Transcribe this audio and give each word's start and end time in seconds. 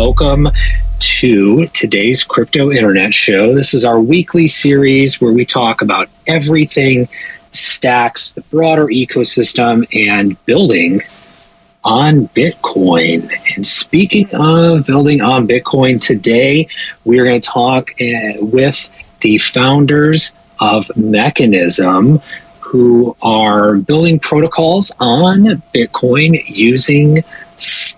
welcome 0.00 0.48
to 0.98 1.66
today's 1.74 2.24
Crypto 2.24 2.72
Internet 2.72 3.12
Show. 3.12 3.54
This 3.54 3.74
is 3.74 3.84
our 3.84 4.00
weekly 4.00 4.46
series 4.46 5.20
where 5.20 5.30
we 5.30 5.44
talk 5.44 5.82
about 5.82 6.08
everything 6.26 7.06
stacks, 7.50 8.30
the 8.30 8.40
broader 8.40 8.86
ecosystem, 8.86 9.86
and 9.94 10.42
building 10.46 11.02
on 11.84 12.28
Bitcoin. 12.28 13.30
And 13.54 13.66
speaking 13.66 14.26
of 14.32 14.86
building 14.86 15.20
on 15.20 15.46
Bitcoin, 15.46 16.00
today 16.00 16.66
we 17.04 17.18
are 17.18 17.26
going 17.26 17.38
to 17.42 17.46
talk 17.46 17.90
uh, 18.00 18.40
with 18.40 18.88
the 19.20 19.36
founders 19.36 20.32
of 20.60 20.90
Mechanism, 20.96 22.22
who 22.60 23.14
are 23.20 23.76
building 23.76 24.18
protocols 24.18 24.92
on 24.98 25.62
Bitcoin 25.74 26.42
using 26.46 27.22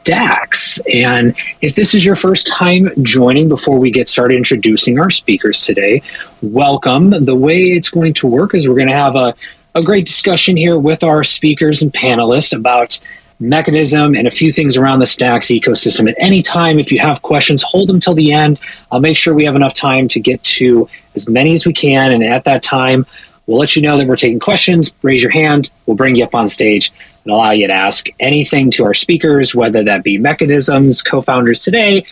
stacks. 0.03 0.81
And 0.93 1.33
if 1.61 1.77
this 1.77 1.95
is 1.95 2.05
your 2.05 2.17
first 2.17 2.49
time 2.49 2.91
joining 3.03 3.49
before 3.49 3.79
we 3.79 3.93
get 3.93 4.09
started 4.09 4.37
introducing 4.37 4.99
our 4.99 5.11
speakers 5.11 5.65
today, 5.65 6.03
welcome. 6.43 7.25
The 7.25 7.37
way 7.37 7.67
it's 7.67 7.89
going 7.89 8.13
to 8.15 8.27
work 8.27 8.53
is 8.55 8.67
we're 8.67 8.75
going 8.75 8.89
to 8.89 8.97
have 8.97 9.15
a, 9.15 9.33
a 9.77 9.83
great 9.83 10.05
discussion 10.05 10.57
here 10.57 10.77
with 10.77 11.05
our 11.05 11.23
speakers 11.23 11.83
and 11.83 11.93
panelists 11.93 12.53
about 12.53 12.99
mechanism 13.39 14.17
and 14.17 14.27
a 14.27 14.31
few 14.31 14.53
things 14.53 14.77
around 14.77 14.99
the 14.99 15.07
stacks 15.07 15.47
ecosystem. 15.47 16.11
At 16.11 16.17
any 16.19 16.43
time 16.43 16.81
if 16.81 16.91
you 16.91 16.99
have 16.99 17.23
questions 17.23 17.63
hold 17.63 17.89
them 17.89 18.01
till 18.01 18.15
the 18.15 18.33
end. 18.33 18.59
I'll 18.91 19.01
make 19.01 19.17
sure 19.17 19.35
we 19.35 19.45
have 19.45 19.57
enough 19.57 19.75
time 19.75 20.09
to 20.09 20.21
get 20.21 20.43
to 20.59 20.89
as 21.15 21.29
many 21.29 21.53
as 21.53 21.65
we 21.65 21.73
can. 21.73 22.13
And 22.13 22.25
at 22.25 22.43
that 22.45 22.65
time 22.65 23.07
we'll 23.47 23.61
let 23.61 23.77
you 23.77 23.83
know 23.83 23.97
that 23.99 24.07
we're 24.09 24.17
taking 24.17 24.41
questions. 24.41 24.91
Raise 25.03 25.23
your 25.23 25.33
hand. 25.33 25.71
We'll 25.87 25.97
bring 25.97 26.17
you 26.17 26.25
up 26.25 26.35
on 26.35 26.49
stage 26.49 26.93
and 27.25 27.33
allow 27.33 27.51
you 27.51 27.67
to 27.67 27.73
ask 27.73 28.09
anything 28.21 28.71
to 28.73 28.85
our 28.85 28.95
speakers, 28.95 29.55
whether 29.55 29.83
that 29.85 30.03
be 30.03 30.19
mechanisms, 30.19 31.03
co 31.03 31.23
founders 31.23 31.63
today, 31.63 32.05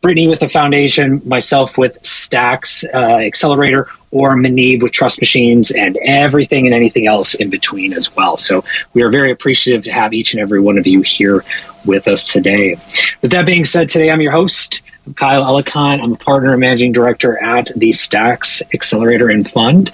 Brittany 0.00 0.28
with 0.28 0.40
the 0.40 0.48
foundation, 0.48 1.20
myself 1.24 1.76
with 1.76 2.04
Stacks 2.04 2.84
uh, 2.94 3.18
Accelerator, 3.18 3.88
or 4.10 4.34
Muneeb 4.36 4.82
with 4.82 4.92
Trust 4.92 5.20
Machines, 5.20 5.70
and 5.72 5.98
everything 6.04 6.66
and 6.66 6.74
anything 6.74 7.06
else 7.06 7.34
in 7.34 7.50
between 7.50 7.92
as 7.92 8.14
well. 8.14 8.36
So 8.36 8.64
we 8.94 9.02
are 9.02 9.10
very 9.10 9.32
appreciative 9.32 9.84
to 9.84 9.92
have 9.92 10.12
each 10.12 10.34
and 10.34 10.40
every 10.40 10.60
one 10.60 10.78
of 10.78 10.86
you 10.86 11.02
here 11.02 11.44
with 11.84 12.06
us 12.06 12.30
today. 12.32 12.76
With 13.22 13.32
that 13.32 13.44
being 13.44 13.64
said, 13.64 13.88
today 13.88 14.10
I'm 14.10 14.20
your 14.20 14.32
host. 14.32 14.82
Kyle 15.14 15.44
Ellicott. 15.44 16.00
I'm 16.00 16.12
a 16.12 16.16
partner 16.16 16.52
and 16.52 16.60
managing 16.60 16.92
director 16.92 17.42
at 17.42 17.70
the 17.76 17.92
Stacks 17.92 18.62
Accelerator 18.74 19.28
and 19.28 19.48
Fund. 19.48 19.90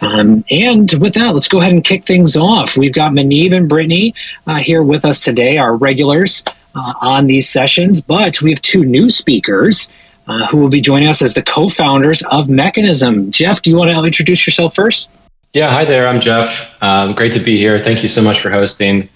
Um, 0.00 0.44
and 0.50 0.92
with 0.94 1.14
that, 1.14 1.34
let's 1.34 1.48
go 1.48 1.60
ahead 1.60 1.72
and 1.72 1.82
kick 1.82 2.04
things 2.04 2.36
off. 2.36 2.76
We've 2.76 2.92
got 2.92 3.12
Muneeb 3.12 3.54
and 3.54 3.68
Brittany 3.68 4.14
uh, 4.46 4.56
here 4.56 4.82
with 4.82 5.04
us 5.04 5.20
today, 5.20 5.58
our 5.58 5.76
regulars 5.76 6.44
uh, 6.74 6.94
on 7.00 7.26
these 7.26 7.48
sessions, 7.48 8.00
but 8.00 8.42
we 8.42 8.50
have 8.50 8.60
two 8.60 8.84
new 8.84 9.08
speakers. 9.08 9.88
Uh, 10.28 10.44
who 10.48 10.56
will 10.56 10.68
be 10.68 10.80
joining 10.80 11.08
us 11.08 11.22
as 11.22 11.34
the 11.34 11.42
co-founders 11.42 12.20
of 12.32 12.48
Mechanism? 12.48 13.30
Jeff, 13.30 13.62
do 13.62 13.70
you 13.70 13.76
want 13.76 13.90
to 13.90 14.02
introduce 14.02 14.44
yourself 14.44 14.74
first? 14.74 15.08
Yeah, 15.52 15.70
hi 15.70 15.84
there. 15.84 16.08
I'm 16.08 16.20
Jeff. 16.20 16.76
Um, 16.82 17.14
great 17.14 17.32
to 17.34 17.38
be 17.38 17.56
here. 17.56 17.78
Thank 17.78 18.02
you 18.02 18.08
so 18.08 18.20
much 18.20 18.40
for 18.40 18.50
hosting. 18.50 19.08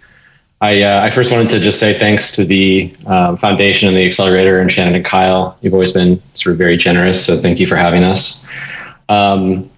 I, 0.63 0.83
uh, 0.83 1.01
I 1.03 1.09
first 1.09 1.33
wanted 1.33 1.49
to 1.51 1.61
just 1.61 1.81
say 1.81 1.95
thanks 1.95 2.37
to 2.37 2.45
the 2.45 2.95
um, 3.07 3.37
foundation 3.37 3.89
and 3.89 3.97
the 3.97 4.05
accelerator 4.05 4.61
and 4.61 4.71
Shannon 4.71 4.95
and 4.95 5.05
Kyle. 5.05 5.57
You've 5.63 5.73
always 5.73 5.93
been 5.93 6.23
sort 6.35 6.53
of 6.53 6.59
very 6.59 6.77
generous, 6.77 7.25
so 7.25 7.37
thank 7.37 7.59
you 7.59 7.67
for 7.67 7.77
having 7.77 8.05
us. 8.05 8.47
Um, 9.09 9.71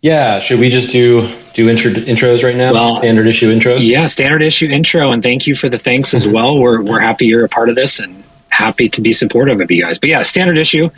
yeah, 0.00 0.38
should 0.38 0.60
we 0.60 0.70
just 0.70 0.90
do 0.90 1.28
do 1.54 1.68
intro, 1.68 1.90
intros 1.90 2.44
right 2.44 2.54
now? 2.54 2.72
Well, 2.72 2.98
standard 2.98 3.26
issue 3.26 3.52
intros. 3.52 3.80
Yeah, 3.80 4.06
standard 4.06 4.42
issue 4.42 4.68
intro, 4.68 5.10
and 5.10 5.24
thank 5.24 5.48
you 5.48 5.56
for 5.56 5.68
the 5.68 5.78
thanks 5.78 6.14
as 6.14 6.28
well. 6.28 6.56
We're 6.56 6.82
we're 6.82 7.00
happy 7.00 7.26
you're 7.26 7.44
a 7.44 7.48
part 7.48 7.68
of 7.68 7.74
this 7.74 7.98
and 7.98 8.22
happy 8.50 8.88
to 8.90 9.00
be 9.00 9.12
supportive 9.12 9.60
of 9.60 9.68
you 9.72 9.82
guys. 9.82 9.98
But 9.98 10.08
yeah, 10.08 10.22
standard 10.22 10.56
issue 10.56 10.88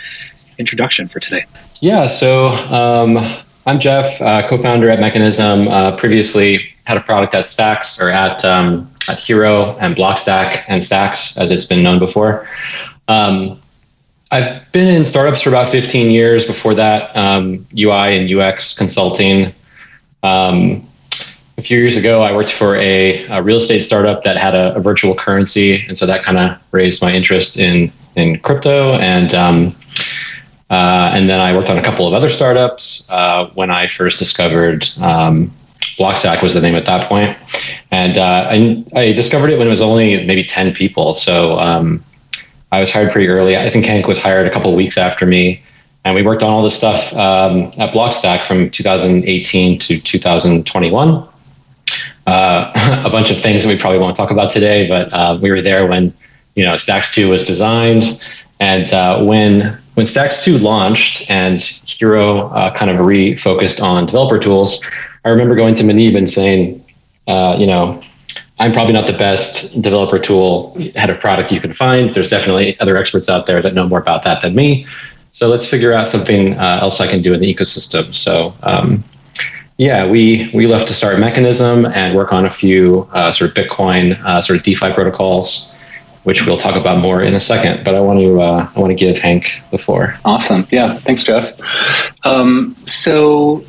introduction 0.58 1.08
for 1.08 1.18
today. 1.18 1.46
Yeah, 1.80 2.06
so 2.08 2.48
um, 2.48 3.18
I'm 3.64 3.80
Jeff, 3.80 4.20
uh, 4.20 4.46
co-founder 4.46 4.90
at 4.90 5.00
Mechanism. 5.00 5.68
Uh, 5.68 5.96
previously 5.96 6.58
had 6.84 6.98
a 6.98 7.00
product 7.00 7.34
at 7.34 7.46
Stacks 7.46 7.98
or 7.98 8.10
at 8.10 8.44
um, 8.44 8.89
at 9.08 9.18
Hiro 9.18 9.76
and 9.78 9.96
Blockstack 9.96 10.64
and 10.68 10.82
Stacks, 10.82 11.38
as 11.38 11.50
it's 11.50 11.64
been 11.64 11.82
known 11.82 11.98
before. 11.98 12.48
Um, 13.08 13.60
I've 14.32 14.70
been 14.72 14.88
in 14.88 15.04
startups 15.04 15.42
for 15.42 15.48
about 15.48 15.68
15 15.68 16.10
years. 16.10 16.46
Before 16.46 16.74
that, 16.74 17.16
um, 17.16 17.66
UI 17.76 18.16
and 18.16 18.30
UX 18.32 18.76
consulting. 18.76 19.52
Um, 20.22 20.86
a 21.58 21.62
few 21.62 21.78
years 21.78 21.96
ago, 21.96 22.22
I 22.22 22.32
worked 22.32 22.52
for 22.52 22.76
a, 22.76 23.26
a 23.26 23.42
real 23.42 23.58
estate 23.58 23.80
startup 23.80 24.22
that 24.22 24.36
had 24.36 24.54
a, 24.54 24.74
a 24.76 24.80
virtual 24.80 25.14
currency, 25.14 25.84
and 25.86 25.98
so 25.98 26.06
that 26.06 26.22
kind 26.22 26.38
of 26.38 26.58
raised 26.70 27.02
my 27.02 27.12
interest 27.12 27.58
in 27.58 27.92
in 28.16 28.38
crypto. 28.40 28.94
And 28.94 29.34
um, 29.34 29.74
uh, 30.70 31.10
and 31.12 31.28
then 31.28 31.40
I 31.40 31.52
worked 31.52 31.68
on 31.68 31.78
a 31.78 31.82
couple 31.82 32.06
of 32.06 32.14
other 32.14 32.30
startups 32.30 33.10
uh, 33.10 33.46
when 33.54 33.70
I 33.70 33.88
first 33.88 34.18
discovered 34.18 34.86
um, 35.00 35.50
Blockstack 35.98 36.42
was 36.42 36.54
the 36.54 36.60
name 36.60 36.74
at 36.74 36.86
that 36.86 37.08
point, 37.08 37.36
and 37.90 38.18
uh, 38.18 38.48
I, 38.50 38.84
I, 38.94 39.12
discovered 39.12 39.50
it 39.50 39.58
when 39.58 39.66
it 39.66 39.70
was 39.70 39.80
only 39.80 40.24
maybe 40.24 40.44
ten 40.44 40.72
people. 40.74 41.14
So 41.14 41.58
um, 41.58 42.02
I 42.72 42.80
was 42.80 42.92
hired 42.92 43.10
pretty 43.12 43.28
early. 43.28 43.56
I 43.56 43.68
think 43.70 43.84
Hank 43.84 44.06
was 44.06 44.18
hired 44.18 44.46
a 44.46 44.50
couple 44.50 44.74
weeks 44.74 44.96
after 44.96 45.26
me, 45.26 45.62
and 46.04 46.14
we 46.14 46.22
worked 46.22 46.42
on 46.42 46.50
all 46.50 46.62
this 46.62 46.76
stuff 46.76 47.12
um, 47.14 47.64
at 47.78 47.92
Blockstack 47.92 48.40
from 48.40 48.70
2018 48.70 49.78
to 49.78 50.00
2021. 50.00 51.28
Uh, 52.26 53.02
a 53.04 53.10
bunch 53.10 53.30
of 53.30 53.40
things 53.40 53.64
that 53.64 53.68
we 53.68 53.78
probably 53.78 53.98
won't 53.98 54.16
talk 54.16 54.30
about 54.30 54.50
today, 54.50 54.86
but 54.86 55.12
uh, 55.12 55.36
we 55.42 55.50
were 55.50 55.60
there 55.60 55.86
when 55.86 56.12
you 56.54 56.64
know 56.64 56.76
Stacks 56.76 57.14
2 57.14 57.30
was 57.30 57.46
designed, 57.46 58.22
and 58.60 58.92
uh, 58.92 59.22
when 59.22 59.78
when 59.94 60.06
Stacks 60.06 60.44
2 60.44 60.58
launched 60.58 61.30
and 61.30 61.60
Hiro 61.60 62.48
uh, 62.50 62.72
kind 62.74 62.90
of 62.90 62.98
refocused 62.98 63.82
on 63.82 64.06
developer 64.06 64.38
tools, 64.38 64.84
I 65.24 65.30
remember 65.30 65.54
going 65.54 65.74
to 65.74 65.82
Muneeb 65.82 66.16
and 66.16 66.28
saying, 66.28 66.84
uh, 67.28 67.56
you 67.58 67.66
know, 67.66 68.02
I'm 68.58 68.72
probably 68.72 68.92
not 68.92 69.06
the 69.06 69.14
best 69.14 69.80
developer 69.80 70.18
tool 70.18 70.76
head 70.94 71.08
of 71.08 71.18
product 71.18 71.50
you 71.50 71.60
can 71.60 71.72
find. 71.72 72.10
There's 72.10 72.28
definitely 72.28 72.78
other 72.80 72.96
experts 72.96 73.28
out 73.28 73.46
there 73.46 73.62
that 73.62 73.74
know 73.74 73.88
more 73.88 74.00
about 74.00 74.22
that 74.24 74.42
than 74.42 74.54
me. 74.54 74.86
So 75.30 75.48
let's 75.48 75.66
figure 75.66 75.92
out 75.92 76.08
something 76.08 76.56
uh, 76.58 76.78
else 76.82 77.00
I 77.00 77.06
can 77.06 77.22
do 77.22 77.32
in 77.32 77.40
the 77.40 77.52
ecosystem. 77.52 78.14
So 78.14 78.54
um, 78.62 79.02
yeah, 79.78 80.06
we 80.06 80.50
we 80.52 80.66
left 80.66 80.88
to 80.88 80.94
start 80.94 81.18
Mechanism 81.18 81.86
and 81.86 82.14
work 82.14 82.34
on 82.34 82.44
a 82.44 82.50
few 82.50 83.08
uh, 83.12 83.32
sort 83.32 83.56
of 83.56 83.64
Bitcoin 83.64 84.12
uh, 84.24 84.42
sort 84.42 84.58
of 84.58 84.64
DeFi 84.64 84.92
protocols, 84.92 85.80
which 86.24 86.46
we'll 86.46 86.58
talk 86.58 86.76
about 86.76 86.98
more 86.98 87.22
in 87.22 87.34
a 87.34 87.40
second. 87.40 87.82
But 87.82 87.94
I 87.94 88.00
want 88.00 88.18
to 88.20 88.42
uh, 88.42 88.68
I 88.76 88.78
want 88.78 88.90
to 88.90 88.94
give 88.94 89.18
Hank 89.18 89.62
the 89.70 89.78
floor. 89.78 90.14
Awesome. 90.26 90.66
Yeah. 90.70 90.92
Thanks, 90.96 91.24
Jeff. 91.24 91.58
Um, 92.26 92.76
so 92.84 93.64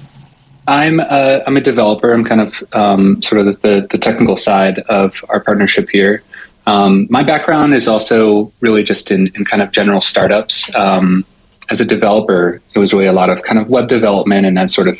I'm 0.72 1.02
a, 1.02 1.44
I'm 1.46 1.58
a 1.58 1.62
developer. 1.62 2.14
I'm 2.14 2.24
kind 2.24 2.40
of 2.40 2.64
um, 2.72 3.22
sort 3.22 3.46
of 3.46 3.62
the, 3.62 3.86
the 3.92 3.98
technical 3.98 4.38
side 4.38 4.80
of 4.88 5.22
our 5.28 5.42
partnership 5.42 5.90
here. 5.90 6.24
Um, 6.66 7.08
my 7.09 7.24
background 7.24 7.74
is 7.74 7.90
also 7.90 8.54
really 8.62 8.82
just 8.82 9.12
in, 9.12 9.30
in 9.36 9.44
kind 9.44 9.62
of 9.62 9.72
general 9.72 10.00
startups. 10.00 10.74
Um, 10.74 11.26
as 11.70 11.82
a 11.82 11.86
developer, 11.86 12.62
it 12.74 12.80
was 12.80 12.94
really 12.94 13.06
a 13.06 13.12
lot 13.12 13.30
of 13.30 13.44
kind 13.44 13.59
of 13.59 13.68
web 13.68 13.90
development 13.90 14.46
and 14.46 14.56
that 14.56 14.72
sort 14.72 14.88
of 14.88 14.98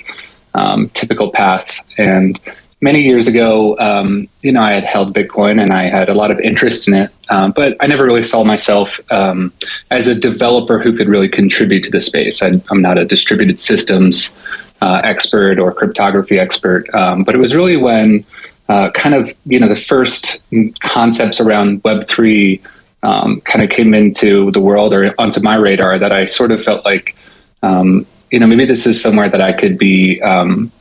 um, 0.56 0.90
typical 0.90 1.32
path. 1.32 1.80
And 1.98 2.38
many 2.82 3.02
years 3.02 3.30
ago, 3.30 3.78
um, 3.80 4.28
you 4.42 4.52
know, 4.52 4.62
I 4.62 4.74
had 4.74 4.84
held 4.84 5.16
Bitcoin 5.16 5.62
and 5.62 5.72
I 5.72 5.84
had 5.84 6.10
a 6.10 6.14
lot 6.14 6.32
of 6.32 6.40
interest 6.42 6.90
in 6.90 6.96
it, 6.96 7.12
um, 7.30 7.54
but 7.54 7.78
I 7.80 7.88
never 7.88 8.04
really 8.04 8.24
saw 8.24 8.44
myself 8.44 9.00
as 9.10 10.08
a 10.08 10.16
developer 10.16 10.80
who 10.80 10.98
could 10.98 11.08
really 11.08 11.30
contribute 11.30 11.84
to 11.84 11.92
the 11.92 12.02
space. 12.02 12.44
I, 12.44 12.62
I'm 12.70 12.82
not 12.82 12.98
a 12.98 13.06
distributed 13.06 13.58
systems 13.58 14.34
uh, 14.82 15.02
expert 15.04 15.60
or 15.60 15.72
cryptography 15.72 16.40
expert, 16.40 16.94
um, 16.94 17.24
but 17.24 17.36
it 17.36 17.38
was 17.38 17.56
really 17.56 17.78
when 17.78 18.26
uh, 18.70 18.90
kind 18.92 19.14
of 19.14 19.32
you 19.46 19.60
know 19.60 19.68
the 19.68 19.76
first 19.76 20.42
concepts 20.80 21.40
around 21.40 21.82
Web 21.84 22.08
three 22.08 22.62
um, 23.04 23.42
kind 23.42 23.64
of 23.64 23.70
came 23.70 23.94
into 23.94 24.52
the 24.52 24.62
world 24.62 24.94
or 24.94 25.14
onto 25.20 25.42
my 25.42 25.56
radar 25.56 26.00
that 26.00 26.12
I 26.12 26.26
sort 26.26 26.52
of 26.52 26.64
felt 26.64 26.86
like 26.86 27.16
um, 27.64 28.06
you 28.32 28.40
know 28.40 28.48
maybe 28.48 28.66
this 28.66 28.88
is 28.88 29.02
somewhere 29.02 29.30
that 29.30 29.42
I 29.42 29.54
could 29.54 29.78
be 29.78 30.22
um, 30.22 30.72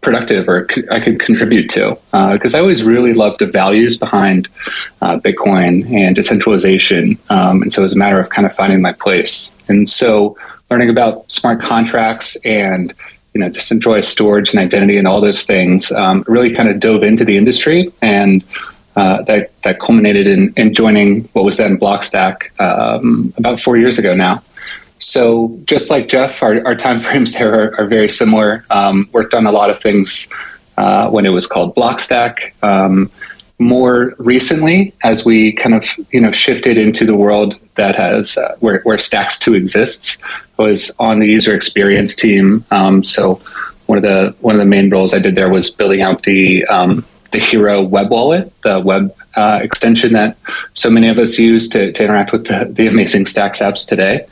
productive 0.00 0.48
or 0.48 0.66
I 0.90 0.98
could 0.98 1.20
contribute 1.20 1.68
to 1.70 1.98
because 2.32 2.54
uh, 2.54 2.58
I 2.58 2.60
always 2.60 2.82
really 2.82 3.12
loved 3.12 3.40
the 3.40 3.46
values 3.46 3.96
behind 3.96 4.48
uh, 5.02 5.18
Bitcoin 5.18 5.86
and 5.92 6.16
decentralization, 6.16 7.18
um, 7.30 7.62
and 7.62 7.72
so 7.72 7.82
it 7.82 7.84
was 7.84 7.92
a 7.94 7.98
matter 7.98 8.18
of 8.18 8.30
kind 8.30 8.46
of 8.46 8.54
finding 8.54 8.80
my 8.80 8.92
place. 8.92 9.52
And 9.68 9.88
so 9.88 10.36
learning 10.70 10.90
about 10.90 11.30
smart 11.30 11.60
contracts 11.60 12.36
and 12.44 12.94
you 13.34 13.40
know, 13.40 13.48
just 13.48 13.70
enjoy 13.72 14.00
storage 14.00 14.54
and 14.54 14.60
identity 14.60 14.96
and 14.96 15.06
all 15.06 15.20
those 15.20 15.42
things. 15.42 15.90
Um, 15.92 16.24
really 16.28 16.54
kind 16.54 16.68
of 16.68 16.80
dove 16.80 17.02
into 17.02 17.24
the 17.24 17.36
industry, 17.36 17.92
and 18.00 18.44
uh, 18.96 19.22
that 19.22 19.50
that 19.62 19.80
culminated 19.80 20.26
in, 20.28 20.52
in 20.56 20.72
joining 20.72 21.24
what 21.32 21.44
was 21.44 21.56
then 21.56 21.76
Blockstack 21.76 22.58
um, 22.60 23.34
about 23.36 23.60
four 23.60 23.76
years 23.76 23.98
ago 23.98 24.14
now. 24.14 24.42
So 25.00 25.58
just 25.64 25.90
like 25.90 26.08
Jeff, 26.08 26.42
our, 26.42 26.64
our 26.66 26.74
time 26.74 26.98
frames 27.06 27.32
there 27.32 27.52
are, 27.52 27.80
are 27.80 27.86
very 27.86 28.08
similar. 28.08 28.64
Um, 28.70 29.08
worked 29.12 29.34
on 29.34 29.46
a 29.46 29.52
lot 29.52 29.68
of 29.68 29.80
things 29.80 30.28
uh, 30.76 31.10
when 31.10 31.26
it 31.26 31.32
was 31.32 31.46
called 31.46 31.74
Blockstack. 31.74 32.52
More 33.58 34.14
recently, 34.18 34.92
as 35.04 35.24
we 35.24 35.52
kind 35.52 35.74
of 35.74 35.86
you 36.10 36.20
know 36.20 36.32
shifted 36.32 36.76
into 36.76 37.04
the 37.04 37.14
world 37.14 37.60
that 37.76 37.94
has 37.94 38.36
uh, 38.36 38.56
where, 38.60 38.80
where 38.82 38.98
Stacks 38.98 39.38
Two 39.38 39.54
exists, 39.54 40.18
I 40.58 40.62
was 40.62 40.90
on 40.98 41.20
the 41.20 41.26
user 41.26 41.54
experience 41.54 42.16
team. 42.16 42.64
Um, 42.72 43.04
so 43.04 43.40
one 43.86 43.98
of 43.98 44.02
the 44.02 44.34
one 44.40 44.54
of 44.54 44.58
the 44.58 44.66
main 44.66 44.90
roles 44.90 45.14
I 45.14 45.18
did 45.20 45.36
there 45.36 45.48
was 45.48 45.70
building 45.70 46.02
out 46.02 46.22
the 46.22 46.64
um, 46.66 47.06
the 47.30 47.38
Hiro 47.38 47.82
web 47.82 48.10
wallet, 48.10 48.52
the 48.62 48.80
web 48.80 49.14
uh, 49.36 49.60
extension 49.62 50.12
that 50.14 50.36
so 50.74 50.88
many 50.88 51.08
of 51.08 51.18
us 51.18 51.38
use 51.38 51.68
to, 51.68 51.92
to 51.92 52.04
interact 52.04 52.32
with 52.32 52.46
the, 52.46 52.68
the 52.70 52.86
amazing 52.86 53.26
Stacks 53.26 53.60
apps 53.60 53.86
today. 53.86 54.26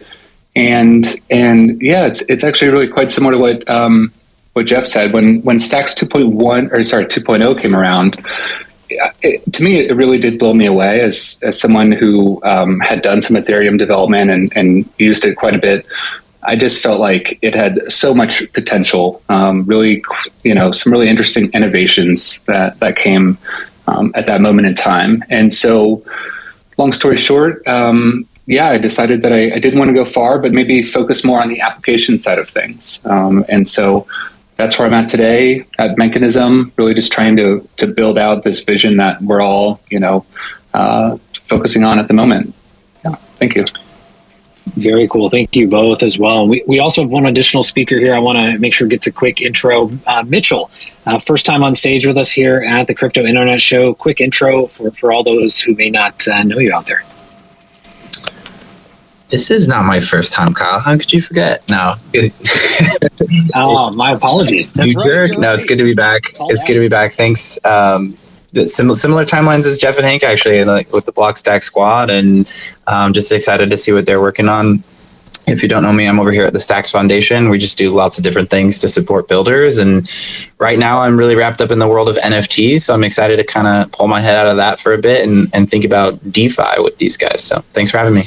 And 0.55 1.05
and 1.31 1.81
yeah, 1.83 2.07
it's 2.07 2.23
it's 2.23 2.45
actually 2.45 2.71
really 2.71 2.89
quite 2.89 3.11
similar 3.11 3.33
to 3.33 3.39
what 3.39 3.71
um, 3.71 4.13
what 4.53 4.67
Jeff 4.67 4.87
said 4.87 5.13
when 5.13 5.43
when 5.43 5.59
Stacks 5.59 5.95
2.1 5.95 6.73
or 6.73 6.85
sorry 6.85 7.07
2.0 7.07 7.61
came 7.61 7.75
around 7.75 8.25
it, 9.23 9.53
to 9.53 9.63
me, 9.63 9.79
it 9.79 9.95
really 9.95 10.19
did 10.19 10.39
blow 10.39 10.55
me 10.55 10.67
away 10.67 11.01
as, 11.01 11.39
as 11.43 11.59
someone 11.59 11.93
who 11.93 12.41
um, 12.45 12.81
had 12.81 13.03
done 13.03 13.23
some 13.23 13.37
Ethereum 13.37 13.79
development 13.79 14.31
and, 14.31 14.53
and 14.57 14.89
used 14.99 15.25
it 15.25 15.37
quite 15.37 15.55
a 15.55 15.59
bit. 15.59 15.87
I 16.45 16.57
just 16.57 16.83
felt 16.83 16.99
like 16.99 17.39
it 17.41 17.55
had 17.55 17.81
so 17.91 18.15
much 18.15 18.53
potential. 18.53 19.23
Um, 19.29 19.65
really, 19.65 20.05
you 20.43 20.55
know, 20.55 20.73
some 20.73 20.93
really 20.93 21.09
interesting 21.09 21.51
innovations 21.53 22.41
that 22.41 22.81
that 22.81 22.97
came 22.97 23.39
um, 23.87 24.13
at 24.15 24.27
that 24.27 24.41
moment 24.41 24.67
in 24.67 24.75
time. 24.75 25.25
And 25.29 25.53
so, 25.53 26.03
long 26.79 26.93
story 26.93 27.17
short, 27.17 27.67
um, 27.69 28.27
yeah, 28.47 28.69
I 28.69 28.79
decided 28.79 29.23
that 29.23 29.33
I, 29.33 29.55
I, 29.55 29.59
didn't 29.59 29.79
want 29.79 29.91
to 29.91 29.95
go 29.95 30.05
far, 30.05 30.41
but 30.41 30.53
maybe 30.53 30.83
focus 30.83 31.25
more 31.25 31.41
on 31.41 31.49
the 31.49 31.61
application 31.61 32.19
side 32.19 32.39
of 32.39 32.49
things. 32.49 33.01
Um, 33.05 33.45
and 33.49 33.67
so, 33.67 34.07
that's 34.63 34.79
where 34.79 34.87
I'm 34.87 34.95
at 34.95 35.09
today 35.09 35.67
at 35.79 35.99
Mechanism, 35.99 36.73
really 36.77 36.95
just 36.95 37.11
trying 37.11 37.37
to 37.37 37.69
to 37.79 37.87
build 37.89 38.17
out 38.17 38.45
this 38.45 38.61
vision 38.61 38.97
that 38.99 39.21
we're 39.21 39.41
all, 39.41 39.81
you 39.91 39.99
know, 39.99 40.25
uh, 40.73 41.17
focusing 41.49 41.83
on 41.83 41.99
at 41.99 42.07
the 42.07 42.15
moment. 42.15 42.55
Yeah, 43.05 43.17
thank 43.39 43.57
you. 43.57 43.65
Very 44.77 45.09
cool. 45.09 45.29
Thank 45.29 45.57
you 45.57 45.67
both 45.67 46.05
as 46.05 46.17
well. 46.17 46.47
We, 46.47 46.63
we 46.69 46.79
also 46.79 47.03
have 47.03 47.11
one 47.11 47.27
additional 47.27 47.65
speaker 47.65 47.99
here. 47.99 48.15
I 48.15 48.21
want 48.21 48.39
to 48.39 48.57
make 48.59 48.73
sure 48.73 48.87
gets 48.87 49.09
a 49.09 49.13
quick 49.13 49.43
intro. 49.43 49.91
Uh, 50.07 50.23
Mitchell, 50.23 50.71
uh, 51.07 51.19
first 51.19 51.45
time 51.45 51.65
on 51.65 51.75
stage 51.75 52.07
with 52.07 52.17
us 52.17 52.31
here 52.31 52.59
at 52.63 52.87
the 52.87 52.95
Crypto 52.95 53.25
Internet 53.25 53.61
Show. 53.61 53.93
Quick 53.93 54.21
intro 54.21 54.69
for, 54.69 54.93
for 54.93 55.11
all 55.11 55.25
those 55.25 55.59
who 55.59 55.75
may 55.75 55.91
not 55.91 56.27
uh, 56.29 56.45
know 56.45 56.61
you 56.61 56.73
out 56.73 56.87
there. 56.87 57.03
This 59.33 59.51
is 59.51 59.67
not 59.67 59.87
my 59.87 59.99
first 59.99 60.35
time, 60.35 60.53
Kyle. 60.53 60.79
How 60.79 60.95
could 60.99 61.11
you 61.11 61.23
forget? 61.23 61.67
No. 61.71 61.95
oh, 63.55 63.91
my 63.91 64.13
apologies. 64.13 64.75
That's 64.75 64.93
you 64.93 65.01
right, 65.01 65.07
jerk. 65.07 65.39
No, 65.39 65.49
right. 65.49 65.55
it's 65.55 65.65
good 65.65 65.79
to 65.79 65.85
be 65.85 65.95
back. 65.95 66.21
It's, 66.29 66.63
good 66.65 66.75
to 66.75 66.81
be 66.81 66.89
back. 66.89 67.15
Thanks. 67.15 67.59
Um, 67.65 68.15
similar 68.67 68.95
similar 68.95 69.25
timelines 69.25 69.65
as 69.65 69.79
Jeff 69.79 69.97
and 69.97 70.05
Hank 70.05 70.23
actually, 70.23 70.63
like 70.65 70.93
with 70.93 71.07
the 71.07 71.15
Blockstack 71.15 71.63
Squad, 71.63 72.11
and 72.11 72.55
um, 72.87 73.15
just 73.15 73.33
excited 73.33 73.71
to 73.71 73.79
see 73.79 73.91
what 73.91 74.05
they're 74.05 74.21
working 74.21 74.51
on. 74.51 74.85
If 75.47 75.63
you 75.63 75.69
don't 75.69 75.83
know 75.83 75.95
me, 75.95 76.07
I'm 76.07 76.21
over 76.21 76.31
here 76.31 76.45
at 76.45 76.53
the 76.53 76.61
Stacks 76.61 76.91
Foundation. 76.91 77.49
We 77.49 77.57
just 77.57 77.79
do 77.79 77.89
lots 77.89 78.19
of 78.19 78.25
different 78.25 78.51
things 78.51 78.79
to 78.81 78.87
support 78.89 79.29
builders, 79.29 79.79
and 79.79 80.07
right 80.59 80.79
now 80.79 81.01
I'm 81.01 81.17
really 81.17 81.37
wrapped 81.37 81.63
up 81.63 81.71
in 81.71 81.79
the 81.79 81.89
world 81.89 82.11
of 82.11 82.17
NFTs. 82.17 82.81
So 82.81 82.93
I'm 82.93 83.03
excited 83.03 83.39
to 83.39 83.45
kind 83.45 83.67
of 83.67 83.91
pull 83.93 84.09
my 84.09 84.21
head 84.21 84.37
out 84.37 84.49
of 84.49 84.59
that 84.59 84.79
for 84.79 84.93
a 84.93 84.99
bit 84.99 85.27
and, 85.27 85.49
and 85.55 85.71
think 85.71 85.87
about 85.87 86.21
DeFi 86.31 86.83
with 86.83 86.99
these 86.99 87.17
guys. 87.17 87.43
So 87.43 87.65
thanks 87.73 87.91
for 87.91 87.97
having 87.97 88.13
me. 88.13 88.25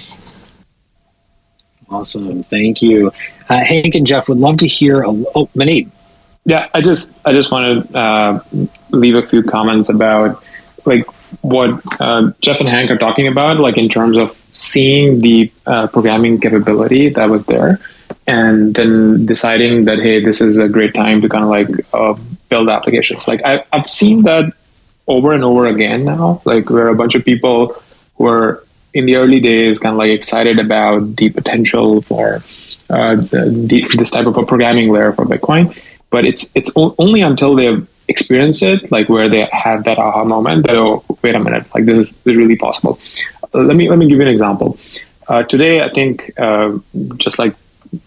Awesome. 1.89 2.43
Thank 2.43 2.81
you. 2.81 3.11
Uh, 3.49 3.63
Hank 3.63 3.95
and 3.95 4.07
Jeff 4.07 4.27
would 4.27 4.37
love 4.37 4.57
to 4.57 4.67
hear. 4.67 5.01
A, 5.03 5.09
oh, 5.09 5.49
Muneeb. 5.55 5.89
Yeah, 6.45 6.69
I 6.73 6.81
just 6.81 7.13
I 7.25 7.31
just 7.31 7.51
want 7.51 7.89
to 7.89 7.97
uh, 7.97 8.39
leave 8.91 9.15
a 9.15 9.25
few 9.25 9.43
comments 9.43 9.89
about 9.89 10.43
like 10.85 11.05
what 11.41 11.81
uh, 11.99 12.31
Jeff 12.39 12.59
and 12.59 12.69
Hank 12.69 12.91
are 12.91 12.97
talking 12.97 13.27
about, 13.27 13.59
like 13.59 13.77
in 13.77 13.89
terms 13.89 14.17
of 14.17 14.31
seeing 14.51 15.21
the 15.21 15.51
uh, 15.65 15.87
programming 15.87 16.39
capability 16.39 17.09
that 17.09 17.29
was 17.29 17.45
there, 17.45 17.79
and 18.27 18.75
then 18.75 19.25
deciding 19.25 19.85
that 19.85 19.99
hey, 19.99 20.23
this 20.23 20.39
is 20.41 20.57
a 20.57 20.69
great 20.69 20.93
time 20.93 21.21
to 21.21 21.29
kind 21.29 21.43
of 21.43 21.49
like 21.49 21.69
uh, 21.93 22.13
build 22.49 22.69
applications. 22.69 23.27
Like 23.27 23.43
I, 23.43 23.63
I've 23.73 23.89
seen 23.89 24.23
that 24.23 24.53
over 25.07 25.33
and 25.33 25.43
over 25.43 25.65
again 25.65 26.05
now, 26.05 26.41
like 26.45 26.69
where 26.69 26.89
a 26.89 26.95
bunch 26.95 27.15
of 27.15 27.25
people 27.25 27.75
were 28.17 28.65
in 28.95 29.05
the 29.05 29.17
early 29.17 29.39
days 29.39 29.77
kind 29.77 29.93
of 29.93 29.99
like 29.99 30.09
excited 30.09 30.57
about 30.57 31.17
the 31.17 31.29
potential 31.29 32.01
for 32.01 32.41
uh, 32.89 33.15
the, 33.15 33.87
this 33.97 34.11
type 34.11 34.25
of 34.25 34.37
a 34.37 34.45
programming 34.45 34.91
layer 34.91 35.11
for 35.11 35.25
Bitcoin, 35.25 35.77
but 36.09 36.25
it's 36.25 36.49
it's 36.55 36.71
only 36.75 37.21
until 37.21 37.55
they've 37.55 37.85
experienced 38.07 38.63
it, 38.63 38.91
like 38.91 39.09
where 39.09 39.27
they 39.27 39.47
have 39.51 39.83
that 39.83 39.97
aha 39.97 40.23
moment 40.23 40.65
that 40.65 40.75
oh 40.75 41.03
wait 41.21 41.35
a 41.35 41.39
minute, 41.39 41.65
like 41.75 41.85
this 41.85 42.11
is, 42.11 42.17
really 42.25 42.55
possible. 42.55 42.99
Uh, 43.53 43.59
let 43.59 43.75
me 43.75 43.89
let 43.89 43.99
me 43.99 44.07
give 44.07 44.17
you 44.17 44.21
an 44.21 44.29
example. 44.29 44.77
Uh, 45.27 45.43
today, 45.43 45.81
I 45.81 45.89
think 45.89 46.31
uh, 46.39 46.77
just 47.17 47.37
like 47.37 47.55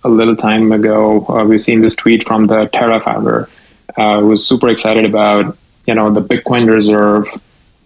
a 0.04 0.08
little 0.08 0.36
time 0.36 0.72
ago, 0.72 1.26
uh, 1.28 1.44
we've 1.44 1.60
seen 1.60 1.80
this 1.80 1.94
tweet 1.94 2.26
from 2.26 2.46
the 2.46 2.66
Terra 2.72 3.00
founder, 3.00 3.48
who 3.96 4.26
was 4.26 4.46
super 4.46 4.68
excited 4.68 5.04
about 5.04 5.58
you 5.86 5.94
know 5.94 6.10
the 6.10 6.22
Bitcoin 6.22 6.72
reserve 6.72 7.28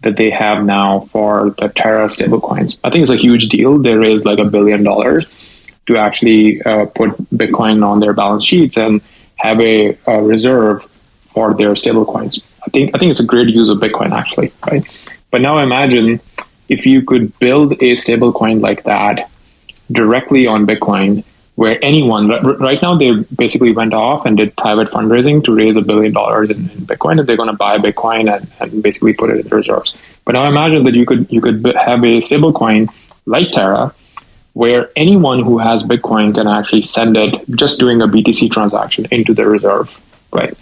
that 0.03 0.17
they 0.17 0.31
have 0.31 0.65
now 0.65 1.01
for 1.13 1.51
the 1.59 1.69
Terra 1.69 2.09
stablecoins. 2.09 2.79
I 2.85 2.91
think 2.91 3.03
it's 3.03 3.11
a 3.11 3.17
huge 3.17 3.49
deal. 3.49 3.79
They 3.79 3.95
raised 3.95 4.25
like 4.25 4.39
a 4.39 4.45
billion 4.45 4.83
dollars 4.83 5.27
to 5.87 5.97
actually 5.97 6.63
uh, 6.63 6.87
put 6.87 7.11
Bitcoin 7.35 7.85
on 7.85 8.01
their 8.01 8.13
balance 8.13 8.45
sheets 8.45 8.77
and 8.77 9.01
have 9.37 9.61
a, 9.61 9.97
a 10.07 10.23
reserve 10.23 10.85
for 11.23 11.55
their 11.55 11.71
stablecoins. 11.71 12.43
I 12.65 12.71
think 12.71 12.95
I 12.95 12.99
think 12.99 13.11
it's 13.11 13.21
a 13.21 13.27
great 13.27 13.49
use 13.49 13.69
of 13.69 13.79
Bitcoin 13.79 14.13
actually, 14.13 14.53
right? 14.67 14.85
But 15.31 15.41
now 15.41 15.59
imagine 15.59 16.21
if 16.69 16.87
you 16.87 17.03
could 17.03 17.37
build 17.39 17.73
a 17.73 17.93
stablecoin 17.95 18.61
like 18.61 18.85
that 18.85 19.31
directly 19.91 20.47
on 20.47 20.67
Bitcoin 20.67 21.25
where 21.63 21.79
anyone 21.91 22.29
right 22.69 22.83
now 22.83 22.93
they 22.97 23.11
basically 23.43 23.73
went 23.81 23.95
off 23.95 24.27
and 24.27 24.37
did 24.37 24.55
private 24.57 24.89
fundraising 24.89 25.45
to 25.45 25.55
raise 25.55 25.77
a 25.77 25.85
billion 25.91 26.13
dollars 26.13 26.51
in, 26.51 26.57
in 26.71 26.81
Bitcoin, 26.91 27.21
and 27.21 27.29
they're 27.29 27.37
going 27.43 27.55
to 27.57 27.61
buy 27.67 27.75
Bitcoin 27.79 28.25
and, 28.35 28.51
and 28.59 28.83
basically 28.83 29.13
put 29.13 29.31
it 29.31 29.37
in 29.41 29.49
the 29.49 29.55
reserves. 29.55 29.95
But 30.25 30.33
now 30.33 30.49
imagine 30.49 30.83
that 30.87 30.95
you 30.95 31.07
could 31.07 31.31
you 31.31 31.41
could 31.41 31.65
have 31.89 32.03
a 32.03 32.15
stablecoin 32.29 32.89
like 33.27 33.53
Terra, 33.53 33.95
where 34.55 34.91
anyone 34.97 35.45
who 35.45 35.59
has 35.59 35.85
Bitcoin 35.85 36.35
can 36.35 36.49
actually 36.49 36.83
send 36.83 37.17
it 37.17 37.33
just 37.63 37.79
doing 37.79 38.03
a 38.03 38.09
BTC 38.09 38.51
transaction 38.51 39.07
into 39.13 39.33
the 39.33 39.47
reserve, 39.47 39.89
right? 40.33 40.59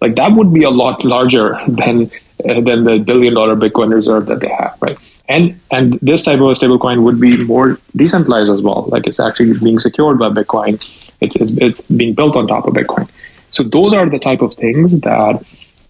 Like 0.00 0.14
that 0.20 0.30
would 0.36 0.54
be 0.54 0.62
a 0.62 0.74
lot 0.84 1.04
larger 1.04 1.58
than 1.80 2.12
uh, 2.48 2.60
than 2.68 2.84
the 2.84 2.98
billion 3.10 3.34
dollar 3.34 3.56
Bitcoin 3.56 3.92
reserve 3.92 4.26
that 4.26 4.38
they 4.38 4.52
have, 4.60 4.78
right? 4.80 4.98
And 5.28 5.58
and 5.70 5.94
this 6.00 6.24
type 6.24 6.40
of 6.40 6.56
stablecoin 6.58 7.02
would 7.02 7.20
be 7.20 7.42
more 7.44 7.78
decentralized 7.96 8.50
as 8.50 8.62
well. 8.62 8.86
Like 8.88 9.06
it's 9.06 9.20
actually 9.20 9.58
being 9.58 9.78
secured 9.78 10.18
by 10.18 10.28
bitcoin. 10.28 10.82
It's, 11.20 11.36
it's, 11.36 11.52
it's 11.52 11.80
being 11.82 12.14
built 12.14 12.36
on 12.36 12.46
top 12.46 12.66
of 12.66 12.74
bitcoin. 12.74 13.08
So 13.50 13.62
those 13.62 13.94
are 13.94 14.08
the 14.08 14.18
type 14.18 14.42
of 14.42 14.54
things 14.54 15.00
that 15.00 15.42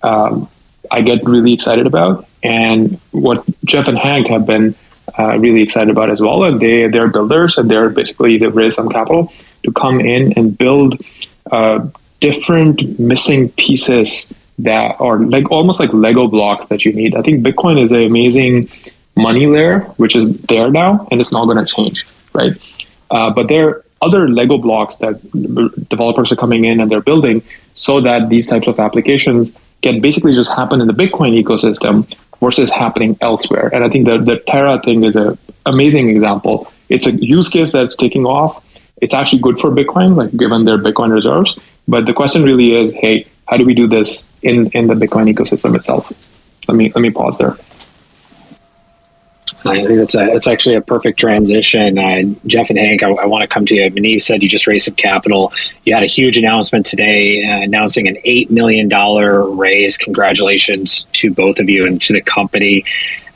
um, 0.02 0.48
i 0.90 1.00
get 1.00 1.24
really 1.24 1.52
excited 1.52 1.86
about. 1.86 2.28
And 2.42 3.00
what 3.10 3.44
jeff 3.64 3.88
and 3.88 3.98
hank 3.98 4.28
have 4.28 4.46
been 4.46 4.74
uh, 5.18 5.38
really 5.38 5.62
excited 5.62 5.90
about 5.90 6.10
as 6.10 6.20
well 6.20 6.44
and 6.44 6.60
they 6.60 6.88
they're 6.88 7.08
builders 7.08 7.56
and 7.58 7.70
they're 7.70 7.90
basically 7.90 8.36
they've 8.38 8.54
raised 8.54 8.76
some 8.76 8.88
capital 8.88 9.32
to 9.62 9.72
come 9.72 10.00
in 10.00 10.32
and 10.36 10.56
build 10.56 11.00
uh, 11.52 11.86
different 12.20 12.98
missing 12.98 13.48
pieces 13.50 14.32
that 14.58 14.96
are 15.00 15.18
like 15.18 15.50
almost 15.50 15.80
like 15.80 15.92
lego 15.92 16.28
blocks 16.28 16.66
that 16.66 16.84
you 16.84 16.92
need. 16.92 17.14
I 17.14 17.22
think 17.22 17.44
bitcoin 17.44 17.80
is 17.80 17.92
an 17.92 18.02
amazing 18.02 18.68
money 19.16 19.46
layer, 19.46 19.80
which 19.96 20.16
is 20.16 20.36
there 20.42 20.70
now, 20.70 21.06
and 21.10 21.20
it's 21.20 21.32
not 21.32 21.44
going 21.46 21.64
to 21.64 21.66
change, 21.66 22.06
right? 22.32 22.52
Uh, 23.10 23.30
but 23.30 23.48
there 23.48 23.68
are 23.68 23.84
other 24.02 24.28
Lego 24.28 24.58
blocks 24.58 24.96
that 24.96 25.20
developers 25.88 26.30
are 26.30 26.36
coming 26.36 26.64
in 26.64 26.80
and 26.80 26.90
they're 26.90 27.00
building 27.00 27.42
so 27.74 28.00
that 28.00 28.28
these 28.28 28.46
types 28.46 28.66
of 28.66 28.78
applications 28.78 29.52
can 29.82 30.00
basically 30.00 30.34
just 30.34 30.50
happen 30.50 30.80
in 30.80 30.86
the 30.86 30.92
Bitcoin 30.92 31.42
ecosystem 31.42 32.06
versus 32.40 32.70
happening 32.70 33.16
elsewhere. 33.20 33.70
And 33.72 33.84
I 33.84 33.88
think 33.88 34.06
the, 34.06 34.18
the 34.18 34.38
Terra 34.46 34.80
thing 34.82 35.04
is 35.04 35.16
an 35.16 35.38
amazing 35.66 36.08
example. 36.10 36.70
It's 36.88 37.06
a 37.06 37.12
use 37.12 37.48
case 37.48 37.72
that's 37.72 37.96
taking 37.96 38.26
off. 38.26 38.62
It's 39.00 39.14
actually 39.14 39.40
good 39.40 39.58
for 39.58 39.70
Bitcoin, 39.70 40.16
like 40.16 40.36
given 40.36 40.64
their 40.64 40.78
Bitcoin 40.78 41.12
reserves. 41.12 41.58
But 41.88 42.06
the 42.06 42.12
question 42.12 42.42
really 42.42 42.74
is, 42.74 42.92
hey, 42.94 43.26
how 43.48 43.56
do 43.56 43.64
we 43.64 43.74
do 43.74 43.86
this 43.86 44.24
in, 44.42 44.70
in 44.72 44.86
the 44.86 44.94
Bitcoin 44.94 45.32
ecosystem 45.32 45.74
itself? 45.76 46.12
Let 46.68 46.76
me 46.76 46.90
let 46.94 47.02
me 47.02 47.10
pause 47.10 47.38
there. 47.38 47.56
I 49.66 49.86
think 49.86 49.98
it's 50.00 50.14
a, 50.14 50.32
it's 50.34 50.46
actually 50.46 50.74
a 50.74 50.80
perfect 50.80 51.18
transition. 51.18 51.98
Uh, 51.98 52.22
Jeff 52.46 52.68
and 52.70 52.78
Hank, 52.78 53.02
I, 53.02 53.10
I 53.10 53.24
want 53.26 53.42
to 53.42 53.48
come 53.48 53.64
to 53.66 53.74
you. 53.74 53.90
Muneeb 53.90 54.20
said 54.20 54.42
you 54.42 54.48
just 54.48 54.66
raised 54.66 54.84
some 54.84 54.94
capital. 54.94 55.52
You 55.84 55.94
had 55.94 56.02
a 56.02 56.06
huge 56.06 56.36
announcement 56.36 56.84
today 56.84 57.44
uh, 57.44 57.62
announcing 57.62 58.06
an 58.06 58.16
$8 58.26 58.50
million 58.50 58.88
raise. 59.56 59.96
Congratulations 59.96 61.04
to 61.14 61.32
both 61.32 61.58
of 61.58 61.70
you 61.70 61.86
and 61.86 62.00
to 62.02 62.12
the 62.12 62.20
company. 62.20 62.84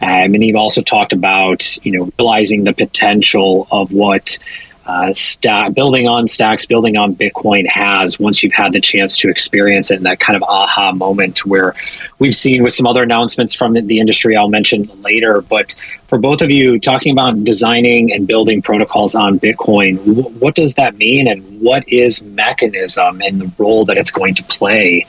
Uh, 0.00 0.28
Muneeb 0.28 0.54
also 0.54 0.82
talked 0.82 1.12
about, 1.12 1.84
you 1.84 1.98
know, 1.98 2.10
realizing 2.18 2.64
the 2.64 2.72
potential 2.72 3.66
of 3.70 3.92
what 3.92 4.38
uh, 4.88 5.12
stack, 5.12 5.74
building 5.74 6.08
on 6.08 6.26
stacks, 6.26 6.64
building 6.64 6.96
on 6.96 7.14
Bitcoin 7.14 7.66
has 7.68 8.18
once 8.18 8.42
you've 8.42 8.54
had 8.54 8.72
the 8.72 8.80
chance 8.80 9.18
to 9.18 9.28
experience 9.28 9.90
it 9.90 9.96
and 9.96 10.06
that 10.06 10.18
kind 10.18 10.34
of 10.34 10.42
aha 10.44 10.92
moment 10.92 11.44
where 11.44 11.74
we've 12.18 12.34
seen 12.34 12.62
with 12.62 12.72
some 12.72 12.86
other 12.86 13.02
announcements 13.02 13.52
from 13.52 13.74
the 13.74 14.00
industry 14.00 14.34
I'll 14.34 14.48
mention 14.48 14.90
later. 15.02 15.42
But 15.42 15.74
for 16.06 16.16
both 16.16 16.40
of 16.40 16.50
you, 16.50 16.80
talking 16.80 17.12
about 17.12 17.44
designing 17.44 18.14
and 18.14 18.26
building 18.26 18.62
protocols 18.62 19.14
on 19.14 19.38
Bitcoin, 19.38 19.98
what 20.40 20.54
does 20.54 20.72
that 20.74 20.96
mean 20.96 21.28
and 21.28 21.42
what 21.60 21.86
is 21.86 22.22
mechanism 22.22 23.20
and 23.20 23.42
the 23.42 23.52
role 23.58 23.84
that 23.84 23.98
it's 23.98 24.10
going 24.10 24.34
to 24.36 24.42
play 24.44 25.06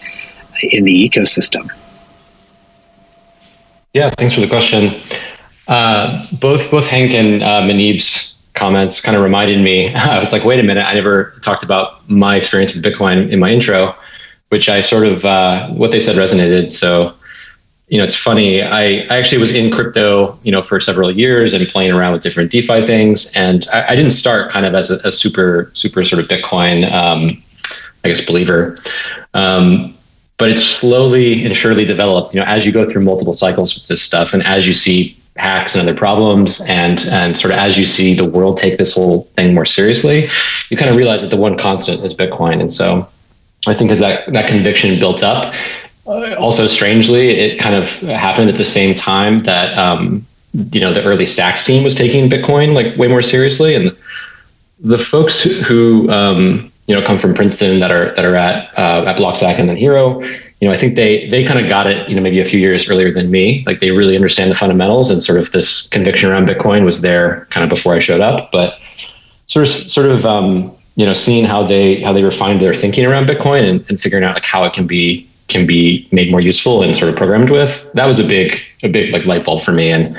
in 0.61 0.83
the 0.83 1.09
ecosystem? 1.09 1.69
Yeah, 3.93 4.09
thanks 4.17 4.35
for 4.35 4.41
the 4.41 4.47
question. 4.47 5.01
Uh, 5.69 6.25
both 6.41 6.69
both 6.69 6.85
Hank 6.87 7.11
and 7.11 7.41
uh, 7.43 7.61
Muneeb's 7.61 8.28
comments 8.59 9.01
kind 9.01 9.15
of 9.15 9.23
reminded 9.23 9.61
me. 9.61 9.93
I 9.95 10.19
was 10.19 10.31
like, 10.31 10.43
wait 10.43 10.59
a 10.59 10.63
minute, 10.63 10.85
I 10.85 10.93
never 10.93 11.33
talked 11.41 11.63
about 11.63 12.07
my 12.09 12.35
experience 12.35 12.75
with 12.75 12.83
Bitcoin 12.83 13.31
in 13.31 13.39
my 13.39 13.49
intro, 13.49 13.95
which 14.49 14.69
I 14.69 14.81
sort 14.81 15.07
of 15.07 15.25
uh, 15.25 15.69
what 15.69 15.91
they 15.91 15.99
said 15.99 16.17
resonated. 16.17 16.71
So, 16.71 17.15
you 17.87 17.97
know, 17.97 18.03
it's 18.03 18.15
funny. 18.15 18.61
I, 18.61 19.05
I 19.09 19.17
actually 19.17 19.41
was 19.41 19.55
in 19.55 19.71
crypto, 19.71 20.37
you 20.43 20.51
know, 20.51 20.61
for 20.61 20.79
several 20.79 21.09
years 21.09 21.53
and 21.53 21.65
playing 21.67 21.91
around 21.91 22.13
with 22.13 22.21
different 22.21 22.51
DeFi 22.51 22.85
things, 22.85 23.35
and 23.35 23.65
I, 23.73 23.93
I 23.93 23.95
didn't 23.95 24.11
start 24.11 24.51
kind 24.51 24.65
of 24.65 24.75
as 24.75 24.91
a, 24.91 25.07
a 25.07 25.11
super 25.11 25.71
super 25.73 26.05
sort 26.05 26.21
of 26.21 26.29
Bitcoin, 26.29 26.91
um, 26.91 27.41
I 28.03 28.09
guess, 28.09 28.23
believer. 28.25 28.77
Um, 29.33 29.95
but 30.37 30.49
it's 30.49 30.63
slowly 30.63 31.43
and 31.43 31.55
surely 31.55 31.83
developed. 31.83 32.33
You 32.33 32.41
know, 32.41 32.45
as 32.45 32.63
you 32.65 32.71
go 32.71 32.87
through 32.87 33.03
multiple 33.03 33.33
cycles 33.33 33.73
with 33.73 33.87
this 33.87 34.03
stuff, 34.03 34.33
and 34.33 34.45
as 34.45 34.67
you 34.67 34.73
see 34.73 35.18
hacks 35.39 35.75
and 35.75 35.81
other 35.81 35.97
problems. 35.97 36.61
And 36.67 37.05
and 37.11 37.37
sort 37.37 37.53
of 37.53 37.59
as 37.59 37.77
you 37.77 37.85
see 37.85 38.13
the 38.13 38.25
world 38.25 38.57
take 38.57 38.77
this 38.77 38.93
whole 38.93 39.23
thing 39.35 39.53
more 39.53 39.65
seriously 39.65 40.29
you 40.69 40.77
kind 40.77 40.89
of 40.91 40.97
realize 40.97 41.21
that 41.21 41.29
the 41.29 41.37
one 41.37 41.57
constant 41.57 42.03
is 42.03 42.13
bitcoin. 42.13 42.59
And 42.61 42.71
so 42.71 43.07
i 43.67 43.73
think 43.73 43.91
as 43.91 43.99
that 43.99 44.31
that 44.31 44.47
conviction 44.47 44.97
built 44.99 45.21
up 45.21 45.53
uh, 46.07 46.33
also 46.39 46.65
strangely 46.65 47.31
it 47.31 47.59
kind 47.59 47.75
of 47.75 47.99
happened 48.01 48.49
at 48.49 48.55
the 48.55 48.63
same 48.63 48.95
time 48.95 49.39
that 49.39 49.77
um, 49.77 50.25
you 50.53 50.79
know 50.79 50.91
the 50.91 51.03
early 51.03 51.25
stacks 51.25 51.65
team 51.65 51.83
was 51.83 51.95
taking 51.95 52.29
bitcoin 52.29 52.73
like 52.73 52.97
way 52.97 53.07
more 53.07 53.21
seriously. 53.21 53.75
And 53.75 53.95
the 54.79 54.97
folks 54.97 55.43
who 55.43 56.09
um, 56.09 56.71
you 56.87 56.95
know 56.95 57.05
come 57.05 57.19
from 57.19 57.33
princeton 57.33 57.79
that 57.79 57.91
are 57.91 58.13
that 58.15 58.25
are 58.25 58.35
at 58.35 58.77
uh, 58.77 59.05
at 59.07 59.17
blockstack 59.17 59.59
and 59.59 59.69
then 59.69 59.77
hiro 59.77 60.21
you 60.59 60.67
know, 60.67 60.73
I 60.73 60.77
think 60.77 60.95
they 60.95 61.27
they 61.29 61.43
kind 61.43 61.59
of 61.59 61.69
got 61.69 61.87
it, 61.87 62.09
you 62.09 62.15
know, 62.15 62.21
maybe 62.21 62.39
a 62.39 62.45
few 62.45 62.59
years 62.59 62.89
earlier 62.89 63.11
than 63.11 63.31
me. 63.31 63.63
Like 63.65 63.79
they 63.79 63.91
really 63.91 64.15
understand 64.15 64.51
the 64.51 64.55
fundamentals 64.55 65.09
and 65.09 65.23
sort 65.23 65.39
of 65.39 65.51
this 65.51 65.87
conviction 65.87 66.29
around 66.29 66.47
Bitcoin 66.47 66.83
was 66.83 67.01
there 67.01 67.47
kind 67.49 67.63
of 67.63 67.69
before 67.69 67.93
I 67.93 67.99
showed 67.99 68.21
up. 68.21 68.51
But 68.51 68.77
sort 69.47 69.65
of 69.65 69.71
sort 69.71 70.09
of 70.09 70.25
um, 70.25 70.75
you 70.95 71.05
know, 71.05 71.13
seeing 71.13 71.45
how 71.45 71.65
they 71.65 72.01
how 72.01 72.11
they 72.11 72.23
refined 72.23 72.61
their 72.61 72.73
thinking 72.73 73.05
around 73.05 73.27
Bitcoin 73.27 73.69
and, 73.69 73.85
and 73.89 74.01
figuring 74.01 74.25
out 74.25 74.33
like 74.33 74.45
how 74.45 74.65
it 74.65 74.73
can 74.73 74.85
be 74.85 75.25
can 75.47 75.65
be 75.65 76.07
made 76.11 76.29
more 76.29 76.41
useful 76.41 76.83
and 76.83 76.95
sort 76.95 77.09
of 77.09 77.17
programmed 77.17 77.49
with, 77.49 77.91
that 77.93 78.05
was 78.05 78.19
a 78.19 78.23
big 78.23 78.59
a 78.83 78.89
big 78.89 79.11
like 79.11 79.25
light 79.25 79.45
bulb 79.45 79.61
for 79.61 79.71
me. 79.71 79.89
And 79.89 80.17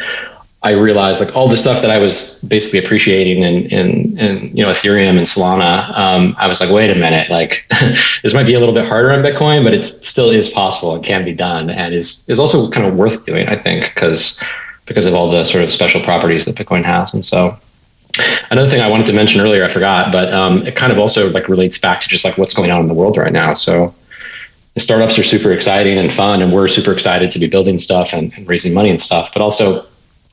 I 0.63 0.73
realized 0.73 1.25
like 1.25 1.35
all 1.35 1.49
the 1.49 1.57
stuff 1.57 1.81
that 1.81 1.91
I 1.91 1.97
was 1.97 2.43
basically 2.45 2.81
appreciating 2.81 3.43
in 3.43 3.65
in, 3.71 4.19
in 4.19 4.57
you 4.57 4.63
know 4.63 4.71
Ethereum 4.71 5.17
and 5.17 5.27
Solana. 5.27 5.97
Um, 5.97 6.35
I 6.39 6.49
was 6.49 6.61
like, 6.61 6.71
wait 6.71 6.91
a 6.91 6.95
minute, 6.95 7.31
like 7.31 7.67
this 8.23 8.35
might 8.35 8.45
be 8.45 8.55
a 8.55 8.59
little 8.59 8.75
bit 8.75 8.87
harder 8.87 9.11
on 9.11 9.21
Bitcoin, 9.23 9.65
but 9.65 9.73
it 9.73 9.83
still 9.83 10.29
is 10.29 10.51
possible 10.51 10.95
and 10.95 11.03
can 11.03 11.25
be 11.25 11.33
done, 11.33 11.71
and 11.71 11.95
is 11.95 12.29
is 12.29 12.39
also 12.39 12.71
kind 12.71 12.87
of 12.87 12.97
worth 12.97 13.25
doing. 13.25 13.49
I 13.49 13.57
think 13.57 13.95
because 13.95 14.43
because 14.85 15.07
of 15.07 15.15
all 15.15 15.31
the 15.31 15.45
sort 15.45 15.65
of 15.65 15.73
special 15.73 16.03
properties 16.03 16.45
that 16.45 16.57
Bitcoin 16.57 16.85
has, 16.85 17.15
and 17.15 17.25
so. 17.25 17.57
Another 18.51 18.69
thing 18.69 18.81
I 18.81 18.89
wanted 18.89 19.07
to 19.07 19.13
mention 19.13 19.41
earlier, 19.41 19.65
I 19.65 19.69
forgot, 19.69 20.11
but 20.11 20.33
um, 20.33 20.67
it 20.67 20.75
kind 20.75 20.91
of 20.91 20.99
also 20.99 21.31
like 21.31 21.49
relates 21.49 21.79
back 21.79 22.01
to 22.01 22.09
just 22.09 22.25
like 22.25 22.37
what's 22.37 22.53
going 22.53 22.73
on 22.73 22.81
in 22.81 22.89
the 22.89 22.93
world 22.93 23.17
right 23.17 23.33
now. 23.33 23.55
So 23.55 23.95
startups 24.77 25.17
are 25.17 25.23
super 25.23 25.53
exciting 25.53 25.97
and 25.97 26.13
fun, 26.13 26.43
and 26.43 26.53
we're 26.53 26.67
super 26.67 26.93
excited 26.93 27.31
to 27.31 27.39
be 27.39 27.49
building 27.49 27.79
stuff 27.79 28.13
and, 28.13 28.33
and 28.37 28.49
raising 28.49 28.75
money 28.75 28.91
and 28.91 29.01
stuff. 29.01 29.33
But 29.33 29.43
also, 29.43 29.87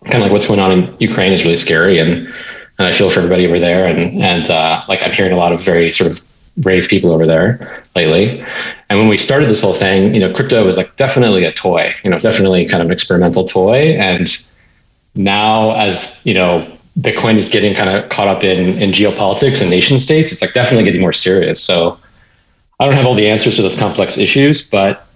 kind 0.09 0.15
of 0.15 0.21
like 0.21 0.31
what's 0.31 0.47
going 0.47 0.59
on 0.59 0.71
in 0.71 0.95
Ukraine 0.99 1.33
is 1.33 1.43
really 1.43 1.57
scary, 1.57 1.99
and, 1.99 2.27
and 2.79 2.87
I 2.87 2.91
feel 2.91 3.09
for 3.09 3.19
everybody 3.19 3.47
over 3.47 3.59
there. 3.59 3.85
And 3.85 4.21
and 4.21 4.49
uh, 4.49 4.81
like 4.87 5.01
I'm 5.01 5.11
hearing 5.11 5.33
a 5.33 5.37
lot 5.37 5.53
of 5.53 5.63
very 5.63 5.91
sort 5.91 6.11
of 6.11 6.21
brave 6.57 6.87
people 6.87 7.11
over 7.11 7.25
there 7.25 7.83
lately. 7.95 8.43
And 8.89 8.99
when 8.99 9.07
we 9.07 9.17
started 9.17 9.47
this 9.47 9.61
whole 9.61 9.73
thing, 9.73 10.13
you 10.13 10.19
know, 10.19 10.33
crypto 10.33 10.65
was 10.65 10.77
like 10.77 10.95
definitely 10.95 11.43
a 11.43 11.51
toy, 11.51 11.93
you 12.03 12.09
know, 12.09 12.19
definitely 12.19 12.67
kind 12.67 12.81
of 12.81 12.87
an 12.87 12.93
experimental 12.93 13.47
toy. 13.47 13.95
And 13.99 14.27
now, 15.15 15.75
as 15.75 16.21
you 16.25 16.33
know, 16.33 16.65
Bitcoin 16.99 17.37
is 17.37 17.49
getting 17.49 17.75
kind 17.75 17.89
of 17.89 18.09
caught 18.09 18.27
up 18.27 18.43
in 18.43 18.69
in 18.81 18.91
geopolitics 18.91 19.61
and 19.61 19.69
nation 19.69 19.99
states. 19.99 20.31
It's 20.31 20.41
like 20.41 20.53
definitely 20.53 20.85
getting 20.85 21.01
more 21.01 21.13
serious. 21.13 21.63
So 21.63 21.99
I 22.79 22.85
don't 22.85 22.95
have 22.95 23.05
all 23.05 23.15
the 23.15 23.27
answers 23.27 23.55
to 23.55 23.61
those 23.61 23.77
complex 23.77 24.17
issues, 24.17 24.67
but 24.69 25.06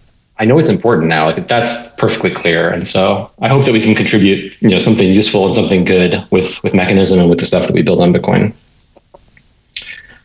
I 0.42 0.46
know 0.46 0.58
it's 0.58 0.70
important 0.70 1.08
now. 1.08 1.28
Like 1.28 1.48
that's 1.48 1.96
perfectly 1.98 2.32
clear, 2.32 2.72
and 2.72 2.88
so 2.88 3.30
I 3.42 3.48
hope 3.48 3.64
that 3.66 3.74
we 3.74 3.80
can 3.80 3.94
contribute, 3.94 4.60
you 4.60 4.70
know, 4.70 4.80
something 4.80 5.08
useful 5.08 5.46
and 5.46 5.56
something 5.56 5.86
good 5.86 6.26
with 6.32 6.60
with 6.64 6.74
mechanism 6.74 7.20
and 7.20 7.30
with 7.30 7.40
the 7.40 7.46
stuff 7.46 7.68
that 7.68 7.76
we 7.76 7.84
build 7.84 8.02
on 8.02 8.12
Bitcoin. 8.12 8.52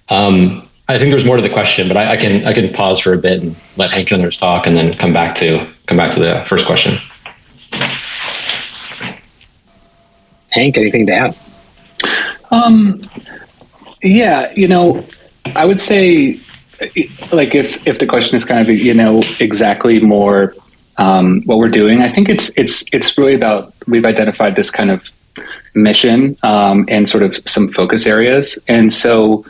Um, 0.08 0.66
I 0.88 0.96
think 0.96 1.10
there's 1.10 1.26
more 1.26 1.36
to 1.36 1.42
the 1.42 1.50
question, 1.50 1.86
but 1.86 1.98
I, 1.98 2.12
I, 2.12 2.16
can 2.16 2.46
I 2.46 2.54
can 2.54 2.72
pause 2.72 2.98
for 2.98 3.12
a 3.12 3.18
bit 3.18 3.42
and 3.42 3.54
let 3.76 3.90
Hank 3.90 4.10
and 4.10 4.22
others 4.22 4.38
talk, 4.38 4.66
and 4.66 4.74
then 4.74 4.96
come 4.96 5.12
back 5.12 5.34
to 5.36 5.70
come 5.84 5.98
back 5.98 6.12
to 6.12 6.20
the 6.20 6.42
first 6.46 6.64
question. 6.64 6.94
Hank, 10.48 10.78
anything 10.78 11.06
to 11.08 11.12
add? 11.12 11.36
Um, 12.50 13.02
yeah, 14.02 14.50
you 14.56 14.66
know, 14.66 15.06
I 15.56 15.66
would 15.66 15.80
say 15.80 16.40
like 17.32 17.54
if 17.54 17.86
if 17.86 17.98
the 17.98 18.06
question 18.06 18.36
is 18.36 18.44
kind 18.44 18.60
of 18.60 18.68
you 18.68 18.94
know 18.94 19.22
exactly 19.40 20.00
more 20.00 20.54
um, 20.98 21.42
what 21.44 21.58
we're 21.58 21.68
doing, 21.68 22.02
I 22.02 22.08
think 22.08 22.28
it's 22.28 22.56
it's 22.56 22.84
it's 22.92 23.16
really 23.18 23.34
about 23.34 23.74
we've 23.86 24.04
identified 24.04 24.56
this 24.56 24.70
kind 24.70 24.90
of 24.90 25.04
mission 25.74 26.36
um, 26.42 26.86
and 26.88 27.08
sort 27.08 27.22
of 27.22 27.36
some 27.46 27.68
focus 27.68 28.06
areas, 28.06 28.58
and 28.68 28.92
so 28.92 29.44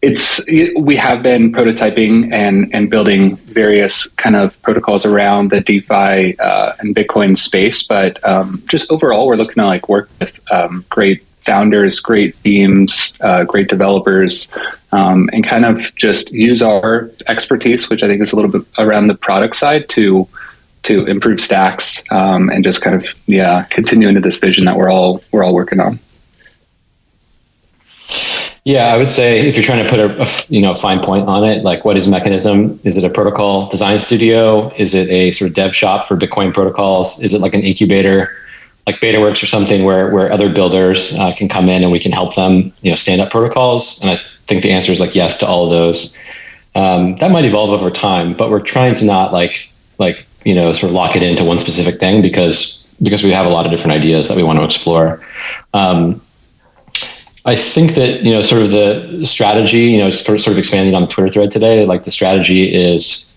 it's 0.00 0.40
we 0.78 0.94
have 0.96 1.22
been 1.22 1.52
prototyping 1.52 2.32
and 2.32 2.72
and 2.74 2.90
building 2.90 3.36
various 3.36 4.06
kind 4.12 4.36
of 4.36 4.60
protocols 4.62 5.04
around 5.04 5.50
the 5.50 5.60
DeFi 5.60 6.38
uh, 6.38 6.72
and 6.78 6.94
Bitcoin 6.94 7.36
space, 7.36 7.82
but 7.82 8.22
um, 8.24 8.62
just 8.68 8.90
overall, 8.90 9.26
we're 9.26 9.36
looking 9.36 9.54
to 9.54 9.66
like 9.66 9.88
work 9.88 10.08
with 10.20 10.40
um, 10.52 10.84
great 10.88 11.22
founders, 11.40 12.00
great 12.00 12.40
teams, 12.42 13.14
uh, 13.20 13.44
great 13.44 13.68
developers, 13.68 14.52
um, 14.92 15.28
and 15.32 15.46
kind 15.46 15.64
of 15.64 15.94
just 15.94 16.32
use 16.32 16.62
our 16.62 17.10
expertise, 17.26 17.88
which 17.88 18.02
I 18.02 18.08
think 18.08 18.22
is 18.22 18.32
a 18.32 18.36
little 18.36 18.50
bit 18.50 18.62
around 18.78 19.06
the 19.06 19.14
product 19.14 19.56
side, 19.56 19.88
to 19.90 20.28
to 20.84 21.04
improve 21.06 21.40
stacks 21.40 22.02
um, 22.12 22.48
and 22.50 22.64
just 22.64 22.82
kind 22.82 22.96
of 22.96 23.04
yeah 23.26 23.64
continue 23.64 24.08
into 24.08 24.20
this 24.20 24.38
vision 24.38 24.64
that 24.64 24.76
we're 24.76 24.90
all 24.90 25.22
we're 25.32 25.42
all 25.42 25.54
working 25.54 25.80
on. 25.80 25.98
Yeah, 28.64 28.92
I 28.92 28.96
would 28.96 29.08
say 29.08 29.40
if 29.40 29.54
you're 29.56 29.64
trying 29.64 29.82
to 29.82 29.88
put 29.88 29.98
a, 29.98 30.22
a, 30.22 30.26
you 30.48 30.60
know 30.60 30.74
fine 30.74 31.00
point 31.00 31.26
on 31.26 31.44
it, 31.44 31.64
like 31.64 31.84
what 31.84 31.96
is 31.96 32.06
mechanism? 32.06 32.78
Is 32.84 32.98
it 32.98 33.04
a 33.04 33.10
protocol 33.10 33.68
design 33.68 33.98
studio? 33.98 34.70
Is 34.76 34.94
it 34.94 35.08
a 35.08 35.32
sort 35.32 35.50
of 35.50 35.56
dev 35.56 35.74
shop 35.74 36.06
for 36.06 36.16
Bitcoin 36.16 36.52
protocols? 36.52 37.18
Is 37.22 37.34
it 37.34 37.40
like 37.40 37.54
an 37.54 37.62
incubator? 37.62 38.36
Like 38.88 39.02
BetaWorks 39.02 39.42
or 39.42 39.46
something 39.46 39.84
where 39.84 40.10
where 40.14 40.32
other 40.32 40.48
builders 40.48 41.14
uh, 41.18 41.34
can 41.36 41.46
come 41.46 41.68
in 41.68 41.82
and 41.82 41.92
we 41.92 42.00
can 42.00 42.10
help 42.10 42.34
them, 42.34 42.72
you 42.80 42.90
know, 42.90 42.94
stand 42.94 43.20
up 43.20 43.30
protocols. 43.30 44.00
And 44.00 44.10
I 44.12 44.18
think 44.46 44.62
the 44.62 44.70
answer 44.70 44.90
is 44.90 44.98
like 44.98 45.14
yes 45.14 45.36
to 45.40 45.46
all 45.46 45.64
of 45.64 45.70
those. 45.70 46.18
Um, 46.74 47.16
that 47.16 47.30
might 47.30 47.44
evolve 47.44 47.68
over 47.68 47.90
time, 47.90 48.32
but 48.32 48.48
we're 48.48 48.62
trying 48.62 48.94
to 48.94 49.04
not 49.04 49.30
like 49.30 49.70
like 49.98 50.26
you 50.46 50.54
know 50.54 50.72
sort 50.72 50.88
of 50.88 50.94
lock 50.94 51.16
it 51.16 51.22
into 51.22 51.44
one 51.44 51.58
specific 51.58 52.00
thing 52.00 52.22
because 52.22 52.88
because 53.02 53.22
we 53.22 53.30
have 53.30 53.44
a 53.44 53.50
lot 53.50 53.66
of 53.66 53.72
different 53.72 53.92
ideas 53.92 54.26
that 54.28 54.38
we 54.38 54.42
want 54.42 54.58
to 54.58 54.64
explore. 54.64 55.22
Um, 55.74 56.22
I 57.44 57.56
think 57.56 57.94
that 57.94 58.22
you 58.22 58.32
know 58.32 58.40
sort 58.40 58.62
of 58.62 58.70
the 58.70 59.26
strategy, 59.26 59.84
you 59.92 59.98
know, 59.98 60.10
sort 60.10 60.38
of, 60.38 60.40
sort 60.40 60.52
of 60.52 60.58
expanding 60.58 60.94
on 60.94 61.02
the 61.02 61.08
Twitter 61.08 61.28
thread 61.28 61.50
today. 61.50 61.84
Like 61.84 62.04
the 62.04 62.10
strategy 62.10 62.74
is 62.74 63.27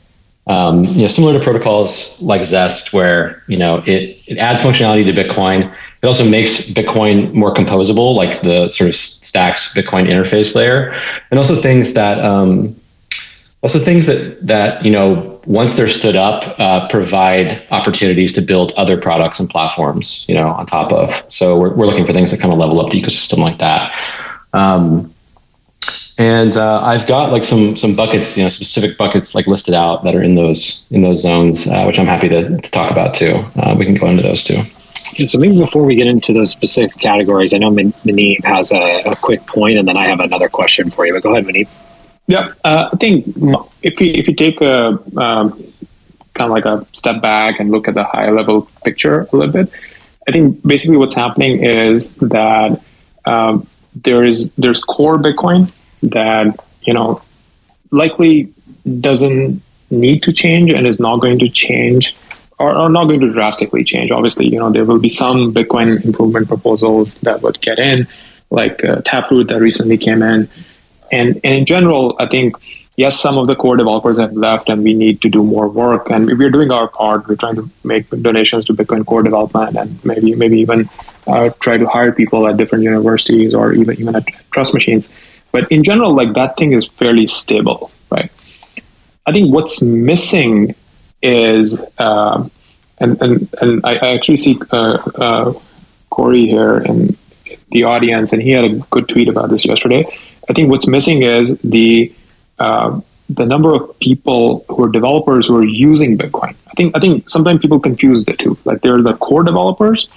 um, 0.47 0.85
you 0.85 1.03
know, 1.03 1.07
similar 1.07 1.37
to 1.37 1.43
protocols 1.43 2.21
like 2.21 2.43
Zest, 2.43 2.93
where 2.93 3.43
you 3.47 3.57
know 3.57 3.83
it 3.85 4.17
it 4.27 4.37
adds 4.37 4.61
functionality 4.61 5.05
to 5.05 5.13
Bitcoin. 5.13 5.73
It 6.01 6.07
also 6.07 6.27
makes 6.27 6.71
Bitcoin 6.71 7.31
more 7.33 7.53
composable, 7.53 8.15
like 8.15 8.41
the 8.41 8.69
sort 8.71 8.89
of 8.89 8.95
stacks 8.95 9.75
Bitcoin 9.75 10.09
interface 10.09 10.55
layer, 10.55 10.99
and 11.29 11.37
also 11.37 11.55
things 11.55 11.93
that 11.93 12.19
um, 12.19 12.75
also 13.61 13.77
things 13.77 14.07
that 14.07 14.45
that 14.45 14.83
you 14.83 14.91
know 14.91 15.39
once 15.45 15.75
they're 15.75 15.87
stood 15.87 16.15
up 16.15 16.59
uh, 16.59 16.87
provide 16.87 17.61
opportunities 17.69 18.33
to 18.33 18.41
build 18.41 18.71
other 18.77 18.99
products 18.99 19.39
and 19.39 19.49
platforms 19.49 20.27
you 20.27 20.33
know 20.33 20.47
on 20.47 20.65
top 20.65 20.91
of. 20.91 21.11
So 21.31 21.59
we're, 21.59 21.73
we're 21.75 21.85
looking 21.85 22.05
for 22.05 22.13
things 22.13 22.31
that 22.31 22.39
kind 22.39 22.51
of 22.51 22.59
level 22.59 22.83
up 22.83 22.91
the 22.91 22.99
ecosystem 22.99 23.37
like 23.37 23.59
that. 23.59 23.93
Um, 24.53 25.13
and 26.21 26.55
uh, 26.55 26.79
I've 26.83 27.07
got 27.07 27.31
like 27.31 27.43
some 27.43 27.75
some 27.75 27.95
buckets, 27.95 28.37
you 28.37 28.43
know, 28.43 28.49
specific 28.49 28.95
buckets 28.95 29.33
like 29.33 29.47
listed 29.47 29.73
out 29.73 30.03
that 30.03 30.13
are 30.13 30.21
in 30.21 30.35
those 30.35 30.87
in 30.91 31.01
those 31.01 31.23
zones, 31.23 31.67
uh, 31.67 31.83
which 31.85 31.97
I'm 31.97 32.05
happy 32.05 32.29
to, 32.29 32.57
to 32.57 32.71
talk 32.71 32.91
about 32.91 33.15
too. 33.15 33.43
Uh, 33.55 33.75
we 33.77 33.85
can 33.85 33.95
go 33.95 34.05
into 34.05 34.21
those 34.21 34.43
too. 34.43 34.61
So 35.25 35.39
maybe 35.39 35.57
before 35.57 35.83
we 35.83 35.95
get 35.95 36.05
into 36.05 36.31
those 36.31 36.51
specific 36.51 36.95
categories, 36.99 37.55
I 37.55 37.57
know 37.57 37.71
Muneeb 37.71 38.45
has 38.45 38.71
a, 38.71 38.99
a, 38.99 39.15
quick 39.15 39.45
point, 39.45 39.77
and 39.77 39.85
then 39.85 39.97
I 39.97 40.07
have 40.07 40.21
another 40.21 40.47
question 40.47 40.89
for 40.89 41.05
you. 41.05 41.13
But 41.13 41.23
go 41.23 41.31
ahead, 41.31 41.45
Muneeb. 41.45 41.67
Yeah, 42.27 42.53
uh, 42.63 42.89
I 42.93 42.97
think 42.97 43.25
if 43.81 43.99
we 43.99 44.11
if 44.11 44.27
you 44.27 44.35
take 44.35 44.61
a 44.61 44.99
um, 45.17 45.51
kind 46.35 46.49
of 46.49 46.51
like 46.51 46.65
a 46.65 46.85
step 46.91 47.19
back 47.23 47.59
and 47.59 47.71
look 47.71 47.87
at 47.87 47.95
the 47.95 48.03
high 48.03 48.29
level 48.29 48.69
picture 48.85 49.21
a 49.33 49.35
little 49.35 49.51
bit, 49.51 49.71
I 50.27 50.31
think 50.31 50.61
basically 50.61 50.97
what's 50.97 51.15
happening 51.15 51.63
is 51.63 52.11
that 52.17 52.79
um, 53.25 53.65
there 53.95 54.23
is 54.23 54.51
there's 54.51 54.83
core 54.83 55.17
Bitcoin 55.17 55.71
that 56.03 56.57
you 56.83 56.93
know 56.93 57.21
likely 57.91 58.51
doesn't 58.99 59.61
need 59.89 60.23
to 60.23 60.31
change 60.31 60.71
and 60.71 60.87
is 60.87 60.99
not 60.99 61.17
going 61.17 61.37
to 61.39 61.49
change 61.49 62.15
or, 62.59 62.75
or 62.75 62.89
not 62.89 63.05
going 63.05 63.19
to 63.19 63.31
drastically 63.31 63.83
change. 63.83 64.11
Obviously, 64.11 64.47
you 64.47 64.59
know 64.59 64.71
there 64.71 64.85
will 64.85 64.99
be 64.99 65.09
some 65.09 65.53
Bitcoin 65.53 66.03
improvement 66.05 66.47
proposals 66.47 67.13
that 67.15 67.41
would 67.41 67.59
get 67.61 67.79
in, 67.79 68.07
like 68.49 68.83
uh, 68.83 69.01
Taproot 69.01 69.47
that 69.49 69.59
recently 69.59 69.97
came 69.97 70.21
in, 70.21 70.49
and 71.11 71.39
and 71.43 71.55
in 71.55 71.65
general, 71.65 72.15
I 72.19 72.27
think 72.27 72.55
yes, 72.97 73.19
some 73.19 73.37
of 73.37 73.47
the 73.47 73.55
core 73.55 73.77
developers 73.77 74.19
have 74.19 74.33
left, 74.33 74.69
and 74.69 74.83
we 74.83 74.93
need 74.93 75.21
to 75.21 75.29
do 75.29 75.43
more 75.43 75.67
work. 75.67 76.09
And 76.09 76.27
we're 76.27 76.51
doing 76.51 76.71
our 76.71 76.87
part. 76.87 77.27
We're 77.27 77.35
trying 77.35 77.55
to 77.55 77.69
make 77.83 78.09
donations 78.09 78.65
to 78.65 78.73
Bitcoin 78.73 79.05
core 79.05 79.23
development, 79.23 79.75
and 79.77 80.05
maybe 80.05 80.35
maybe 80.35 80.59
even 80.59 80.89
uh, 81.27 81.49
try 81.59 81.77
to 81.77 81.87
hire 81.87 82.11
people 82.11 82.47
at 82.47 82.57
different 82.57 82.83
universities 82.83 83.53
or 83.53 83.73
even 83.73 83.99
even 83.99 84.15
at 84.15 84.25
trust 84.51 84.73
machines. 84.73 85.09
But 85.51 85.71
in 85.71 85.83
general, 85.83 86.13
like 86.13 86.33
that 86.33 86.57
thing 86.57 86.73
is 86.73 86.87
fairly 86.87 87.27
stable, 87.27 87.91
right? 88.09 88.31
I 89.25 89.31
think 89.31 89.53
what's 89.53 89.81
missing 89.81 90.75
is, 91.21 91.81
uh, 91.97 92.47
and, 92.99 93.21
and, 93.21 93.49
and 93.61 93.85
I, 93.85 93.95
actually 93.97 94.37
see 94.37 94.59
uh, 94.71 94.97
uh, 95.15 95.53
Corey 96.09 96.47
here 96.47 96.79
in 96.79 97.15
the 97.69 97.83
audience, 97.83 98.33
and 98.33 98.41
he 98.41 98.51
had 98.51 98.65
a 98.65 98.75
good 98.91 99.07
tweet 99.07 99.27
about 99.27 99.49
this 99.49 99.65
yesterday. 99.65 100.05
I 100.49 100.53
think 100.53 100.69
what's 100.69 100.87
missing 100.87 101.23
is 101.23 101.57
the 101.59 102.13
uh, 102.59 102.99
the 103.29 103.45
number 103.45 103.73
of 103.73 103.97
people 103.99 104.65
who 104.67 104.83
are 104.83 104.89
developers 104.89 105.47
who 105.47 105.55
are 105.57 105.65
using 105.65 106.17
Bitcoin. 106.17 106.55
I 106.67 106.73
think 106.75 106.95
I 106.95 106.99
think 106.99 107.29
sometimes 107.29 107.61
people 107.61 107.79
confuse 107.79 108.25
the 108.25 108.33
two. 108.33 108.57
Like 108.65 108.81
they're 108.81 109.01
the 109.01 109.13
core 109.15 109.43
developers, 109.43 110.09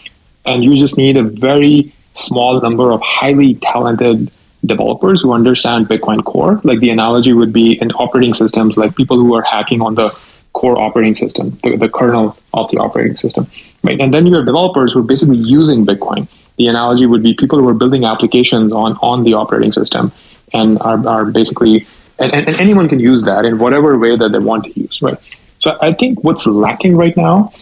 and 0.45 0.65
you 0.65 0.77
just 0.77 0.97
need 0.97 1.17
a 1.17 1.23
very 1.23 1.93
small 2.15 2.61
number 2.61 2.93
of 2.93 3.01
highly 3.03 3.55
talented 3.57 4.31
developers 4.67 5.21
who 5.21 5.33
understand 5.33 5.89
Bitcoin 5.89 6.25
core. 6.25 6.61
Like 6.65 6.81
the 6.81 6.91
analogy 6.91 7.33
would 7.33 7.53
be 7.53 7.81
in 7.81 7.91
operating 7.93 8.35
systems, 8.35 8.77
like 8.77 8.95
people 8.97 9.17
who 9.17 9.35
are 9.35 9.43
hacking 9.43 9.81
on 9.81 9.95
the 9.95 10.17
core 10.53 10.79
operating 10.79 11.15
system, 11.15 11.59
the, 11.63 11.77
the 11.77 11.89
kernel 11.89 12.37
of 12.53 12.71
the 12.71 12.79
operating 12.79 13.17
system, 13.17 13.47
right? 13.83 14.01
And 14.01 14.15
then 14.15 14.27
you 14.27 14.35
have 14.37 14.47
developers 14.47 14.93
who 14.93 15.01
are 15.01 15.09
basically 15.15 15.39
using 15.39 15.85
Bitcoin. 15.85 16.29
The 16.57 16.69
analogy 16.69 17.07
would 17.07 17.23
be 17.23 17.35
people 17.35 17.59
who 17.59 17.69
are 17.69 17.75
building 17.75 18.05
applications 18.05 18.73
on 18.73 18.97
on 19.03 19.25
the 19.25 19.35
operating 19.35 19.73
system 19.73 20.13
and 20.53 20.79
are, 20.81 21.07
are 21.07 21.25
basically 21.25 21.87
and, 22.19 22.33
and, 22.33 22.47
and 22.49 22.57
anyone 22.59 22.89
can 22.89 23.01
use 23.01 23.25
that 23.25 23.45
in 23.45 23.59
whatever 23.59 23.99
way 23.99 24.17
that 24.17 24.31
they 24.31 24.39
want 24.39 24.65
to 24.67 24.81
use, 24.81 25.03
right? 25.03 25.19
So 25.59 25.77
I 25.81 25.93
think 25.93 26.23
what's 26.23 26.47
lacking 26.47 26.97
right 26.97 27.17
now 27.17 27.53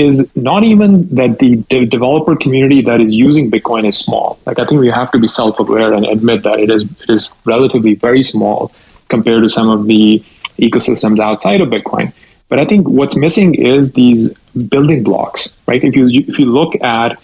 is 0.00 0.28
not 0.34 0.64
even 0.64 0.90
that 1.14 1.38
the 1.38 1.50
de- 1.70 1.86
developer 1.86 2.34
community 2.44 2.80
that 2.88 3.00
is 3.00 3.12
using 3.12 3.50
Bitcoin 3.50 3.86
is 3.90 3.96
small. 3.98 4.38
Like 4.46 4.58
I 4.58 4.64
think 4.66 4.80
we 4.80 4.88
have 4.88 5.10
to 5.12 5.18
be 5.18 5.28
self-aware 5.28 5.92
and 5.92 6.06
admit 6.06 6.42
that 6.48 6.58
it 6.64 6.70
is 6.76 6.82
it 7.02 7.10
is 7.10 7.30
relatively 7.44 7.94
very 7.94 8.22
small 8.22 8.72
compared 9.08 9.42
to 9.42 9.50
some 9.58 9.68
of 9.76 9.86
the 9.86 10.22
ecosystems 10.58 11.20
outside 11.28 11.60
of 11.60 11.68
Bitcoin. 11.68 12.12
But 12.48 12.58
I 12.58 12.64
think 12.64 12.88
what's 12.88 13.16
missing 13.16 13.54
is 13.54 13.92
these 13.92 14.28
building 14.74 15.02
blocks, 15.02 15.48
right? 15.66 15.82
If 15.90 15.94
you 15.94 16.08
if 16.08 16.38
you 16.38 16.46
look 16.46 16.74
at 16.82 17.18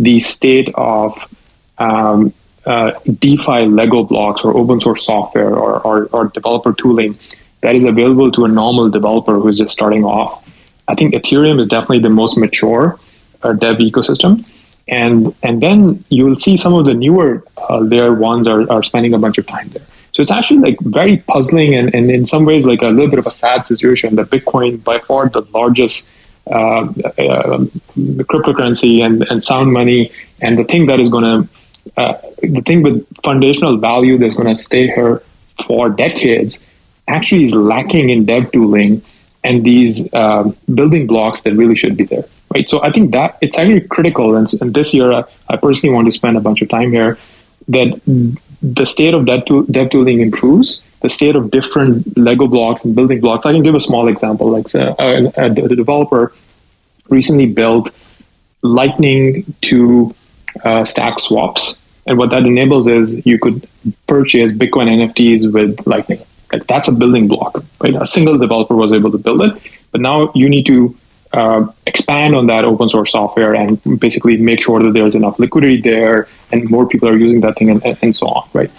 the 0.00 0.18
state 0.20 0.68
of 0.74 1.16
um, 1.78 2.32
uh, 2.66 2.92
DeFi 3.18 3.66
Lego 3.66 4.04
blocks 4.04 4.42
or 4.44 4.56
open 4.56 4.80
source 4.80 5.04
software 5.04 5.54
or, 5.54 5.80
or, 5.80 6.06
or 6.12 6.26
developer 6.28 6.72
tooling 6.72 7.18
that 7.60 7.74
is 7.76 7.84
available 7.84 8.30
to 8.30 8.44
a 8.44 8.48
normal 8.48 8.90
developer 8.90 9.38
who's 9.38 9.58
just 9.58 9.72
starting 9.72 10.04
off, 10.04 10.41
I 10.88 10.94
think 10.94 11.14
Ethereum 11.14 11.60
is 11.60 11.68
definitely 11.68 12.00
the 12.00 12.10
most 12.10 12.36
mature 12.36 12.98
uh, 13.42 13.52
dev 13.52 13.76
ecosystem. 13.76 14.44
And 14.88 15.34
and 15.42 15.62
then 15.62 16.04
you 16.08 16.26
will 16.26 16.38
see 16.38 16.56
some 16.56 16.74
of 16.74 16.84
the 16.84 16.94
newer 16.94 17.44
uh, 17.70 17.78
layer 17.78 18.14
ones 18.14 18.48
are, 18.48 18.70
are 18.70 18.82
spending 18.82 19.14
a 19.14 19.18
bunch 19.18 19.38
of 19.38 19.46
time 19.46 19.68
there. 19.68 19.86
So 20.12 20.20
it's 20.20 20.30
actually 20.30 20.60
like 20.60 20.78
very 20.80 21.18
puzzling 21.18 21.74
and, 21.74 21.94
and 21.94 22.10
in 22.10 22.26
some 22.26 22.44
ways 22.44 22.66
like 22.66 22.82
a 22.82 22.88
little 22.88 23.08
bit 23.08 23.18
of 23.18 23.26
a 23.26 23.30
sad 23.30 23.66
situation 23.66 24.16
that 24.16 24.26
Bitcoin, 24.28 24.82
by 24.84 24.98
far 24.98 25.28
the 25.28 25.40
largest 25.54 26.08
uh, 26.50 26.82
uh, 26.82 27.64
cryptocurrency 28.30 29.04
and, 29.04 29.22
and 29.30 29.42
sound 29.42 29.72
money, 29.72 30.10
and 30.42 30.58
the 30.58 30.64
thing 30.64 30.86
that 30.86 31.00
is 31.00 31.08
going 31.08 31.24
to, 31.24 31.48
uh, 31.96 32.14
the 32.42 32.60
thing 32.66 32.82
with 32.82 33.06
foundational 33.22 33.78
value 33.78 34.18
that's 34.18 34.34
going 34.34 34.54
to 34.54 34.60
stay 34.60 34.88
here 34.88 35.22
for 35.66 35.88
decades, 35.88 36.58
actually 37.08 37.44
is 37.44 37.54
lacking 37.54 38.10
in 38.10 38.26
dev 38.26 38.52
tooling 38.52 39.00
and 39.44 39.64
these 39.64 40.12
um, 40.14 40.56
building 40.74 41.06
blocks 41.06 41.42
that 41.42 41.54
really 41.54 41.76
should 41.76 41.96
be 41.96 42.04
there 42.04 42.24
right? 42.54 42.68
So 42.68 42.82
i 42.82 42.90
think 42.90 43.12
that 43.12 43.38
it's 43.40 43.58
actually 43.58 43.80
critical 43.80 44.36
and, 44.36 44.48
and 44.60 44.74
this 44.74 44.92
year 44.94 45.12
uh, 45.12 45.22
i 45.48 45.56
personally 45.56 45.94
want 45.94 46.06
to 46.06 46.12
spend 46.12 46.36
a 46.36 46.40
bunch 46.40 46.62
of 46.62 46.68
time 46.68 46.92
here 46.92 47.18
that 47.68 48.00
the 48.62 48.86
state 48.86 49.14
of 49.14 49.26
dev, 49.26 49.44
tool, 49.44 49.64
dev 49.64 49.90
tooling 49.90 50.20
improves 50.20 50.82
the 51.00 51.10
state 51.10 51.34
of 51.34 51.50
different 51.50 52.16
lego 52.16 52.46
blocks 52.46 52.84
and 52.84 52.94
building 52.94 53.20
blocks. 53.20 53.44
I 53.44 53.52
can 53.52 53.62
give 53.62 53.74
a 53.74 53.80
small 53.80 54.06
example 54.06 54.50
like 54.50 54.68
so 54.68 54.94
a, 54.98 55.26
a, 55.36 55.46
a, 55.46 55.76
developer 55.76 56.32
recently 57.08 57.46
built 57.46 57.90
lightning 58.62 59.52
to 59.62 60.14
uh, 60.64 60.84
stack 60.84 61.18
swaps 61.18 61.80
and 62.06 62.18
what 62.18 62.30
that 62.30 62.44
enables 62.44 62.86
is 62.86 63.24
you 63.26 63.38
could 63.38 63.66
purchase 64.06 64.52
bitcoin 64.52 64.88
nfts 64.88 65.52
with 65.52 65.84
lightning 65.86 66.22
like 66.52 66.66
that's 66.66 66.88
a 66.88 66.92
building 66.92 67.28
block, 67.28 67.64
right? 67.80 67.94
A 67.94 68.06
single 68.06 68.38
developer 68.38 68.74
was 68.74 68.92
able 68.92 69.10
to 69.10 69.18
build 69.18 69.42
it, 69.42 69.52
but 69.90 70.00
now 70.00 70.32
you 70.34 70.48
need 70.48 70.66
to 70.66 70.96
uh, 71.32 71.66
expand 71.86 72.36
on 72.36 72.46
that 72.46 72.64
open 72.64 72.88
source 72.88 73.12
software 73.12 73.54
and 73.54 73.80
basically 73.98 74.36
make 74.36 74.62
sure 74.62 74.82
that 74.82 74.92
there's 74.92 75.14
enough 75.14 75.38
liquidity 75.38 75.80
there 75.80 76.28
and 76.50 76.68
more 76.68 76.86
people 76.86 77.08
are 77.08 77.16
using 77.16 77.40
that 77.40 77.56
thing 77.56 77.70
and, 77.70 77.82
and 78.02 78.14
so 78.14 78.26
on, 78.26 78.48
right? 78.52 78.70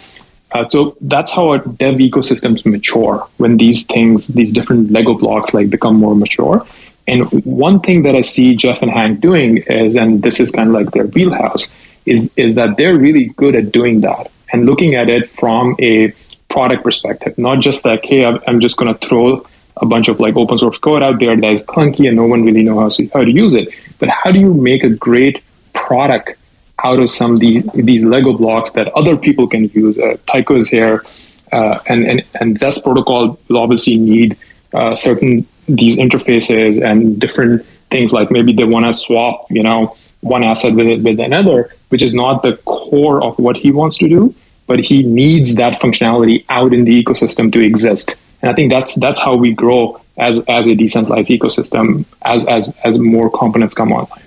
Uh, 0.51 0.67
so 0.69 0.95
that's 1.01 1.31
how 1.31 1.57
dev 1.57 1.95
ecosystems 1.95 2.63
mature 2.63 3.27
when 3.37 3.57
these 3.57 3.85
things, 3.87 4.27
these 4.27 4.53
different 4.53 4.91
Lego 4.91 5.15
blocks, 5.15 5.53
like 5.53 5.69
become 5.69 5.95
more 5.95 6.15
mature. 6.15 6.65
And 7.07 7.27
one 7.43 7.79
thing 7.79 8.03
that 8.03 8.15
I 8.15 8.21
see 8.21 8.55
Jeff 8.55 8.81
and 8.81 8.91
Hank 8.91 9.19
doing 9.19 9.57
is, 9.57 9.95
and 9.95 10.21
this 10.21 10.39
is 10.39 10.51
kind 10.51 10.69
of 10.69 10.75
like 10.75 10.91
their 10.91 11.07
wheelhouse, 11.07 11.69
is 12.05 12.29
is 12.35 12.55
that 12.55 12.77
they're 12.77 12.97
really 12.97 13.25
good 13.35 13.55
at 13.55 13.71
doing 13.71 14.01
that 14.01 14.29
and 14.51 14.65
looking 14.65 14.95
at 14.95 15.09
it 15.09 15.29
from 15.29 15.75
a 15.79 16.13
product 16.53 16.83
perspective, 16.83 17.35
not 17.37 17.59
just 17.67 17.83
like, 17.83 18.05
hey, 18.05 18.23
I'm 18.25 18.59
just 18.59 18.77
going 18.77 18.93
to 18.93 19.07
throw 19.07 19.45
a 19.77 19.87
bunch 19.87 20.07
of 20.07 20.19
like 20.19 20.35
open 20.35 20.57
source 20.59 20.77
code 20.77 21.01
out 21.01 21.19
there 21.19 21.35
that 21.35 21.51
is 21.51 21.63
clunky 21.63 22.07
and 22.07 22.15
no 22.15 22.27
one 22.27 22.45
really 22.45 22.61
knows 22.61 22.79
how 22.79 22.89
to, 22.89 23.07
how 23.13 23.23
to 23.29 23.31
use 23.31 23.55
it. 23.55 23.69
But 23.99 24.09
how 24.09 24.31
do 24.31 24.39
you 24.39 24.53
make 24.53 24.83
a 24.83 24.89
great 24.89 25.43
product 25.73 26.37
out 26.83 26.99
of 26.99 27.09
some 27.09 27.33
of 27.33 27.39
these, 27.39 27.65
these 27.73 28.05
Lego 28.05 28.33
blocks 28.33 28.71
that 28.73 28.87
other 28.93 29.17
people 29.17 29.47
can 29.47 29.63
use? 29.69 29.97
Uh, 29.97 30.17
Tycho 30.27 30.55
is 30.55 30.69
here, 30.69 31.03
uh, 31.51 31.79
and, 31.87 32.05
and, 32.05 32.23
and 32.39 32.57
Zest 32.57 32.83
protocol 32.83 33.39
will 33.47 33.57
obviously 33.57 33.97
need 33.97 34.37
uh, 34.73 34.95
certain 34.95 35.47
these 35.67 35.97
interfaces 35.97 36.83
and 36.83 37.19
different 37.19 37.65
things 37.89 38.11
like 38.13 38.29
maybe 38.29 38.53
they 38.53 38.65
want 38.65 38.85
to 38.85 38.93
swap, 38.93 39.47
you 39.49 39.63
know, 39.63 39.95
one 40.21 40.43
asset 40.43 40.73
with, 40.73 41.03
with 41.03 41.19
another, 41.19 41.73
which 41.89 42.03
is 42.03 42.13
not 42.13 42.43
the 42.43 42.57
core 42.57 43.23
of 43.23 43.39
what 43.39 43.55
he 43.55 43.71
wants 43.71 43.97
to 43.97 44.07
do 44.07 44.35
but 44.67 44.79
he 44.79 45.03
needs 45.03 45.55
that 45.55 45.79
functionality 45.79 46.45
out 46.49 46.73
in 46.73 46.85
the 46.85 47.03
ecosystem 47.03 47.51
to 47.53 47.59
exist. 47.59 48.15
And 48.41 48.49
I 48.51 48.53
think 48.53 48.71
that's 48.71 48.95
that's 48.95 49.21
how 49.21 49.35
we 49.35 49.53
grow 49.53 50.01
as 50.17 50.43
as 50.47 50.67
a 50.67 50.75
decentralized 50.75 51.29
ecosystem 51.29 52.05
as 52.23 52.45
as 52.47 52.73
as 52.83 52.97
more 52.97 53.29
components 53.29 53.73
come 53.73 53.91
online. 53.91 54.23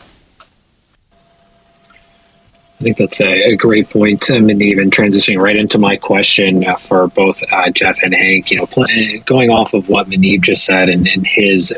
I 2.78 2.82
think 2.82 2.98
that's 2.98 3.20
a, 3.22 3.52
a 3.52 3.56
great 3.56 3.88
point, 3.88 4.20
Muneeb, 4.20 4.74
point, 4.74 4.80
and 4.80 4.92
transitioning 4.92 5.40
right 5.40 5.56
into 5.56 5.78
my 5.78 5.96
question 5.96 6.66
uh, 6.66 6.76
for 6.76 7.08
both 7.08 7.42
uh, 7.50 7.70
Jeff 7.70 8.02
and 8.02 8.14
Hank. 8.14 8.50
You 8.50 8.58
know, 8.58 8.66
pl- 8.66 8.86
going 9.24 9.48
off 9.48 9.72
of 9.72 9.88
what 9.88 10.08
Muneeb 10.08 10.42
just 10.42 10.66
said 10.66 10.90
and, 10.90 11.08
and 11.08 11.26
his 11.26 11.74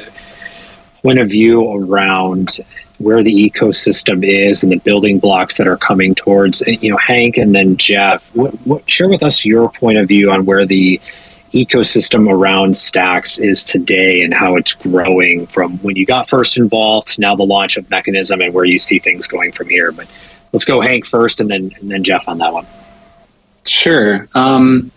point 1.03 1.21
of 1.21 1.31
view 1.31 1.71
around 1.73 2.59
where 2.99 3.23
the 3.23 3.51
ecosystem 3.51 4.25
is 4.25 4.63
and 4.63 4.73
the 4.73 4.79
building 4.79 5.19
blocks 5.19 5.57
that 5.57 5.69
are 5.69 5.77
coming 5.77 6.15
towards 6.15 6.63
you 6.67 6.91
know 6.91 6.97
hank 6.99 7.37
and 7.37 7.55
then 7.55 7.77
jeff. 7.77 8.35
What, 8.35 8.55
what, 8.67 8.91
share 8.91 9.09
with 9.09 9.23
us 9.23 9.45
your 9.45 9.71
point 9.71 9.99
of 9.99 10.09
view 10.09 10.31
on 10.31 10.45
where 10.45 10.67
the 10.67 11.01
ecosystem 11.53 12.31
around 12.31 12.77
stacks 12.77 13.39
is 13.39 13.65
today 13.65 14.23
and 14.23 14.35
how 14.35 14.57
it's 14.57 14.75
growing 14.75 15.47
from 15.47 15.79
when 15.79 15.97
you 15.97 16.05
got 16.05 16.29
first 16.29 16.59
involved 16.59 17.09
to 17.09 17.21
now 17.21 17.35
the 17.35 17.45
launch 17.45 17.77
of 17.77 17.89
mechanism 17.89 18.41
and 18.41 18.53
where 18.53 18.65
you 18.65 18.79
see 18.79 18.99
things 18.99 19.27
going 19.27 19.53
from 19.53 19.69
here. 19.69 19.91
But 19.93 20.11
let's 20.53 20.65
go 20.65 20.81
hank 20.81 21.07
first 21.07 21.41
and 21.41 21.49
then 21.49 21.71
and 21.81 21.91
then 21.91 22.05
jeff 22.05 22.29
on 22.29 22.39
that 22.39 22.53
one. 22.53 22.67
Sure. 23.65 24.29
Um, 24.35 24.91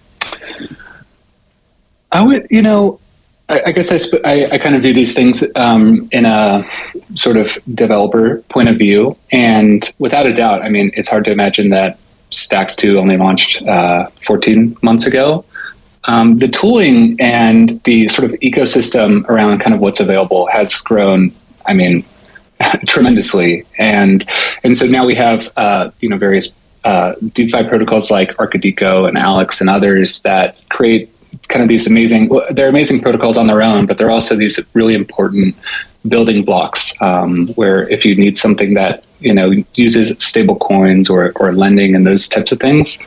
i 2.14 2.22
would 2.22 2.46
you 2.50 2.62
know 2.62 3.00
I, 3.52 3.62
I 3.68 3.72
guess 3.72 3.92
I, 3.92 3.98
sp- 4.00 4.24
I, 4.24 4.46
I, 4.52 4.58
kind 4.58 4.76
of 4.76 4.82
view 4.82 4.94
these 4.94 5.14
things 5.14 5.44
um, 5.56 6.08
in 6.12 6.26
a 6.26 6.66
sort 7.16 7.36
of 7.36 7.58
developer 7.76 8.42
point 8.44 8.70
of 8.70 8.78
view. 8.78 9.18
And 9.32 9.94
without 10.00 10.26
a 10.26 10.34
doubt, 10.34 10.62
I 10.62 10.70
mean, 10.70 10.92
it's 10.96 11.10
hard 11.10 11.26
to 11.26 11.32
imagine 11.32 11.70
that 11.70 12.00
Stacks 12.30 12.76
2 12.78 12.98
only 12.98 13.18
launched 13.18 13.62
uh, 13.64 14.08
14 14.26 14.78
months 14.82 15.06
ago. 15.06 15.44
Um, 16.06 16.40
the 16.40 16.48
tooling 16.48 17.18
and 17.20 17.84
the 17.84 18.08
sort 18.08 18.32
of 18.32 18.40
ecosystem 18.40 19.28
around 19.28 19.60
kind 19.60 19.74
of 19.76 19.82
what's 19.82 20.00
available 20.00 20.48
has 20.48 20.74
grown, 20.76 21.34
I 21.66 21.74
mean, 21.74 22.06
tremendously. 22.88 23.66
And 23.78 24.28
and 24.64 24.76
so 24.76 24.86
now 24.86 25.06
we 25.06 25.14
have 25.16 25.52
uh, 25.58 25.92
you 26.00 26.10
know 26.10 26.18
various 26.18 26.52
uh, 26.86 27.14
DeFi 27.34 27.66
protocols 27.66 28.10
like 28.10 28.32
Arkadiko 28.38 29.08
and 29.08 29.18
Alex 29.18 29.62
and 29.62 29.70
others 29.70 30.22
that 30.22 30.60
create 30.70 31.11
kind 31.52 31.62
of 31.62 31.70
these 31.70 31.86
amazing 31.86 32.30
well, 32.30 32.46
they're 32.52 32.70
amazing 32.70 33.00
protocols 33.02 33.38
on 33.38 33.48
their 33.48 33.62
own 33.62 33.86
but 33.86 33.98
they're 33.98 34.10
also 34.10 34.36
these 34.36 34.60
really 34.74 34.96
important 34.96 35.56
building 36.08 36.44
blocks 36.44 36.94
um, 37.02 37.48
where 37.60 37.88
if 37.90 38.04
you 38.04 38.16
need 38.16 38.38
something 38.38 38.74
that 38.74 39.04
you 39.20 39.34
know 39.34 39.52
uses 39.76 40.08
stable 40.18 40.56
coins 40.56 41.10
or, 41.10 41.32
or 41.36 41.54
lending 41.54 41.96
and 41.96 42.08
those 42.08 42.28
types 42.28 42.52
of 42.52 42.60
things 42.60 42.98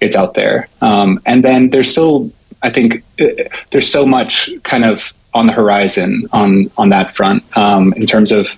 it's 0.00 0.16
out 0.16 0.32
there. 0.32 0.66
Um, 0.80 1.20
and 1.26 1.44
then 1.44 1.70
there's 1.70 1.90
still 1.90 2.30
i 2.62 2.70
think 2.70 3.02
uh, 3.20 3.26
there's 3.70 3.90
so 3.90 4.04
much 4.04 4.50
kind 4.64 4.84
of 4.84 5.12
on 5.32 5.46
the 5.46 5.52
horizon 5.52 6.28
on 6.32 6.70
on 6.76 6.88
that 6.90 7.14
front 7.16 7.42
um, 7.56 7.92
in 7.94 8.06
terms 8.06 8.32
of 8.32 8.48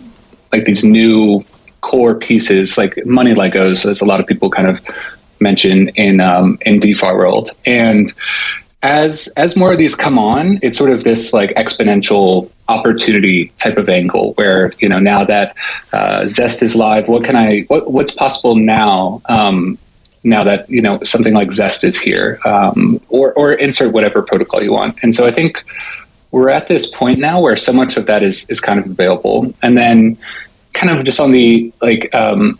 like 0.52 0.64
these 0.64 0.82
new 0.84 1.44
core 1.82 2.14
pieces 2.14 2.78
like 2.78 2.94
money 3.04 3.34
legos 3.34 3.84
as 3.84 4.00
a 4.00 4.04
lot 4.04 4.18
of 4.20 4.26
people 4.26 4.48
kind 4.50 4.68
of 4.68 4.80
mention 5.42 5.88
in 5.90 6.20
um, 6.20 6.58
in 6.62 6.78
defi 6.78 7.06
world. 7.06 7.50
And 7.66 8.12
as 8.82 9.28
as 9.36 9.56
more 9.56 9.72
of 9.72 9.78
these 9.78 9.94
come 9.94 10.18
on, 10.18 10.58
it's 10.62 10.76
sort 10.76 10.90
of 10.90 11.04
this 11.04 11.32
like 11.32 11.50
exponential 11.50 12.50
opportunity 12.68 13.48
type 13.58 13.76
of 13.76 13.88
angle 13.88 14.32
where 14.34 14.72
you 14.80 14.88
know 14.88 14.98
now 14.98 15.24
that 15.24 15.54
uh, 15.92 16.26
Zest 16.26 16.62
is 16.62 16.74
live, 16.74 17.08
what 17.08 17.24
can 17.24 17.36
I 17.36 17.60
what 17.68 17.90
what's 17.90 18.12
possible 18.12 18.56
now? 18.56 19.22
Um, 19.28 19.78
now 20.24 20.44
that 20.44 20.68
you 20.68 20.82
know 20.82 21.02
something 21.02 21.34
like 21.34 21.52
Zest 21.52 21.84
is 21.84 21.98
here, 21.98 22.38
um, 22.44 23.00
or 23.08 23.32
or 23.34 23.54
insert 23.54 23.92
whatever 23.92 24.22
protocol 24.22 24.62
you 24.62 24.72
want. 24.72 24.96
And 25.02 25.14
so 25.14 25.26
I 25.26 25.32
think 25.32 25.64
we're 26.32 26.48
at 26.48 26.66
this 26.66 26.86
point 26.86 27.18
now 27.18 27.40
where 27.40 27.56
so 27.56 27.72
much 27.72 27.96
of 27.96 28.06
that 28.06 28.22
is 28.22 28.46
is 28.48 28.60
kind 28.60 28.80
of 28.80 28.86
available, 28.86 29.54
and 29.62 29.78
then 29.78 30.16
kind 30.72 30.96
of 30.96 31.04
just 31.04 31.20
on 31.20 31.32
the 31.32 31.72
like 31.80 32.12
um, 32.14 32.58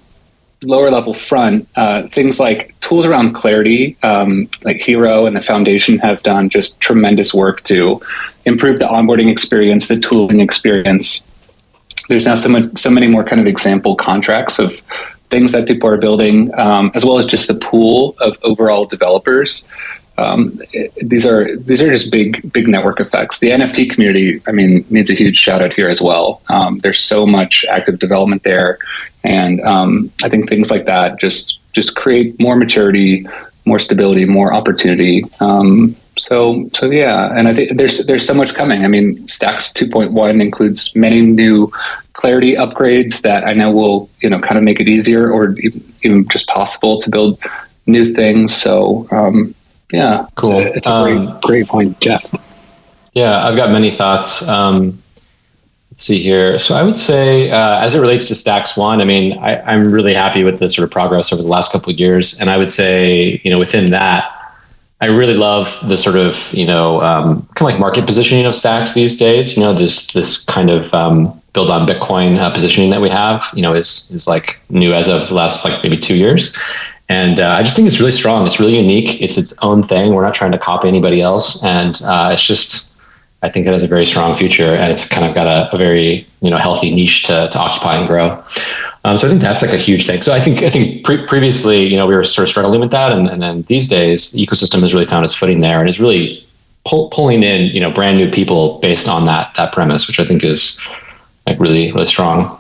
lower 0.63 0.91
level 0.91 1.15
front, 1.15 1.69
uh, 1.77 2.07
things 2.09 2.39
like 2.41 2.79
tools 2.81 3.07
around 3.07 3.33
clarity, 3.35 3.97
um, 4.03 4.49
like 4.65 4.77
Hiro 4.79 5.27
and 5.27 5.37
the 5.37 5.41
Foundation 5.41 5.99
have 5.99 6.23
done 6.23 6.49
just 6.49 6.81
tremendous 6.81 7.35
work 7.35 7.63
to 7.65 8.01
improve 8.45 8.79
the 8.79 8.87
onboarding 8.87 9.31
experience, 9.31 9.89
the 9.89 9.99
tooling 9.99 10.41
experience. 10.41 11.23
There's 12.09 12.27
now 12.27 12.35
so, 12.35 12.49
much, 12.49 12.79
so 12.79 12.91
many 12.91 13.07
more 13.07 13.25
kind 13.25 13.41
of 13.41 13.47
example 13.47 13.95
contracts 13.95 14.59
of 14.59 14.75
things 15.31 15.53
that 15.53 15.67
people 15.67 15.89
are 15.89 15.97
building, 15.97 16.53
um, 16.59 16.91
as 16.95 17.05
well 17.05 17.19
as 17.19 17.27
just 17.27 17.49
the 17.49 17.55
pool 17.55 18.15
of 18.21 18.37
overall 18.43 18.85
developers 18.85 19.67
um, 20.19 20.61
these 21.01 21.27
are 21.27 21.57
these 21.57 21.83
are 21.83 21.91
just 21.91 22.11
big 22.11 22.53
big 22.53 22.69
network 22.69 23.01
effects. 23.01 23.39
The 23.39 23.51
NFT 23.51 23.91
community, 23.91 24.43
I 24.47 24.53
mean, 24.53 24.85
needs 24.91 25.11
a 25.11 25.15
huge 25.15 25.39
shout 25.39 25.63
out 25.63 25.73
here 25.73 25.89
as 25.89 26.03
well. 26.03 26.43
Um, 26.49 26.79
there's 26.79 27.01
so 27.01 27.27
much 27.27 27.65
active 27.69 27.99
development 27.99 28.43
there, 28.43 28.79
and 29.25 29.61
um, 29.63 30.11
I 30.23 30.29
think 30.29 30.49
things 30.49 30.71
like 30.71 30.85
that 30.87 31.19
just 31.19 31.61
just 31.73 31.97
create 31.97 32.39
more 32.39 32.57
maturity, 32.57 33.27
more 33.65 33.79
stability, 33.79 34.27
more 34.27 34.53
opportunity. 34.53 35.25
Um, 35.41 35.97
so 36.19 36.69
so 36.75 36.91
yeah, 36.91 37.33
and 37.35 37.49
I 37.49 37.55
think 37.55 37.79
there's 37.79 38.05
there's 38.05 38.27
so 38.27 38.35
much 38.35 38.55
coming. 38.55 38.85
I 38.85 38.89
mean, 38.89 39.27
Stacks 39.27 39.73
2.1 39.73 40.43
includes 40.43 40.95
many 40.95 41.23
new 41.23 41.73
clarity 42.13 42.55
upgrades 42.55 43.23
that 43.23 43.45
I 43.47 43.55
know 43.55 43.71
will 43.71 44.11
you 44.21 44.29
know 44.29 44.39
kind 44.39 44.59
of 44.59 44.65
make 44.65 44.79
it 44.79 44.89
easier 44.89 45.33
or 45.33 45.57
even 46.03 46.29
just 46.29 46.47
possible 46.49 47.01
to 47.01 47.09
build 47.09 47.39
new 47.87 48.13
things. 48.13 48.55
So 48.55 49.09
um, 49.11 49.55
yeah, 49.93 50.27
cool. 50.35 50.59
It's 50.61 50.75
a, 50.75 50.77
it's 50.79 50.89
a 50.89 50.93
um, 50.93 51.27
great, 51.27 51.41
great 51.43 51.69
point, 51.69 52.01
Jeff. 52.01 52.25
Yeah, 53.15 53.47
I've 53.47 53.57
got 53.57 53.71
many 53.71 53.91
thoughts. 53.91 54.47
Um, 54.49 55.03
let's 55.91 56.05
see 56.05 56.21
here. 56.21 56.59
So 56.59 56.75
I 56.75 56.83
would 56.83 56.97
say, 56.97 57.51
uh, 57.51 57.81
as 57.81 57.95
it 57.95 58.01
relates 58.01 58.27
to 58.29 58.35
Stacks 58.35 58.77
One, 58.77 59.03
I 59.03 59.05
mean, 59.05 59.39
I, 59.39 59.73
am 59.73 59.93
really 59.93 60.15
happy 60.15 60.45
with 60.45 60.59
the 60.59 60.71
sort 60.71 60.85
of 60.87 60.91
progress 60.91 61.33
over 61.33 61.43
the 61.43 61.49
last 61.49 61.73
couple 61.73 61.93
of 61.93 61.99
years, 61.99 62.41
and 62.41 62.49
I 62.49 62.57
would 62.57 62.71
say, 62.71 63.41
you 63.45 63.51
know, 63.51 63.59
within 63.59 63.91
that, 63.91 64.33
I 65.03 65.07
really 65.07 65.35
love 65.35 65.79
the 65.89 65.97
sort 65.97 66.17
of, 66.17 66.55
you 66.55 66.65
know, 66.65 67.03
um, 67.03 67.43
kind 67.55 67.69
of 67.69 67.73
like 67.73 67.81
market 67.81 68.07
positioning 68.07 68.47
of 68.47 68.55
Stacks 68.55 68.95
these 68.95 69.17
days. 69.17 69.57
You 69.57 69.63
know, 69.63 69.75
this 69.75 70.11
this 70.13 70.45
kind 70.47 70.71
of 70.71 70.95
um, 70.95 71.43
build 71.53 71.71
on 71.71 71.87
Bitcoin 71.87 72.39
uh, 72.39 72.51
positioning 72.51 72.91
that 72.91 73.01
we 73.03 73.11
have, 73.11 73.45
you 73.55 73.63
know, 73.63 73.75
is 73.75 74.11
is 74.13 74.27
like 74.27 74.61
new 74.71 74.93
as 74.93 75.09
of 75.09 75.29
the 75.29 75.35
last 75.35 75.65
like 75.65 75.83
maybe 75.83 75.97
two 75.97 76.17
years. 76.17 76.57
And 77.09 77.41
uh, 77.41 77.51
I 77.51 77.63
just 77.63 77.77
think 77.77 77.89
it's 77.89 78.01
really 78.01 78.13
strong. 78.13 78.47
It's 78.47 78.59
really 78.59 78.79
unique. 78.79 79.21
It's 79.21 79.37
its 79.37 79.63
own 79.63 79.83
thing. 79.83 80.15
We're 80.15 80.23
not 80.23 80.35
trying 80.35 80.53
to 80.53 80.59
copy 80.59 80.89
anybody 80.89 81.21
else. 81.21 81.63
And 81.65 82.01
uh, 82.05 82.31
it's 82.33 82.47
just, 82.47 83.03
I 83.43 83.51
think 83.51 83.67
it 83.67 83.73
has 83.73 83.85
a 83.85 83.89
very 83.89 84.07
strong 84.07 84.37
future 84.37 84.77
and 84.77 84.91
it's 84.91 85.09
kind 85.09 85.27
of 85.29 85.35
got 85.35 85.47
a, 85.47 85.75
a 85.75 85.79
very, 85.79 86.27
you 86.41 86.51
know, 86.51 86.57
healthy 86.57 86.95
niche 86.95 87.25
to, 87.25 87.49
to 87.51 87.59
occupy 87.59 87.97
and 87.97 88.07
grow. 88.07 88.43
Um, 89.05 89.19
so 89.19 89.27
I 89.27 89.31
think 89.31 89.43
that's 89.43 89.63
like 89.63 89.73
a 89.73 89.79
huge 89.79 90.07
thing. 90.07 90.23
So 90.23 90.33
I 90.33 90.41
think, 90.41 90.63
I 90.63 90.71
think 90.71 91.05
pre- 91.05 91.27
previously, 91.27 91.85
you 91.85 91.97
know, 91.97 92.07
we 92.07 92.15
were 92.15 92.25
sort 92.25 92.45
of 92.45 92.51
struggling 92.51 92.81
with 92.81 92.93
that. 92.93 93.13
And, 93.13 93.29
and 93.29 93.43
then 93.43 93.63
these 93.63 93.89
days 93.89 94.33
the 94.33 94.47
ecosystem 94.47 94.81
has 94.81 94.95
really 94.95 95.07
found 95.07 95.25
its 95.25 95.35
footing 95.35 95.61
there 95.61 95.81
and 95.81 95.89
is 95.89 96.01
really 96.01 96.47
pull, 96.87 97.11
pulling 97.11 97.43
in, 97.43 97.63
you 97.75 97.81
know, 97.81 97.91
brand 97.91 98.17
new 98.17 98.31
people 98.31 98.79
based 98.79 99.09
on 99.09 99.27
that, 99.27 99.53
that 99.57 99.73
premise, 99.73 100.07
which 100.07 100.21
I 100.21 100.25
think 100.25 100.45
is 100.45 100.81
like 101.47 101.59
really, 101.59 101.93
really 101.93 102.07
strong. 102.07 102.59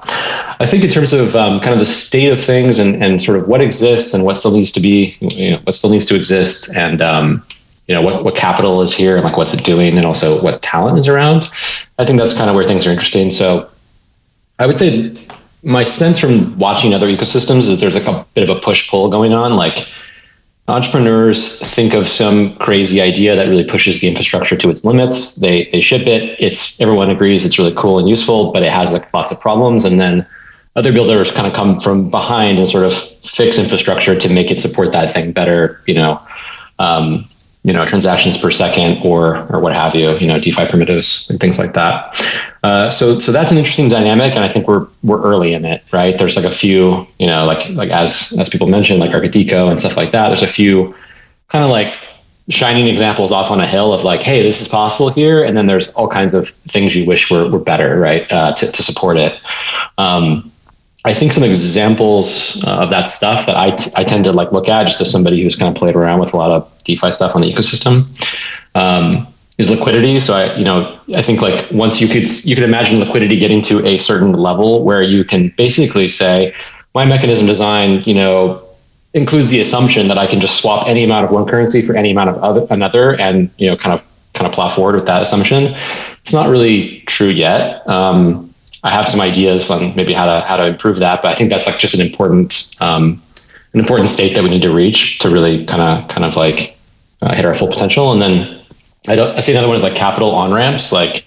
I 0.60 0.66
think 0.66 0.84
in 0.84 0.90
terms 0.90 1.12
of 1.12 1.34
um, 1.34 1.60
kind 1.60 1.72
of 1.72 1.78
the 1.78 1.86
state 1.86 2.30
of 2.30 2.40
things 2.40 2.78
and, 2.78 3.02
and 3.02 3.22
sort 3.22 3.38
of 3.38 3.48
what 3.48 3.60
exists 3.60 4.14
and 4.14 4.24
what 4.24 4.34
still 4.36 4.52
needs 4.52 4.72
to 4.72 4.80
be, 4.80 5.16
you 5.20 5.52
know, 5.52 5.58
what 5.58 5.74
still 5.74 5.90
needs 5.90 6.04
to 6.06 6.14
exist 6.14 6.74
and, 6.76 7.00
um, 7.02 7.44
you 7.86 7.94
know, 7.94 8.02
what, 8.02 8.24
what 8.24 8.36
capital 8.36 8.80
is 8.82 8.94
here 8.94 9.16
and 9.16 9.24
like 9.24 9.36
what's 9.36 9.52
it 9.52 9.64
doing 9.64 9.96
and 9.96 10.06
also 10.06 10.40
what 10.42 10.62
talent 10.62 10.98
is 10.98 11.08
around. 11.08 11.50
I 11.98 12.04
think 12.04 12.18
that's 12.18 12.34
kind 12.34 12.48
of 12.48 12.54
where 12.54 12.64
things 12.64 12.86
are 12.86 12.90
interesting. 12.90 13.30
So 13.30 13.68
I 14.58 14.66
would 14.66 14.78
say 14.78 15.16
my 15.64 15.82
sense 15.82 16.18
from 16.18 16.56
watching 16.58 16.94
other 16.94 17.08
ecosystems 17.08 17.68
is 17.70 17.80
there's 17.80 17.94
like 17.94 18.06
a 18.06 18.24
bit 18.34 18.48
of 18.48 18.56
a 18.56 18.60
push 18.60 18.88
pull 18.88 19.08
going 19.08 19.32
on. 19.32 19.54
Like 19.54 19.86
entrepreneurs 20.68 21.58
think 21.58 21.92
of 21.92 22.08
some 22.08 22.56
crazy 22.56 23.00
idea 23.00 23.34
that 23.34 23.48
really 23.48 23.64
pushes 23.64 24.00
the 24.00 24.08
infrastructure 24.08 24.56
to 24.56 24.70
its 24.70 24.84
limits. 24.84 25.36
They, 25.36 25.66
they 25.66 25.80
ship 25.80 26.06
it. 26.06 26.36
It's 26.38 26.80
everyone 26.80 27.10
agrees 27.10 27.44
it's 27.44 27.58
really 27.58 27.74
cool 27.76 27.98
and 27.98 28.08
useful, 28.08 28.52
but 28.52 28.62
it 28.62 28.70
has 28.70 28.92
like 28.92 29.12
lots 29.12 29.32
of 29.32 29.40
problems. 29.40 29.84
And 29.84 29.98
then 29.98 30.26
other 30.76 30.92
builders 30.92 31.32
kind 31.32 31.46
of 31.46 31.52
come 31.52 31.80
from 31.80 32.10
behind 32.10 32.58
and 32.58 32.68
sort 32.68 32.84
of 32.84 32.94
fix 32.94 33.58
infrastructure 33.58 34.18
to 34.18 34.28
make 34.28 34.50
it 34.50 34.60
support 34.60 34.92
that 34.92 35.12
thing 35.12 35.32
better, 35.32 35.82
you 35.86 35.94
know, 35.94 36.20
um, 36.78 37.28
you 37.64 37.72
know, 37.72 37.86
transactions 37.86 38.36
per 38.36 38.50
second 38.50 38.98
or 39.04 39.46
or 39.52 39.60
what 39.60 39.74
have 39.74 39.94
you, 39.94 40.16
you 40.18 40.26
know, 40.26 40.38
DeFi 40.38 40.66
primitives 40.66 41.30
and 41.30 41.38
things 41.38 41.58
like 41.58 41.72
that. 41.72 42.14
Uh, 42.62 42.90
so 42.90 43.18
so 43.18 43.32
that's 43.32 43.50
an 43.50 43.58
interesting 43.58 43.88
dynamic, 43.88 44.34
and 44.34 44.44
I 44.44 44.48
think 44.48 44.68
we're 44.68 44.86
we're 45.02 45.22
early 45.22 45.54
in 45.54 45.64
it, 45.64 45.82
right? 45.92 46.16
There's 46.16 46.36
like 46.36 46.44
a 46.44 46.50
few, 46.50 47.06
you 47.18 47.26
know, 47.26 47.44
like 47.44 47.68
like 47.70 47.90
as 47.90 48.36
as 48.38 48.48
people 48.48 48.66
mentioned, 48.68 49.00
like 49.00 49.10
Arkadiko 49.10 49.70
and 49.70 49.80
stuff 49.80 49.96
like 49.96 50.12
that. 50.12 50.28
There's 50.28 50.42
a 50.42 50.46
few 50.46 50.94
kind 51.48 51.64
of 51.64 51.70
like 51.70 51.94
shining 52.50 52.86
examples 52.86 53.32
off 53.32 53.50
on 53.50 53.60
a 53.60 53.66
hill 53.66 53.92
of 53.92 54.04
like, 54.04 54.22
hey, 54.22 54.42
this 54.42 54.60
is 54.60 54.68
possible 54.68 55.10
here, 55.10 55.42
and 55.42 55.56
then 55.56 55.66
there's 55.66 55.92
all 55.94 56.08
kinds 56.08 56.34
of 56.34 56.48
things 56.48 56.94
you 56.94 57.06
wish 57.06 57.30
were 57.30 57.48
were 57.50 57.58
better, 57.58 57.98
right, 57.98 58.30
uh, 58.30 58.52
to 58.54 58.70
to 58.70 58.82
support 58.82 59.16
it. 59.16 59.40
Um, 59.98 60.51
I 61.04 61.14
think 61.14 61.32
some 61.32 61.42
examples 61.42 62.62
uh, 62.64 62.82
of 62.82 62.90
that 62.90 63.08
stuff 63.08 63.46
that 63.46 63.56
I, 63.56 63.72
t- 63.72 63.90
I 63.96 64.04
tend 64.04 64.24
to 64.24 64.32
like 64.32 64.52
look 64.52 64.68
at 64.68 64.86
just 64.86 65.00
as 65.00 65.10
somebody 65.10 65.42
who's 65.42 65.56
kind 65.56 65.74
of 65.74 65.78
played 65.78 65.96
around 65.96 66.20
with 66.20 66.32
a 66.32 66.36
lot 66.36 66.50
of 66.52 66.70
DeFi 66.84 67.10
stuff 67.10 67.34
on 67.34 67.42
the 67.42 67.52
ecosystem 67.52 68.06
um, 68.76 69.26
is 69.58 69.68
liquidity. 69.68 70.20
So 70.20 70.34
I, 70.34 70.54
you 70.56 70.64
know, 70.64 70.98
I 71.16 71.22
think 71.22 71.42
like 71.42 71.68
once 71.72 72.00
you 72.00 72.06
could 72.06 72.28
you 72.44 72.54
could 72.54 72.64
imagine 72.64 73.00
liquidity 73.00 73.36
getting 73.36 73.62
to 73.62 73.84
a 73.84 73.98
certain 73.98 74.32
level 74.32 74.84
where 74.84 75.02
you 75.02 75.24
can 75.24 75.52
basically 75.56 76.06
say 76.06 76.54
my 76.94 77.04
mechanism 77.04 77.46
design, 77.46 78.02
you 78.02 78.14
know, 78.14 78.62
includes 79.14 79.50
the 79.50 79.60
assumption 79.60 80.06
that 80.08 80.18
I 80.18 80.26
can 80.26 80.40
just 80.40 80.60
swap 80.60 80.88
any 80.88 81.02
amount 81.02 81.24
of 81.24 81.32
one 81.32 81.46
currency 81.46 81.82
for 81.82 81.96
any 81.96 82.12
amount 82.12 82.30
of 82.30 82.38
other, 82.38 82.66
another, 82.70 83.20
and 83.20 83.50
you 83.58 83.68
know, 83.68 83.76
kind 83.76 83.92
of 83.92 84.06
kind 84.34 84.46
of 84.46 84.52
plow 84.52 84.68
forward 84.68 84.94
with 84.94 85.06
that 85.06 85.20
assumption. 85.20 85.74
It's 86.20 86.32
not 86.32 86.48
really 86.48 87.00
true 87.00 87.28
yet. 87.28 87.86
Um, 87.88 88.51
I 88.84 88.90
have 88.90 89.08
some 89.08 89.20
ideas 89.20 89.70
on 89.70 89.94
maybe 89.94 90.12
how 90.12 90.26
to 90.26 90.40
how 90.46 90.56
to 90.56 90.66
improve 90.66 90.98
that, 90.98 91.22
but 91.22 91.30
I 91.30 91.34
think 91.34 91.50
that's 91.50 91.66
like 91.66 91.78
just 91.78 91.94
an 91.94 92.00
important 92.00 92.76
um, 92.80 93.22
an 93.74 93.80
important 93.80 94.10
state 94.10 94.34
that 94.34 94.42
we 94.42 94.50
need 94.50 94.62
to 94.62 94.72
reach 94.72 95.18
to 95.20 95.30
really 95.30 95.64
kind 95.66 95.82
of 95.82 96.08
kind 96.08 96.24
of 96.24 96.36
like 96.36 96.76
uh, 97.22 97.34
hit 97.34 97.44
our 97.44 97.54
full 97.54 97.68
potential. 97.68 98.12
And 98.12 98.20
then 98.20 98.60
I 99.06 99.14
don't 99.14 99.36
I 99.36 99.40
see 99.40 99.52
another 99.52 99.68
one 99.68 99.76
is 99.76 99.82
like 99.82 99.94
capital 99.94 100.32
on 100.32 100.52
ramps. 100.52 100.92
Like 100.92 101.26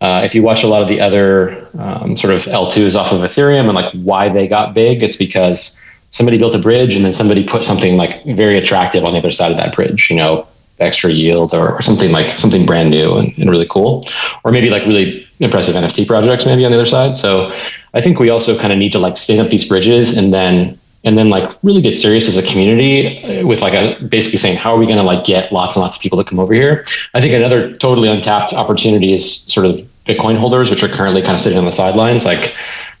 uh, 0.00 0.22
if 0.24 0.34
you 0.34 0.42
watch 0.42 0.64
a 0.64 0.66
lot 0.66 0.82
of 0.82 0.88
the 0.88 1.00
other 1.00 1.68
um, 1.78 2.16
sort 2.16 2.34
of 2.34 2.42
L2s 2.42 2.96
off 2.96 3.12
of 3.12 3.20
Ethereum 3.20 3.66
and 3.66 3.74
like 3.74 3.92
why 3.92 4.28
they 4.28 4.48
got 4.48 4.74
big, 4.74 5.02
it's 5.02 5.16
because 5.16 5.76
somebody 6.10 6.38
built 6.38 6.54
a 6.56 6.58
bridge 6.58 6.96
and 6.96 7.04
then 7.04 7.12
somebody 7.12 7.46
put 7.46 7.62
something 7.62 7.96
like 7.96 8.24
very 8.24 8.58
attractive 8.58 9.04
on 9.04 9.12
the 9.12 9.18
other 9.18 9.30
side 9.30 9.52
of 9.52 9.56
that 9.58 9.74
bridge. 9.74 10.10
You 10.10 10.16
know, 10.16 10.48
extra 10.80 11.10
yield 11.10 11.54
or, 11.54 11.72
or 11.72 11.82
something 11.82 12.10
like 12.10 12.36
something 12.36 12.66
brand 12.66 12.90
new 12.90 13.14
and, 13.14 13.36
and 13.38 13.48
really 13.48 13.66
cool, 13.70 14.04
or 14.42 14.50
maybe 14.50 14.70
like 14.70 14.84
really 14.86 15.26
impressive 15.40 15.74
NFT 15.74 16.06
projects 16.06 16.46
maybe 16.46 16.64
on 16.64 16.70
the 16.70 16.76
other 16.76 16.86
side. 16.86 17.16
So 17.16 17.54
I 17.94 18.00
think 18.00 18.20
we 18.20 18.30
also 18.30 18.56
kind 18.56 18.72
of 18.72 18.78
need 18.78 18.92
to 18.92 18.98
like 18.98 19.16
stand 19.16 19.40
up 19.40 19.50
these 19.50 19.66
bridges 19.66 20.16
and 20.16 20.32
then 20.32 20.78
and 21.02 21.16
then 21.16 21.30
like 21.30 21.50
really 21.62 21.80
get 21.80 21.96
serious 21.96 22.28
as 22.28 22.36
a 22.36 22.46
community 22.46 23.42
with 23.42 23.62
like 23.62 23.72
a 23.72 24.02
basically 24.04 24.38
saying 24.38 24.56
how 24.58 24.74
are 24.74 24.78
we 24.78 24.84
going 24.84 24.98
to 24.98 25.04
like 25.04 25.24
get 25.24 25.50
lots 25.50 25.74
and 25.74 25.82
lots 25.82 25.96
of 25.96 26.02
people 26.02 26.22
to 26.22 26.28
come 26.28 26.38
over 26.38 26.52
here? 26.52 26.84
I 27.14 27.20
think 27.20 27.32
another 27.32 27.74
totally 27.76 28.08
untapped 28.08 28.52
opportunity 28.52 29.12
is 29.12 29.42
sort 29.42 29.66
of 29.66 29.76
bitcoin 30.04 30.36
holders 30.36 30.70
which 30.70 30.82
are 30.82 30.88
currently 30.88 31.22
kind 31.22 31.34
of 31.34 31.40
sitting 31.40 31.58
on 31.58 31.64
the 31.64 31.72
sidelines 31.72 32.24
like 32.24 32.54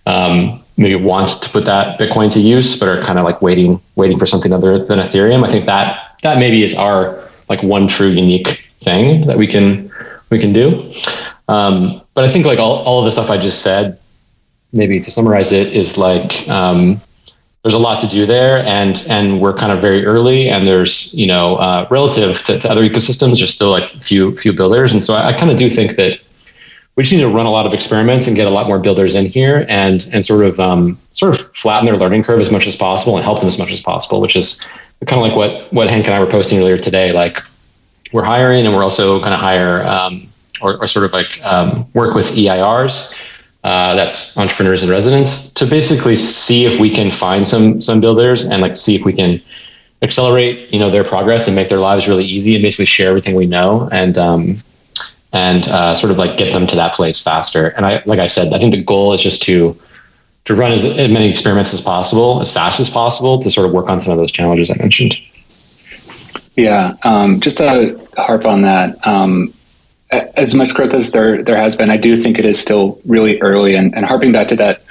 um, 0.06 0.62
maybe 0.76 0.94
want 0.94 1.28
to 1.42 1.50
put 1.50 1.64
that 1.66 2.00
bitcoin 2.00 2.32
to 2.32 2.40
use 2.40 2.78
but 2.78 2.88
are 2.88 3.02
kind 3.02 3.18
of 3.18 3.24
like 3.24 3.42
waiting 3.42 3.80
waiting 3.96 4.18
for 4.18 4.26
something 4.26 4.52
other 4.52 4.84
than 4.84 4.98
ethereum. 4.98 5.44
I 5.44 5.50
think 5.50 5.66
that 5.66 6.16
that 6.22 6.38
maybe 6.38 6.62
is 6.62 6.74
our 6.74 7.30
like 7.50 7.62
one 7.62 7.86
true 7.86 8.08
unique 8.08 8.72
thing 8.78 9.26
that 9.26 9.36
we 9.36 9.46
can 9.46 9.90
we 10.30 10.38
can 10.38 10.52
do. 10.52 10.94
Um, 11.48 12.00
but 12.14 12.24
i 12.24 12.28
think 12.28 12.46
like 12.46 12.58
all, 12.58 12.82
all 12.84 12.98
of 13.00 13.04
the 13.04 13.10
stuff 13.10 13.30
i 13.30 13.36
just 13.36 13.62
said 13.62 13.98
maybe 14.72 15.00
to 15.00 15.10
summarize 15.10 15.52
it 15.52 15.72
is 15.74 15.98
like 15.98 16.48
um, 16.48 17.00
there's 17.62 17.74
a 17.74 17.78
lot 17.78 18.00
to 18.00 18.06
do 18.06 18.24
there 18.24 18.64
and 18.64 19.04
and 19.10 19.40
we're 19.40 19.52
kind 19.52 19.72
of 19.72 19.80
very 19.80 20.04
early 20.06 20.48
and 20.48 20.66
there's 20.66 21.12
you 21.14 21.26
know 21.26 21.56
uh, 21.56 21.86
relative 21.90 22.42
to, 22.44 22.58
to, 22.58 22.70
other 22.70 22.82
ecosystems 22.82 23.38
there's 23.38 23.52
still 23.52 23.70
like 23.70 23.86
few 23.86 24.34
few 24.36 24.52
builders. 24.52 24.92
And 24.92 25.04
so 25.04 25.14
i, 25.14 25.28
I 25.28 25.32
kind 25.32 25.50
of 25.50 25.58
do 25.58 25.68
think 25.68 25.96
that 25.96 26.20
we 26.96 27.02
just 27.02 27.12
need 27.12 27.20
to 27.20 27.28
run 27.28 27.46
a 27.46 27.50
lot 27.50 27.66
of 27.66 27.74
experiments 27.74 28.26
and 28.26 28.36
get 28.36 28.46
a 28.46 28.50
lot 28.50 28.66
more 28.66 28.78
builders 28.78 29.14
in 29.14 29.26
here 29.26 29.66
and 29.68 30.08
and 30.12 30.24
sort 30.24 30.44
of 30.44 30.58
um, 30.58 30.98
sort 31.12 31.34
of 31.34 31.40
flatten 31.54 31.84
their 31.84 31.96
learning 31.96 32.22
curve 32.22 32.40
as 32.40 32.50
much 32.50 32.66
as 32.66 32.76
possible 32.76 33.16
and 33.16 33.24
help 33.24 33.40
them 33.40 33.48
as 33.48 33.58
much 33.58 33.72
as 33.72 33.80
possible 33.80 34.20
which 34.20 34.36
is 34.36 34.66
kind 35.06 35.22
of 35.22 35.28
like 35.28 35.36
what 35.36 35.72
what 35.72 35.88
hank 35.88 36.06
and 36.06 36.14
i 36.14 36.20
were 36.20 36.30
posting 36.30 36.58
earlier 36.58 36.78
today. 36.78 37.12
Like 37.12 37.38
we're 38.12 38.24
hiring 38.24 38.66
and 38.66 38.74
we're 38.74 38.82
also 38.82 39.18
going 39.18 39.30
to 39.30 39.36
hire 39.36 39.84
um, 39.84 40.26
or, 40.62 40.78
or, 40.78 40.88
sort 40.88 41.04
of 41.04 41.12
like 41.12 41.42
um, 41.44 41.86
work 41.94 42.14
with 42.14 42.30
eirs 42.32 43.14
uh, 43.62 43.94
that's 43.94 44.36
entrepreneurs 44.38 44.82
in 44.82 44.88
residence 44.88 45.52
to 45.52 45.66
basically 45.66 46.16
see 46.16 46.64
if 46.64 46.80
we 46.80 46.88
can 46.88 47.12
find 47.12 47.46
some 47.46 47.80
some 47.82 48.00
builders 48.00 48.44
and 48.44 48.62
like 48.62 48.74
see 48.74 48.94
if 48.94 49.04
we 49.04 49.12
can 49.12 49.40
accelerate 50.02 50.72
you 50.72 50.78
know 50.78 50.90
their 50.90 51.04
progress 51.04 51.46
and 51.46 51.54
make 51.54 51.68
their 51.68 51.80
lives 51.80 52.08
really 52.08 52.24
easy 52.24 52.54
and 52.54 52.62
basically 52.62 52.86
share 52.86 53.08
everything 53.08 53.34
we 53.34 53.46
know 53.46 53.88
and 53.92 54.16
um, 54.16 54.56
and 55.32 55.68
uh, 55.68 55.94
sort 55.94 56.10
of 56.10 56.18
like 56.18 56.38
get 56.38 56.52
them 56.52 56.66
to 56.66 56.76
that 56.76 56.94
place 56.94 57.22
faster. 57.22 57.68
And 57.76 57.84
i 57.84 58.02
like 58.06 58.18
i 58.18 58.26
said 58.26 58.52
i 58.52 58.58
think 58.58 58.74
the 58.74 58.82
goal 58.82 59.12
is 59.12 59.22
just 59.22 59.42
to 59.42 59.78
to 60.46 60.54
run 60.54 60.72
as, 60.72 60.84
as 60.84 61.10
many 61.10 61.28
experiments 61.28 61.74
as 61.74 61.82
possible 61.82 62.40
as 62.40 62.52
fast 62.52 62.80
as 62.80 62.88
possible 62.88 63.42
to 63.42 63.50
sort 63.50 63.66
of 63.66 63.72
work 63.74 63.88
on 63.88 64.00
some 64.00 64.12
of 64.12 64.18
those 64.18 64.32
challenges 64.32 64.70
i 64.70 64.74
mentioned. 64.78 65.16
Yeah 66.56 66.94
um, 67.04 67.40
just 67.40 67.58
to 67.58 68.00
harp 68.16 68.46
on 68.46 68.62
that 68.62 69.06
um, 69.06 69.52
as 70.10 70.54
much 70.54 70.74
growth 70.74 70.94
as 70.94 71.12
there 71.12 71.42
there 71.42 71.56
has 71.56 71.76
been, 71.76 71.90
I 71.90 71.96
do 71.96 72.16
think 72.16 72.38
it 72.38 72.44
is 72.44 72.58
still 72.58 73.00
really 73.04 73.40
early. 73.40 73.74
And, 73.74 73.94
and 73.94 74.04
harping 74.04 74.32
back 74.32 74.48
to 74.48 74.56
that, 74.56 74.82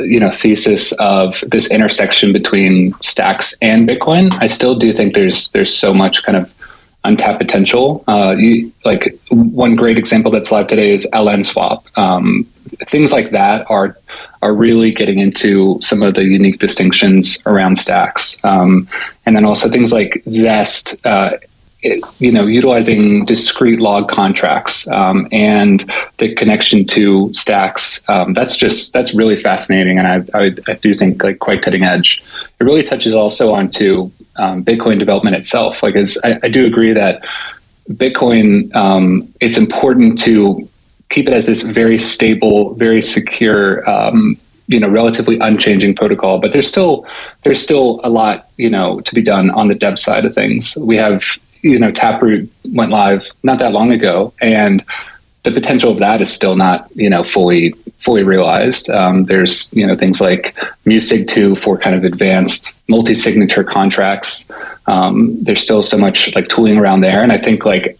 you 0.00 0.18
know, 0.18 0.30
thesis 0.30 0.92
of 0.92 1.42
this 1.46 1.70
intersection 1.70 2.32
between 2.32 2.94
stacks 3.00 3.54
and 3.60 3.88
Bitcoin, 3.88 4.36
I 4.40 4.46
still 4.46 4.74
do 4.74 4.92
think 4.92 5.14
there's 5.14 5.50
there's 5.50 5.74
so 5.74 5.92
much 5.92 6.22
kind 6.24 6.36
of 6.36 6.52
untapped 7.04 7.38
potential. 7.38 8.02
Uh, 8.08 8.34
you, 8.36 8.72
like 8.84 9.18
one 9.28 9.76
great 9.76 9.98
example 9.98 10.30
that's 10.30 10.50
live 10.50 10.66
today 10.66 10.92
is 10.92 11.06
LN 11.12 11.44
Swap. 11.44 11.86
Um, 11.98 12.44
things 12.88 13.12
like 13.12 13.30
that 13.32 13.70
are 13.70 13.96
are 14.42 14.54
really 14.54 14.92
getting 14.92 15.18
into 15.20 15.78
some 15.80 16.02
of 16.02 16.14
the 16.14 16.24
unique 16.24 16.58
distinctions 16.58 17.38
around 17.46 17.76
stacks, 17.76 18.38
um, 18.44 18.88
and 19.26 19.36
then 19.36 19.44
also 19.44 19.68
things 19.68 19.92
like 19.92 20.22
Zest. 20.28 20.96
Uh, 21.06 21.32
you 22.18 22.32
know, 22.32 22.46
utilizing 22.46 23.24
discrete 23.24 23.78
log 23.78 24.08
contracts 24.08 24.88
um, 24.88 25.28
and 25.32 25.90
the 26.18 26.34
connection 26.34 26.86
to 26.86 27.32
stacks. 27.32 28.02
Um, 28.08 28.32
that's 28.32 28.56
just 28.56 28.92
that's 28.92 29.14
really 29.14 29.36
fascinating, 29.36 29.98
and 29.98 30.06
I, 30.06 30.38
I, 30.38 30.44
I, 30.66 30.74
do 30.74 30.94
think 30.94 31.22
like 31.22 31.38
quite 31.38 31.62
cutting 31.62 31.84
edge. 31.84 32.22
It 32.60 32.64
really 32.64 32.82
touches 32.82 33.14
also 33.14 33.52
onto 33.52 34.10
um, 34.36 34.64
Bitcoin 34.64 34.98
development 34.98 35.36
itself. 35.36 35.82
Like, 35.82 35.96
as 35.96 36.16
I, 36.24 36.38
I 36.42 36.48
do 36.48 36.66
agree 36.66 36.92
that 36.92 37.24
Bitcoin, 37.90 38.74
um, 38.74 39.32
it's 39.40 39.58
important 39.58 40.18
to 40.20 40.68
keep 41.10 41.28
it 41.28 41.34
as 41.34 41.46
this 41.46 41.62
very 41.62 41.98
stable, 41.98 42.74
very 42.74 43.02
secure 43.02 43.88
um, 43.88 44.38
you 44.66 44.80
know 44.80 44.88
relatively 44.88 45.38
unchanging 45.40 45.94
protocol 45.94 46.38
but 46.38 46.52
there's 46.52 46.66
still 46.66 47.06
there's 47.42 47.60
still 47.60 48.00
a 48.02 48.08
lot 48.08 48.48
you 48.56 48.70
know 48.70 49.00
to 49.00 49.14
be 49.14 49.20
done 49.20 49.50
on 49.50 49.68
the 49.68 49.74
dev 49.74 49.98
side 49.98 50.24
of 50.24 50.34
things 50.34 50.76
we 50.80 50.96
have 50.96 51.22
you 51.64 51.78
know, 51.78 51.90
Taproot 51.90 52.48
went 52.72 52.90
live 52.90 53.30
not 53.42 53.58
that 53.58 53.72
long 53.72 53.90
ago, 53.90 54.34
and 54.40 54.84
the 55.44 55.50
potential 55.50 55.90
of 55.90 55.98
that 55.98 56.20
is 56.20 56.32
still 56.32 56.56
not, 56.56 56.88
you 56.94 57.08
know, 57.08 57.24
fully 57.24 57.72
fully 57.98 58.22
realized. 58.22 58.90
Um, 58.90 59.24
there's, 59.24 59.72
you 59.72 59.86
know, 59.86 59.96
things 59.96 60.20
like 60.20 60.54
Musig 60.84 61.26
two 61.26 61.56
for 61.56 61.78
kind 61.78 61.96
of 61.96 62.04
advanced 62.04 62.74
multi-signature 62.86 63.64
contracts. 63.64 64.46
Um, 64.86 65.42
there's 65.42 65.62
still 65.62 65.82
so 65.82 65.96
much 65.96 66.34
like 66.34 66.48
tooling 66.48 66.76
around 66.76 67.00
there, 67.00 67.22
and 67.22 67.32
I 67.32 67.38
think 67.38 67.64
like 67.64 67.98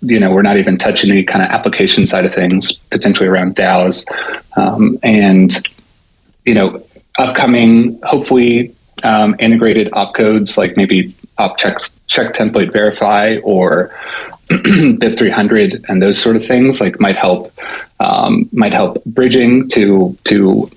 you 0.00 0.18
know 0.18 0.30
we're 0.30 0.42
not 0.42 0.56
even 0.56 0.76
touching 0.76 1.10
any 1.10 1.22
kind 1.22 1.44
of 1.44 1.50
application 1.50 2.06
side 2.06 2.24
of 2.24 2.34
things 2.34 2.72
potentially 2.72 3.28
around 3.28 3.56
DAOs 3.56 4.06
um, 4.56 4.98
and 5.02 5.66
you 6.44 6.54
know 6.54 6.82
upcoming 7.18 7.98
hopefully 8.02 8.74
um, 9.02 9.34
integrated 9.38 9.90
opcodes 9.92 10.56
like 10.56 10.76
maybe 10.76 11.14
op 11.38 11.58
checks 11.58 11.90
check 12.06 12.32
template 12.32 12.72
verify 12.72 13.36
or 13.42 13.94
BIP 14.48 15.18
300 15.18 15.84
and 15.88 16.00
those 16.00 16.18
sort 16.18 16.36
of 16.36 16.44
things 16.44 16.80
like 16.80 17.00
might 17.00 17.16
help 17.16 17.52
um, 18.00 18.48
might 18.52 18.72
help 18.72 19.02
bridging 19.04 19.68
to 19.68 20.16
to 20.24 20.70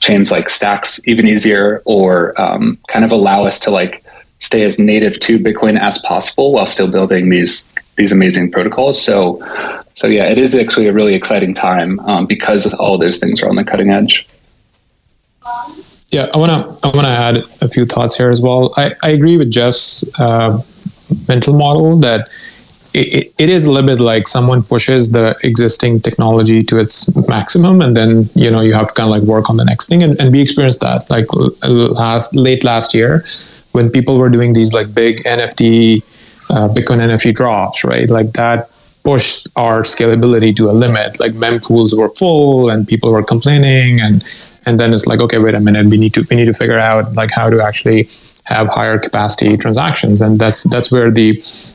chains 0.00 0.30
like 0.30 0.48
stacks 0.48 1.00
even 1.04 1.26
easier 1.26 1.82
or 1.84 2.40
um, 2.40 2.78
kind 2.88 3.04
of 3.04 3.12
allow 3.12 3.44
us 3.44 3.60
to 3.60 3.70
like 3.70 4.04
stay 4.38 4.62
as 4.62 4.78
native 4.78 5.20
to 5.20 5.38
bitcoin 5.38 5.78
as 5.78 5.98
possible 5.98 6.52
while 6.52 6.66
still 6.66 6.88
building 6.88 7.28
these 7.28 7.68
these 7.96 8.12
amazing 8.12 8.50
protocols. 8.50 9.00
So 9.00 9.40
so 9.94 10.06
yeah 10.06 10.26
it 10.26 10.38
is 10.38 10.54
actually 10.54 10.88
a 10.88 10.92
really 10.92 11.14
exciting 11.14 11.54
time 11.54 12.00
um, 12.00 12.26
because 12.26 12.72
all 12.74 12.96
those 12.98 13.18
things 13.18 13.42
are 13.42 13.48
on 13.48 13.56
the 13.56 13.64
cutting 13.64 13.90
edge 13.90 14.26
yeah, 16.12 16.28
I 16.34 16.36
want 16.36 16.52
to 16.52 16.86
I 16.86 16.90
want 16.92 17.06
to 17.06 17.16
add 17.26 17.36
a 17.62 17.68
few 17.68 17.86
thoughts 17.86 18.16
here 18.16 18.30
as 18.30 18.40
well. 18.40 18.74
I, 18.76 18.94
I 19.02 19.10
agree 19.10 19.38
with 19.38 19.50
Jeff's 19.50 20.08
uh, 20.20 20.60
mental 21.26 21.54
model 21.54 21.96
that 22.00 22.28
it, 22.92 23.32
it 23.38 23.48
is 23.48 23.64
a 23.64 23.72
little 23.72 23.86
bit 23.86 23.98
like 23.98 24.28
someone 24.28 24.62
pushes 24.62 25.12
the 25.12 25.34
existing 25.42 26.00
technology 26.00 26.62
to 26.64 26.78
its 26.78 27.14
maximum, 27.26 27.80
and 27.80 27.96
then 27.96 28.28
you 28.34 28.50
know 28.50 28.60
you 28.60 28.74
have 28.74 28.88
to 28.88 28.94
kind 28.94 29.08
of 29.08 29.18
like 29.18 29.22
work 29.22 29.48
on 29.48 29.56
the 29.56 29.64
next 29.64 29.88
thing. 29.88 30.02
And, 30.02 30.20
and 30.20 30.30
we 30.32 30.42
experienced 30.42 30.82
that 30.82 31.08
like 31.08 31.26
last 31.32 32.36
late 32.36 32.62
last 32.62 32.92
year 32.92 33.22
when 33.72 33.90
people 33.90 34.18
were 34.18 34.28
doing 34.28 34.52
these 34.52 34.74
like 34.74 34.92
big 34.92 35.24
NFT 35.24 36.04
uh, 36.50 36.68
Bitcoin 36.68 36.98
NFT 37.00 37.34
drops, 37.34 37.84
right? 37.84 38.10
Like 38.10 38.34
that 38.34 38.68
pushed 39.02 39.48
our 39.56 39.80
scalability 39.80 40.54
to 40.56 40.70
a 40.70 40.72
limit. 40.72 41.18
Like 41.18 41.32
mempools 41.32 41.96
were 41.96 42.10
full, 42.10 42.68
and 42.68 42.86
people 42.86 43.10
were 43.10 43.22
complaining 43.22 44.02
and 44.02 44.22
and 44.66 44.78
then 44.78 44.92
it's 44.94 45.06
like 45.06 45.20
okay 45.20 45.38
wait 45.38 45.54
a 45.54 45.60
minute 45.60 45.86
we 45.86 45.98
need 45.98 46.14
to 46.14 46.24
we 46.30 46.36
need 46.36 46.46
to 46.46 46.54
figure 46.54 46.78
out 46.78 47.14
like 47.14 47.30
how 47.30 47.50
to 47.50 47.62
actually 47.62 48.08
have 48.44 48.68
higher 48.68 48.98
capacity 48.98 49.56
transactions. 49.56 50.20
And 50.20 50.38
that's 50.38 50.64
that's 50.64 50.90
where 50.90 51.10
the 51.10 51.32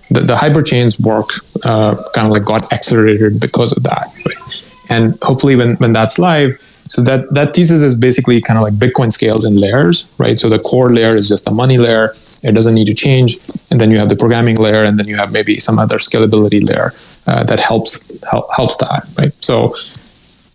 the, 0.10 0.22
the 0.22 0.36
hyperchains 0.36 1.00
work 1.00 1.30
uh, 1.64 2.02
kind 2.14 2.28
of 2.28 2.34
like 2.34 2.46
got 2.46 2.72
accelerated 2.72 3.40
because 3.42 3.76
of 3.76 3.84
that 3.84 4.08
right? 4.26 4.72
and 4.90 5.18
hopefully 5.22 5.58
when 5.58 5.76
when 5.78 5.92
that's 5.92 6.18
live 6.18 6.58
so 6.84 7.02
that 7.02 7.30
that 7.34 7.54
thesis 7.54 7.82
is 7.82 7.94
basically 7.94 8.40
kind 8.40 8.58
of 8.58 8.64
like 8.64 8.74
bitcoin 8.74 9.12
scales 9.12 9.44
in 9.44 9.58
layers 9.58 10.16
right? 10.18 10.40
So 10.40 10.48
the 10.48 10.60
core 10.60 10.90
layer 10.90 11.10
is 11.10 11.28
just 11.28 11.44
the 11.44 11.52
money 11.52 11.78
layer. 11.78 12.14
It 12.44 12.54
doesn't 12.54 12.74
need 12.74 12.88
to 12.88 12.94
change. 12.94 13.36
And 13.70 13.82
then 13.82 13.92
you 13.92 14.00
have 14.00 14.08
the 14.08 14.16
programming 14.16 14.56
layer 14.56 14.84
and 14.86 14.98
then 14.98 15.08
you 15.08 15.18
have 15.18 15.34
maybe 15.34 15.60
some 15.60 15.78
other 15.78 15.98
scalability 15.98 16.66
layer 16.68 16.94
uh, 17.28 17.44
that 17.44 17.60
helps 17.60 17.92
help, 18.32 18.46
helps 18.56 18.78
that 18.78 19.02
right? 19.18 19.34
So 19.44 19.76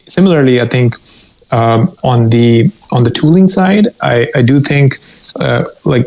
similarly 0.09 0.61
i 0.61 0.69
think 0.69 0.95
um, 1.53 1.89
on 2.03 2.31
the 2.31 2.71
on 2.91 3.03
the 3.05 3.11
tooling 3.11 3.47
side, 3.47 3.87
I, 4.01 4.29
I 4.35 4.43
do 4.43 4.61
think 4.61 4.95
uh, 5.39 5.65
like 5.85 6.07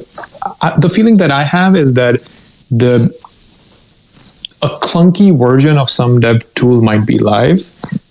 I, 0.61 0.77
the 0.77 0.89
feeling 0.89 1.17
that 1.17 1.31
I 1.31 1.43
have 1.43 1.75
is 1.75 1.93
that 1.93 2.15
the 2.69 3.09
a 4.61 4.69
clunky 4.69 5.37
version 5.37 5.77
of 5.77 5.87
some 5.89 6.19
dev 6.19 6.41
tool 6.55 6.81
might 6.81 7.05
be 7.05 7.19
live, 7.19 7.59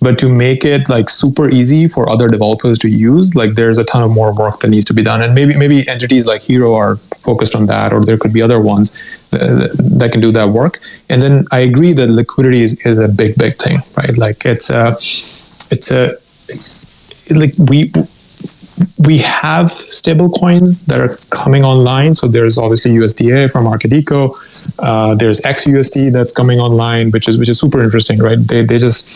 but 0.01 0.18
to 0.18 0.29
make 0.29 0.64
it 0.64 0.88
like 0.88 1.11
super 1.11 1.49
easy 1.49 1.88
for 1.88 2.11
other 2.12 2.29
developers 2.29 2.79
to 2.79 2.88
use, 2.88 3.35
like 3.35 3.55
there's 3.55 3.79
a 3.79 3.85
ton 3.85 4.05
of 4.05 4.11
more 4.12 4.33
work 4.33 4.61
that 4.61 4.70
needs 4.70 4.85
to 4.85 4.94
be 4.94 5.03
done, 5.03 5.20
and 5.23 5.35
maybe 5.35 5.57
maybe 5.57 5.88
entities 5.88 6.27
like 6.27 6.42
Hiro 6.42 6.75
are 6.75 6.97
focused 7.29 7.57
on 7.57 7.66
that, 7.66 7.92
or 7.92 8.05
there 8.05 8.18
could 8.18 8.33
be 8.33 8.42
other 8.42 8.61
ones 8.61 8.94
uh, 9.33 9.68
that 10.01 10.11
can 10.12 10.20
do 10.20 10.31
that 10.33 10.51
work. 10.51 10.81
And 11.09 11.20
then 11.20 11.47
I 11.51 11.61
agree 11.61 11.92
that 11.94 12.09
liquidity 12.09 12.62
is, 12.62 12.81
is 12.87 12.99
a 12.99 13.09
big 13.09 13.37
big 13.37 13.57
thing, 13.57 13.79
right? 13.97 14.16
Like 14.16 14.44
it's 14.44 14.70
a 14.70 14.94
it's 15.75 15.90
a 15.90 16.16
like 17.30 17.52
we 17.58 17.92
we 18.98 19.18
have 19.18 19.70
stable 19.70 20.30
coins 20.30 20.87
that 20.87 21.00
are 21.00 21.08
coming 21.37 21.62
online. 21.62 22.14
So 22.14 22.28
there's 22.28 22.58
obviously 22.58 22.92
USDA 22.92 23.50
from 23.50 23.66
Arkadiko. 23.66 24.34
Uh, 24.78 25.14
there's 25.14 25.40
XUSD 25.40 26.12
that's 26.12 26.32
coming 26.32 26.58
online, 26.58 27.10
which 27.10 27.28
is 27.28 27.38
which 27.38 27.48
is 27.48 27.60
super 27.60 27.82
interesting, 27.82 28.18
right? 28.18 28.38
They 28.38 28.62
they 28.62 28.78
just 28.78 29.08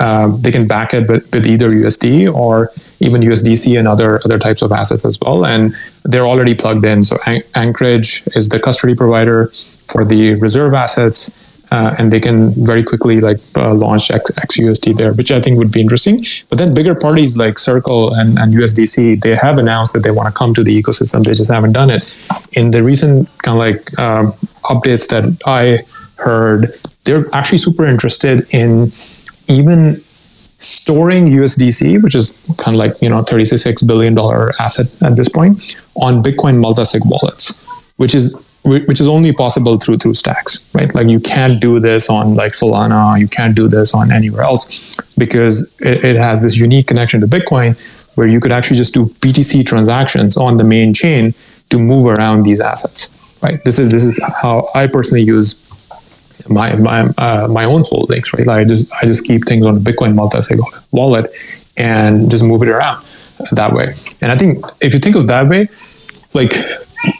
um, 0.00 0.40
they 0.40 0.50
can 0.50 0.66
back 0.66 0.94
it 0.94 1.08
with, 1.08 1.32
with 1.32 1.46
either 1.46 1.68
USD 1.68 2.32
or 2.32 2.72
even 3.00 3.20
USDC 3.20 3.78
and 3.78 3.86
other 3.86 4.20
other 4.24 4.38
types 4.38 4.62
of 4.62 4.72
assets 4.72 5.04
as 5.04 5.18
well. 5.20 5.44
And 5.44 5.74
they're 6.04 6.24
already 6.24 6.54
plugged 6.54 6.84
in. 6.84 7.04
So 7.04 7.18
An- 7.26 7.42
Anchorage 7.54 8.22
is 8.34 8.48
the 8.48 8.58
custody 8.58 8.94
provider 8.94 9.48
for 9.88 10.04
the 10.04 10.34
reserve 10.40 10.74
assets. 10.74 11.39
Uh, 11.70 11.94
and 11.98 12.12
they 12.12 12.18
can 12.18 12.50
very 12.64 12.82
quickly 12.82 13.20
like 13.20 13.38
uh, 13.56 13.72
launch 13.72 14.10
X, 14.10 14.30
XUSD 14.32 14.96
there, 14.96 15.14
which 15.14 15.30
I 15.30 15.40
think 15.40 15.56
would 15.56 15.70
be 15.70 15.80
interesting. 15.80 16.24
But 16.48 16.58
then 16.58 16.74
bigger 16.74 16.96
parties 16.96 17.36
like 17.36 17.60
Circle 17.60 18.12
and, 18.14 18.38
and 18.38 18.52
USDC, 18.52 19.20
they 19.20 19.36
have 19.36 19.58
announced 19.58 19.92
that 19.92 20.02
they 20.02 20.10
want 20.10 20.32
to 20.32 20.36
come 20.36 20.52
to 20.54 20.64
the 20.64 20.82
ecosystem. 20.82 21.22
They 21.22 21.32
just 21.32 21.50
haven't 21.50 21.72
done 21.72 21.90
it. 21.90 22.18
In 22.52 22.72
the 22.72 22.82
recent 22.82 23.28
kind 23.42 23.56
of 23.56 23.60
like 23.60 23.98
um, 24.00 24.32
updates 24.64 25.08
that 25.10 25.24
I 25.46 25.84
heard, 26.20 26.72
they're 27.04 27.24
actually 27.32 27.58
super 27.58 27.86
interested 27.86 28.46
in 28.52 28.90
even 29.46 30.00
storing 30.60 31.26
USDC, 31.26 32.02
which 32.02 32.14
is 32.14 32.32
kind 32.58 32.74
of 32.74 32.78
like 32.78 33.00
you 33.00 33.08
know 33.08 33.22
36 33.22 33.82
billion 33.82 34.14
dollar 34.14 34.52
asset 34.58 34.86
at 35.02 35.16
this 35.16 35.28
point, 35.28 35.76
on 35.96 36.22
Bitcoin 36.22 36.60
multi-sig 36.60 37.02
wallets, 37.04 37.64
which 37.96 38.14
is 38.14 38.34
which 38.62 39.00
is 39.00 39.08
only 39.08 39.32
possible 39.32 39.78
through 39.78 39.98
through 39.98 40.14
stacks, 40.14 40.68
right? 40.74 40.94
Like 40.94 41.08
you 41.08 41.20
can't 41.20 41.60
do 41.60 41.80
this 41.80 42.10
on 42.10 42.34
like 42.34 42.52
Solana, 42.52 43.18
you 43.18 43.28
can't 43.28 43.56
do 43.56 43.68
this 43.68 43.94
on 43.94 44.12
anywhere 44.12 44.42
else 44.42 44.96
because 45.16 45.74
it, 45.80 46.04
it 46.04 46.16
has 46.16 46.42
this 46.42 46.56
unique 46.56 46.86
connection 46.86 47.20
to 47.20 47.26
Bitcoin 47.26 47.78
where 48.16 48.26
you 48.26 48.40
could 48.40 48.52
actually 48.52 48.76
just 48.76 48.92
do 48.92 49.06
BTC 49.06 49.64
transactions 49.66 50.36
on 50.36 50.56
the 50.56 50.64
main 50.64 50.92
chain 50.92 51.32
to 51.70 51.78
move 51.78 52.06
around 52.06 52.42
these 52.42 52.60
assets, 52.60 53.08
right? 53.42 53.62
This 53.64 53.78
is 53.78 53.90
this 53.90 54.04
is 54.04 54.18
how 54.42 54.68
I 54.74 54.86
personally 54.86 55.22
use 55.22 55.66
my 56.48 56.76
my 56.76 57.00
uh, 57.16 57.48
my 57.48 57.64
own 57.64 57.84
holdings, 57.86 58.32
right? 58.34 58.46
Like 58.46 58.58
I 58.58 58.64
just 58.64 58.92
I 58.92 59.06
just 59.06 59.24
keep 59.24 59.46
things 59.46 59.64
on 59.64 59.76
a 59.76 59.80
Bitcoin 59.80 60.14
multi-sig 60.14 60.60
wallet 60.92 61.30
and 61.76 62.30
just 62.30 62.44
move 62.44 62.62
it 62.62 62.68
around 62.68 63.04
that 63.52 63.72
way. 63.72 63.94
And 64.20 64.30
I 64.30 64.36
think 64.36 64.64
if 64.82 64.92
you 64.92 65.00
think 65.00 65.16
of 65.16 65.26
that 65.28 65.48
way, 65.48 65.68
like 66.34 66.52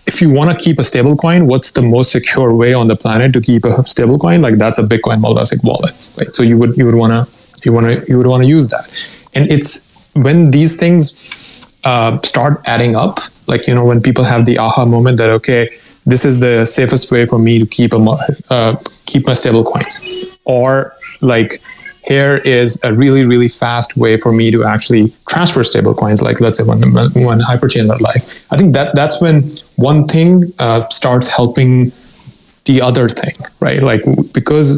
if 0.06 0.20
you 0.20 0.30
want 0.30 0.50
to 0.50 0.64
keep 0.64 0.78
a 0.78 0.84
stable 0.84 1.16
coin, 1.16 1.46
what's 1.46 1.72
the 1.72 1.82
most 1.82 2.12
secure 2.12 2.54
way 2.54 2.74
on 2.74 2.88
the 2.88 2.96
planet 2.96 3.32
to 3.32 3.40
keep 3.40 3.64
a 3.64 3.86
stable 3.86 4.18
coin? 4.18 4.42
Like 4.42 4.56
that's 4.56 4.78
a 4.78 4.82
Bitcoin 4.82 5.20
multi-sig 5.20 5.62
wallet. 5.62 5.94
Right? 6.18 6.28
So 6.34 6.42
you 6.42 6.58
would 6.58 6.76
you 6.76 6.84
would 6.86 6.94
want 6.94 7.12
to 7.12 7.32
you 7.64 7.72
want 7.72 7.86
to 7.86 8.04
you 8.08 8.18
would 8.18 8.26
want 8.26 8.42
to 8.42 8.48
use 8.48 8.68
that. 8.68 8.84
And 9.34 9.50
it's 9.50 9.90
when 10.14 10.50
these 10.50 10.78
things 10.78 11.78
uh, 11.84 12.20
start 12.22 12.60
adding 12.66 12.94
up, 12.94 13.20
like 13.46 13.66
you 13.66 13.74
know 13.74 13.84
when 13.84 14.00
people 14.00 14.24
have 14.24 14.44
the 14.46 14.58
aha 14.58 14.84
moment 14.84 15.18
that 15.18 15.30
okay, 15.30 15.68
this 16.06 16.24
is 16.24 16.40
the 16.40 16.64
safest 16.66 17.10
way 17.10 17.26
for 17.26 17.38
me 17.38 17.58
to 17.58 17.66
keep 17.66 17.92
a 17.92 17.98
uh, 18.50 18.76
keep 19.06 19.26
my 19.26 19.32
stable 19.32 19.64
coins, 19.64 20.38
or 20.44 20.94
like 21.20 21.62
here 22.04 22.36
is 22.36 22.80
a 22.82 22.92
really 22.92 23.24
really 23.24 23.48
fast 23.48 23.96
way 23.96 24.16
for 24.16 24.32
me 24.32 24.50
to 24.50 24.64
actually 24.64 25.12
transfer 25.28 25.62
stable 25.62 25.94
coins 25.94 26.22
like 26.22 26.40
let's 26.40 26.58
say 26.58 26.64
when 26.64 26.80
when 26.82 27.40
hyperchain 27.40 27.88
went 27.88 28.00
live 28.00 28.22
i 28.50 28.56
think 28.56 28.72
that 28.74 28.94
that's 28.94 29.20
when 29.20 29.42
one 29.76 30.06
thing 30.06 30.44
uh, 30.58 30.86
starts 30.88 31.28
helping 31.28 31.92
the 32.66 32.80
other 32.80 33.08
thing 33.08 33.34
right? 33.60 33.82
Like 33.82 34.02
because 34.32 34.68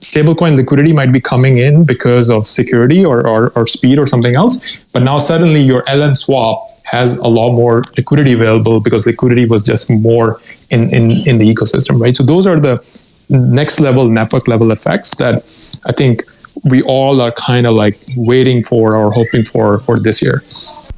stablecoin 0.00 0.56
liquidity 0.56 0.92
might 0.92 1.12
be 1.12 1.20
coming 1.20 1.58
in 1.58 1.84
because 1.84 2.30
of 2.30 2.46
security 2.46 3.04
or, 3.04 3.26
or, 3.26 3.50
or 3.56 3.66
speed 3.66 3.98
or 3.98 4.06
something 4.06 4.36
else 4.36 4.84
but 4.92 5.02
now 5.02 5.18
suddenly 5.18 5.60
your 5.60 5.82
ln 5.88 6.14
swap 6.14 6.66
has 6.84 7.18
a 7.18 7.26
lot 7.26 7.52
more 7.52 7.82
liquidity 7.96 8.32
available 8.32 8.80
because 8.80 9.06
liquidity 9.06 9.46
was 9.46 9.64
just 9.64 9.90
more 9.90 10.40
in, 10.70 10.88
in, 10.94 11.10
in 11.28 11.38
the 11.38 11.48
ecosystem 11.52 12.00
right? 12.00 12.16
So 12.16 12.22
those 12.22 12.46
are 12.46 12.58
the 12.58 12.82
next 13.28 13.80
level 13.80 14.08
network 14.08 14.48
level 14.48 14.70
effects 14.70 15.14
that 15.16 15.44
I 15.86 15.92
think 15.92 16.22
we 16.64 16.82
all 16.82 17.20
are 17.20 17.32
kind 17.32 17.66
of 17.66 17.74
like 17.74 17.98
waiting 18.16 18.62
for 18.62 18.96
or 18.96 19.12
hoping 19.12 19.44
for 19.44 19.78
for 19.78 19.96
this 19.98 20.22
year. 20.22 20.42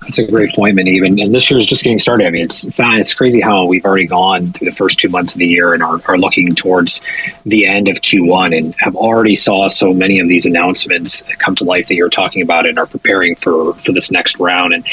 That's 0.02 0.18
a 0.18 0.24
great 0.24 0.54
point, 0.54 0.76
Muneeb. 0.76 1.06
And, 1.06 1.20
and 1.20 1.34
this 1.34 1.50
year 1.50 1.60
is 1.60 1.66
just 1.66 1.84
getting 1.84 1.98
started. 1.98 2.26
I 2.26 2.30
mean, 2.30 2.42
it's 2.42 2.64
it's 2.66 3.14
crazy 3.14 3.40
how 3.40 3.66
we've 3.66 3.84
already 3.84 4.06
gone 4.06 4.52
through 4.52 4.70
the 4.70 4.74
first 4.74 4.98
two 4.98 5.08
months 5.08 5.34
of 5.34 5.38
the 5.38 5.46
year 5.46 5.74
and 5.74 5.82
are, 5.82 6.00
are 6.06 6.18
looking 6.18 6.54
towards 6.54 7.00
the 7.44 7.66
end 7.66 7.88
of 7.88 7.96
Q1 7.96 8.56
and 8.56 8.74
have 8.78 8.96
already 8.96 9.36
saw 9.36 9.68
so 9.68 9.92
many 9.92 10.18
of 10.18 10.28
these 10.28 10.46
announcements 10.46 11.22
come 11.38 11.54
to 11.56 11.64
life 11.64 11.88
that 11.88 11.94
you're 11.94 12.10
talking 12.10 12.42
about 12.42 12.66
and 12.66 12.78
are 12.78 12.86
preparing 12.86 13.36
for 13.36 13.74
for 13.74 13.92
this 13.92 14.10
next 14.10 14.38
round. 14.38 14.72
And 14.72 14.86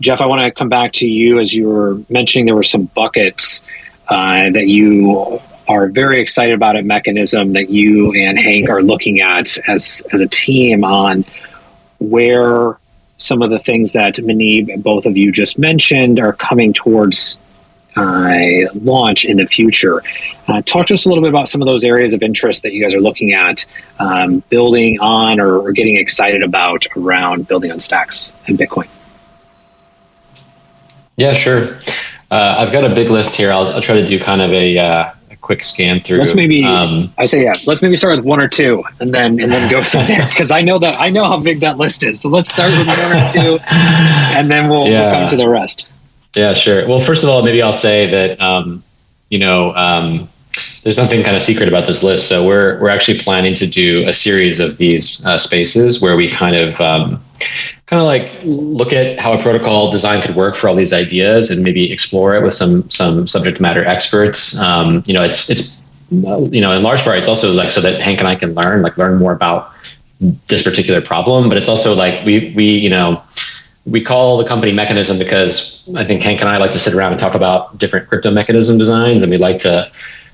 Jeff, 0.00 0.20
I 0.20 0.26
want 0.26 0.40
to 0.40 0.50
come 0.50 0.68
back 0.68 0.92
to 0.94 1.06
you 1.06 1.38
as 1.38 1.54
you 1.54 1.68
were 1.68 1.98
mentioning 2.08 2.46
there 2.46 2.56
were 2.56 2.62
some 2.62 2.86
buckets 2.86 3.62
uh, 4.08 4.50
that 4.50 4.68
you 4.68 5.40
are 5.68 5.88
very 5.88 6.20
excited 6.20 6.54
about 6.54 6.76
a 6.76 6.82
mechanism 6.82 7.52
that 7.52 7.70
you 7.70 8.12
and 8.12 8.38
Hank 8.38 8.68
are 8.68 8.82
looking 8.82 9.20
at 9.20 9.58
as 9.68 10.02
as 10.12 10.20
a 10.20 10.28
team 10.28 10.84
on 10.84 11.24
where 11.98 12.78
some 13.16 13.42
of 13.42 13.50
the 13.50 13.58
things 13.58 13.92
that 13.92 14.14
Muneeb, 14.16 14.82
both 14.82 15.06
of 15.06 15.16
you 15.16 15.32
just 15.32 15.58
mentioned, 15.58 16.18
are 16.18 16.32
coming 16.32 16.72
towards 16.72 17.38
uh, 17.96 18.68
launch 18.82 19.24
in 19.24 19.36
the 19.36 19.46
future. 19.46 20.02
Uh, 20.48 20.60
talk 20.62 20.86
to 20.86 20.94
us 20.94 21.06
a 21.06 21.08
little 21.08 21.22
bit 21.22 21.30
about 21.30 21.48
some 21.48 21.62
of 21.62 21.66
those 21.66 21.84
areas 21.84 22.12
of 22.12 22.22
interest 22.22 22.62
that 22.62 22.72
you 22.72 22.82
guys 22.82 22.92
are 22.92 23.00
looking 23.00 23.32
at 23.32 23.64
um, 24.00 24.42
building 24.48 24.98
on 25.00 25.40
or, 25.40 25.58
or, 25.58 25.72
getting 25.72 25.96
excited 25.96 26.42
about 26.42 26.84
around 26.96 27.46
building 27.46 27.70
on 27.70 27.78
stacks 27.78 28.34
and 28.48 28.58
Bitcoin. 28.58 28.88
Yeah, 31.16 31.32
sure. 31.32 31.78
Uh, 32.30 32.56
I've 32.58 32.72
got 32.72 32.90
a 32.90 32.92
big 32.92 33.10
list 33.10 33.36
here. 33.36 33.52
I'll, 33.52 33.68
I'll, 33.68 33.80
try 33.80 33.94
to 33.94 34.04
do 34.04 34.18
kind 34.18 34.42
of 34.42 34.50
a 34.50 34.76
uh, 34.76 35.12
quick 35.44 35.62
scan 35.62 36.00
through. 36.00 36.18
Let's 36.18 36.34
maybe 36.34 36.64
um, 36.64 37.12
I 37.18 37.26
say 37.26 37.44
yeah. 37.44 37.52
Let's 37.66 37.82
maybe 37.82 37.98
start 37.98 38.16
with 38.16 38.24
one 38.24 38.40
or 38.40 38.48
two, 38.48 38.82
and 38.98 39.12
then 39.12 39.38
and 39.38 39.52
then 39.52 39.70
go 39.70 39.82
from 39.82 40.06
there 40.06 40.26
because 40.26 40.50
I 40.50 40.62
know 40.62 40.78
that 40.78 40.98
I 40.98 41.10
know 41.10 41.24
how 41.24 41.38
big 41.38 41.60
that 41.60 41.76
list 41.76 42.02
is. 42.02 42.20
So 42.20 42.30
let's 42.30 42.50
start 42.50 42.70
with 42.72 42.86
one 42.86 43.12
or 43.12 43.28
two, 43.28 43.58
and 43.70 44.50
then 44.50 44.70
we'll, 44.70 44.88
yeah. 44.88 45.02
we'll 45.02 45.20
come 45.20 45.28
to 45.28 45.36
the 45.36 45.48
rest. 45.48 45.86
Yeah, 46.34 46.54
sure. 46.54 46.88
Well, 46.88 46.98
first 46.98 47.22
of 47.22 47.28
all, 47.28 47.42
maybe 47.42 47.60
I'll 47.60 47.74
say 47.74 48.10
that 48.10 48.40
um, 48.40 48.82
you 49.28 49.38
know 49.38 49.74
um, 49.74 50.28
there's 50.82 50.96
something 50.96 51.22
kind 51.22 51.36
of 51.36 51.42
secret 51.42 51.68
about 51.68 51.86
this 51.86 52.02
list. 52.02 52.26
So 52.26 52.46
we're 52.46 52.80
we're 52.80 52.88
actually 52.88 53.18
planning 53.18 53.52
to 53.54 53.66
do 53.66 54.08
a 54.08 54.14
series 54.14 54.60
of 54.60 54.78
these 54.78 55.26
uh, 55.26 55.36
spaces 55.36 56.00
where 56.00 56.16
we 56.16 56.30
kind 56.30 56.56
of 56.56 56.80
um, 56.80 57.22
kind 57.86 58.00
of 58.00 58.06
like 58.06 58.32
look 58.44 58.92
at 58.92 59.18
how 59.18 59.32
a 59.32 59.42
protocol 59.42 59.90
design 59.90 60.22
could 60.22 60.34
work 60.34 60.56
for 60.56 60.68
all 60.68 60.74
these 60.74 60.92
ideas 60.92 61.50
and 61.50 61.62
maybe 61.62 61.92
explore 61.92 62.34
it 62.34 62.42
with 62.42 62.54
some 62.54 62.88
some 62.90 63.26
subject 63.26 63.60
matter 63.60 63.84
experts. 63.84 64.58
Um, 64.58 65.02
you 65.06 65.14
know, 65.14 65.22
it's 65.22 65.50
it's 65.50 65.88
you 66.10 66.60
know 66.60 66.72
in 66.72 66.82
large 66.82 67.00
part 67.00 67.18
it's 67.18 67.28
also 67.28 67.52
like 67.52 67.70
so 67.70 67.80
that 67.80 68.00
Hank 68.00 68.20
and 68.20 68.28
I 68.28 68.34
can 68.34 68.54
learn 68.54 68.82
like 68.82 68.96
learn 68.96 69.18
more 69.18 69.32
about 69.32 69.72
this 70.46 70.62
particular 70.62 71.00
problem, 71.00 71.48
but 71.48 71.58
it's 71.58 71.68
also 71.68 71.94
like 71.94 72.24
we 72.24 72.52
we 72.56 72.64
you 72.64 72.88
know 72.88 73.22
we 73.86 74.00
call 74.00 74.38
the 74.38 74.44
company 74.44 74.72
mechanism 74.72 75.18
because 75.18 75.86
I 75.94 76.04
think 76.04 76.22
Hank 76.22 76.40
and 76.40 76.48
I 76.48 76.56
like 76.56 76.70
to 76.70 76.78
sit 76.78 76.94
around 76.94 77.12
and 77.12 77.20
talk 77.20 77.34
about 77.34 77.76
different 77.76 78.08
crypto 78.08 78.30
mechanism 78.30 78.78
designs 78.78 79.20
and 79.20 79.30
we 79.30 79.36
like 79.36 79.58
to 79.58 79.90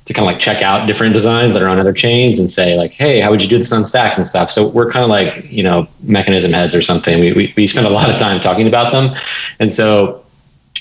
to 0.07 0.15
kind 0.15 0.27
of 0.27 0.33
like 0.33 0.41
check 0.41 0.63
out 0.63 0.87
different 0.87 1.13
designs 1.13 1.53
that 1.53 1.63
are 1.63 1.69
on 1.69 1.79
other 1.79 1.93
chains 1.93 2.39
and 2.39 2.51
say 2.51 2.77
like, 2.77 2.93
hey, 2.93 3.21
how 3.21 3.31
would 3.31 3.43
you 3.43 3.49
do 3.49 3.59
this 3.59 3.73
on 3.73 3.85
stacks 3.85 4.19
and 4.19 4.27
stuff? 4.27 4.51
So 4.51 4.69
we're 4.69 4.91
kind 4.91 5.05
of 5.05 5.11
like, 5.11 5.51
you 5.51 5.63
know, 5.63 5.87
mechanism 6.03 6.53
heads 6.53 6.75
or 6.75 6.83
something. 6.83 7.21
We, 7.21 7.33
we, 7.33 7.55
we 7.57 7.67
spend 7.67 7.87
a 7.87 7.91
lot 7.91 8.11
of 8.11 8.17
time 8.17 8.41
talking 8.41 8.67
about 8.67 8.93
them. 8.93 9.15
And 9.61 9.71
so 9.71 10.25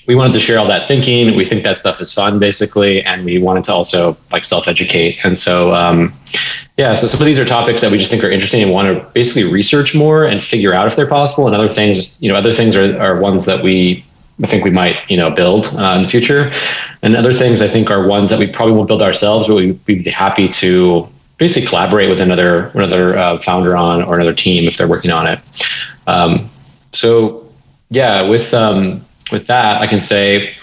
we 0.08 0.16
wanted 0.16 0.34
to 0.34 0.40
share 0.40 0.58
all 0.58 0.68
that 0.68 0.88
thinking. 0.88 1.36
We 1.36 1.46
think 1.46 1.64
that 1.64 1.78
stuff 1.78 2.02
is 2.02 2.12
fun 2.12 2.40
basically. 2.40 3.04
And 3.04 3.26
we 3.26 3.38
wanted 3.38 3.66
to 3.66 3.74
also 3.74 4.18
like 4.32 4.46
self-educate. 4.46 5.20
And 5.24 5.38
so, 5.38 5.76
um, 5.76 6.14
yeah, 6.78 6.94
so 6.94 7.06
some 7.06 7.20
of 7.20 7.26
these 7.26 7.38
are 7.38 7.46
topics 7.46 7.82
that 7.82 7.92
we 7.92 7.98
just 7.98 8.10
think 8.10 8.24
are 8.24 8.32
interesting 8.32 8.64
and 8.64 8.72
want 8.72 8.88
to 8.88 9.06
basically 9.14 9.44
research 9.44 9.94
more 9.94 10.26
and 10.26 10.42
figure 10.42 10.74
out 10.74 10.88
if 10.88 10.96
they're 10.96 11.08
possible. 11.08 11.46
And 11.46 11.56
other 11.56 11.70
things, 11.70 12.20
you 12.22 12.32
know, 12.32 12.38
other 12.38 12.54
things 12.54 12.76
are, 12.76 13.00
are 13.00 13.20
ones 13.20 13.46
that 13.46 13.64
we 13.64 14.06
I 14.42 14.48
think 14.48 14.64
we 14.64 14.72
might, 14.72 14.98
you 15.10 15.18
know, 15.18 15.30
build 15.30 15.68
uh, 15.78 15.96
in 15.96 16.02
the 16.02 16.08
future. 16.08 16.50
And 17.02 17.16
other 17.16 17.34
things 17.34 17.62
I 17.62 17.68
think 17.68 17.90
are 17.90 18.06
ones 18.06 18.30
that 18.30 18.40
we 18.40 18.48
probably 18.48 18.76
won't 18.76 18.88
build 18.88 19.02
ourselves, 19.02 19.48
but 19.48 19.56
we, 19.56 19.72
would 19.72 19.86
be 19.86 20.10
happy 20.10 20.48
to 20.50 21.08
basically 21.38 21.68
collaborate 21.68 22.10
with 22.10 22.20
another 22.20 22.68
another 22.76 23.18
uh, 23.18 23.40
founder 23.40 23.78
on 23.78 24.04
or 24.04 24.16
another 24.16 24.34
team 24.34 24.68
if 24.68 24.78
they're 24.78 24.88
working 24.88 25.12
on 25.12 25.26
it. 25.26 25.40
Um, 26.08 26.50
so 26.92 27.48
yeah, 27.90 28.24
with 28.24 28.54
um, 28.54 29.06
with 29.32 29.48
that, 29.48 29.82
I 29.82 29.88
can 29.88 30.00
say 30.00 30.54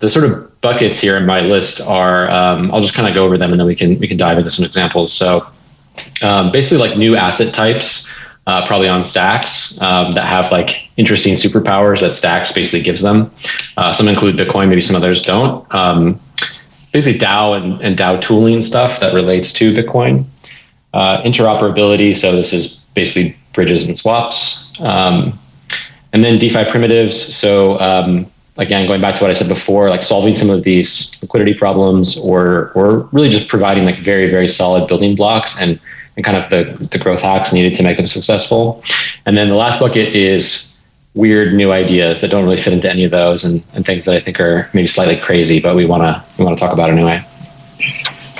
the 0.00 0.08
sort 0.08 0.26
of 0.26 0.60
buckets 0.60 1.00
here 1.00 1.16
in 1.16 1.24
my 1.24 1.40
list 1.40 1.80
are. 1.80 2.30
Um, 2.30 2.70
I'll 2.72 2.82
just 2.82 2.94
kind 2.94 3.08
of 3.08 3.14
go 3.14 3.24
over 3.24 3.38
them 3.38 3.50
and 3.52 3.58
then 3.58 3.66
we 3.66 3.74
can 3.74 3.98
we 3.98 4.06
can 4.06 4.18
dive 4.18 4.36
into 4.38 4.50
some 4.50 4.64
examples. 4.64 5.12
So 5.12 5.46
um, 6.22 6.52
basically, 6.52 6.86
like 6.86 6.98
new 6.98 7.16
asset 7.16 7.54
types 7.54 8.12
uh, 8.48 8.64
probably 8.66 8.88
on 8.88 9.04
stacks 9.04 9.80
um, 9.82 10.12
that 10.12 10.24
have 10.24 10.50
like 10.50 10.90
interesting 10.96 11.34
superpowers 11.34 12.00
that 12.00 12.14
stacks 12.14 12.50
basically 12.50 12.82
gives 12.82 13.02
them. 13.02 13.30
Uh, 13.76 13.92
some 13.92 14.08
include 14.08 14.36
Bitcoin, 14.36 14.70
maybe 14.70 14.80
some 14.80 14.96
others 14.96 15.20
don't. 15.22 15.72
Um, 15.74 16.18
basically 16.90 17.20
DAO 17.20 17.58
and, 17.62 17.78
and 17.82 17.98
DAO 17.98 18.18
tooling 18.18 18.62
stuff 18.62 19.00
that 19.00 19.12
relates 19.12 19.52
to 19.52 19.74
Bitcoin. 19.74 20.24
Uh, 20.94 21.20
interoperability, 21.24 22.16
so 22.16 22.32
this 22.32 22.54
is 22.54 22.86
basically 22.94 23.36
bridges 23.52 23.86
and 23.86 23.98
swaps. 23.98 24.80
Um, 24.80 25.38
and 26.14 26.24
then 26.24 26.38
DeFi 26.38 26.64
primitives. 26.70 27.36
So 27.36 27.78
um, 27.80 28.26
again, 28.56 28.86
going 28.86 29.02
back 29.02 29.16
to 29.16 29.22
what 29.22 29.30
I 29.30 29.34
said 29.34 29.48
before, 29.48 29.90
like 29.90 30.02
solving 30.02 30.34
some 30.34 30.48
of 30.48 30.64
these 30.64 31.22
liquidity 31.22 31.52
problems, 31.52 32.18
or 32.24 32.72
or 32.74 33.00
really 33.12 33.28
just 33.28 33.50
providing 33.50 33.84
like 33.84 33.98
very 33.98 34.30
very 34.30 34.48
solid 34.48 34.88
building 34.88 35.14
blocks 35.14 35.60
and 35.60 35.78
and 36.18 36.24
kind 36.24 36.36
of 36.36 36.50
the 36.50 36.76
the 36.90 36.98
growth 36.98 37.22
hacks 37.22 37.52
needed 37.52 37.76
to 37.76 37.84
make 37.84 37.96
them 37.96 38.08
successful. 38.08 38.82
And 39.24 39.36
then 39.36 39.48
the 39.48 39.54
last 39.54 39.78
bucket 39.78 40.16
is 40.16 40.82
weird 41.14 41.54
new 41.54 41.70
ideas 41.70 42.20
that 42.20 42.30
don't 42.32 42.42
really 42.44 42.56
fit 42.56 42.72
into 42.72 42.90
any 42.90 43.04
of 43.04 43.12
those 43.12 43.44
and, 43.44 43.64
and 43.74 43.86
things 43.86 44.04
that 44.06 44.16
I 44.16 44.20
think 44.20 44.40
are 44.40 44.68
maybe 44.74 44.88
slightly 44.88 45.16
crazy, 45.16 45.60
but 45.60 45.76
we 45.76 45.86
want 45.86 46.02
to 46.02 46.22
we 46.36 46.44
want 46.44 46.58
to 46.58 46.64
talk 46.64 46.72
about 46.74 46.90
anyway 46.90 47.24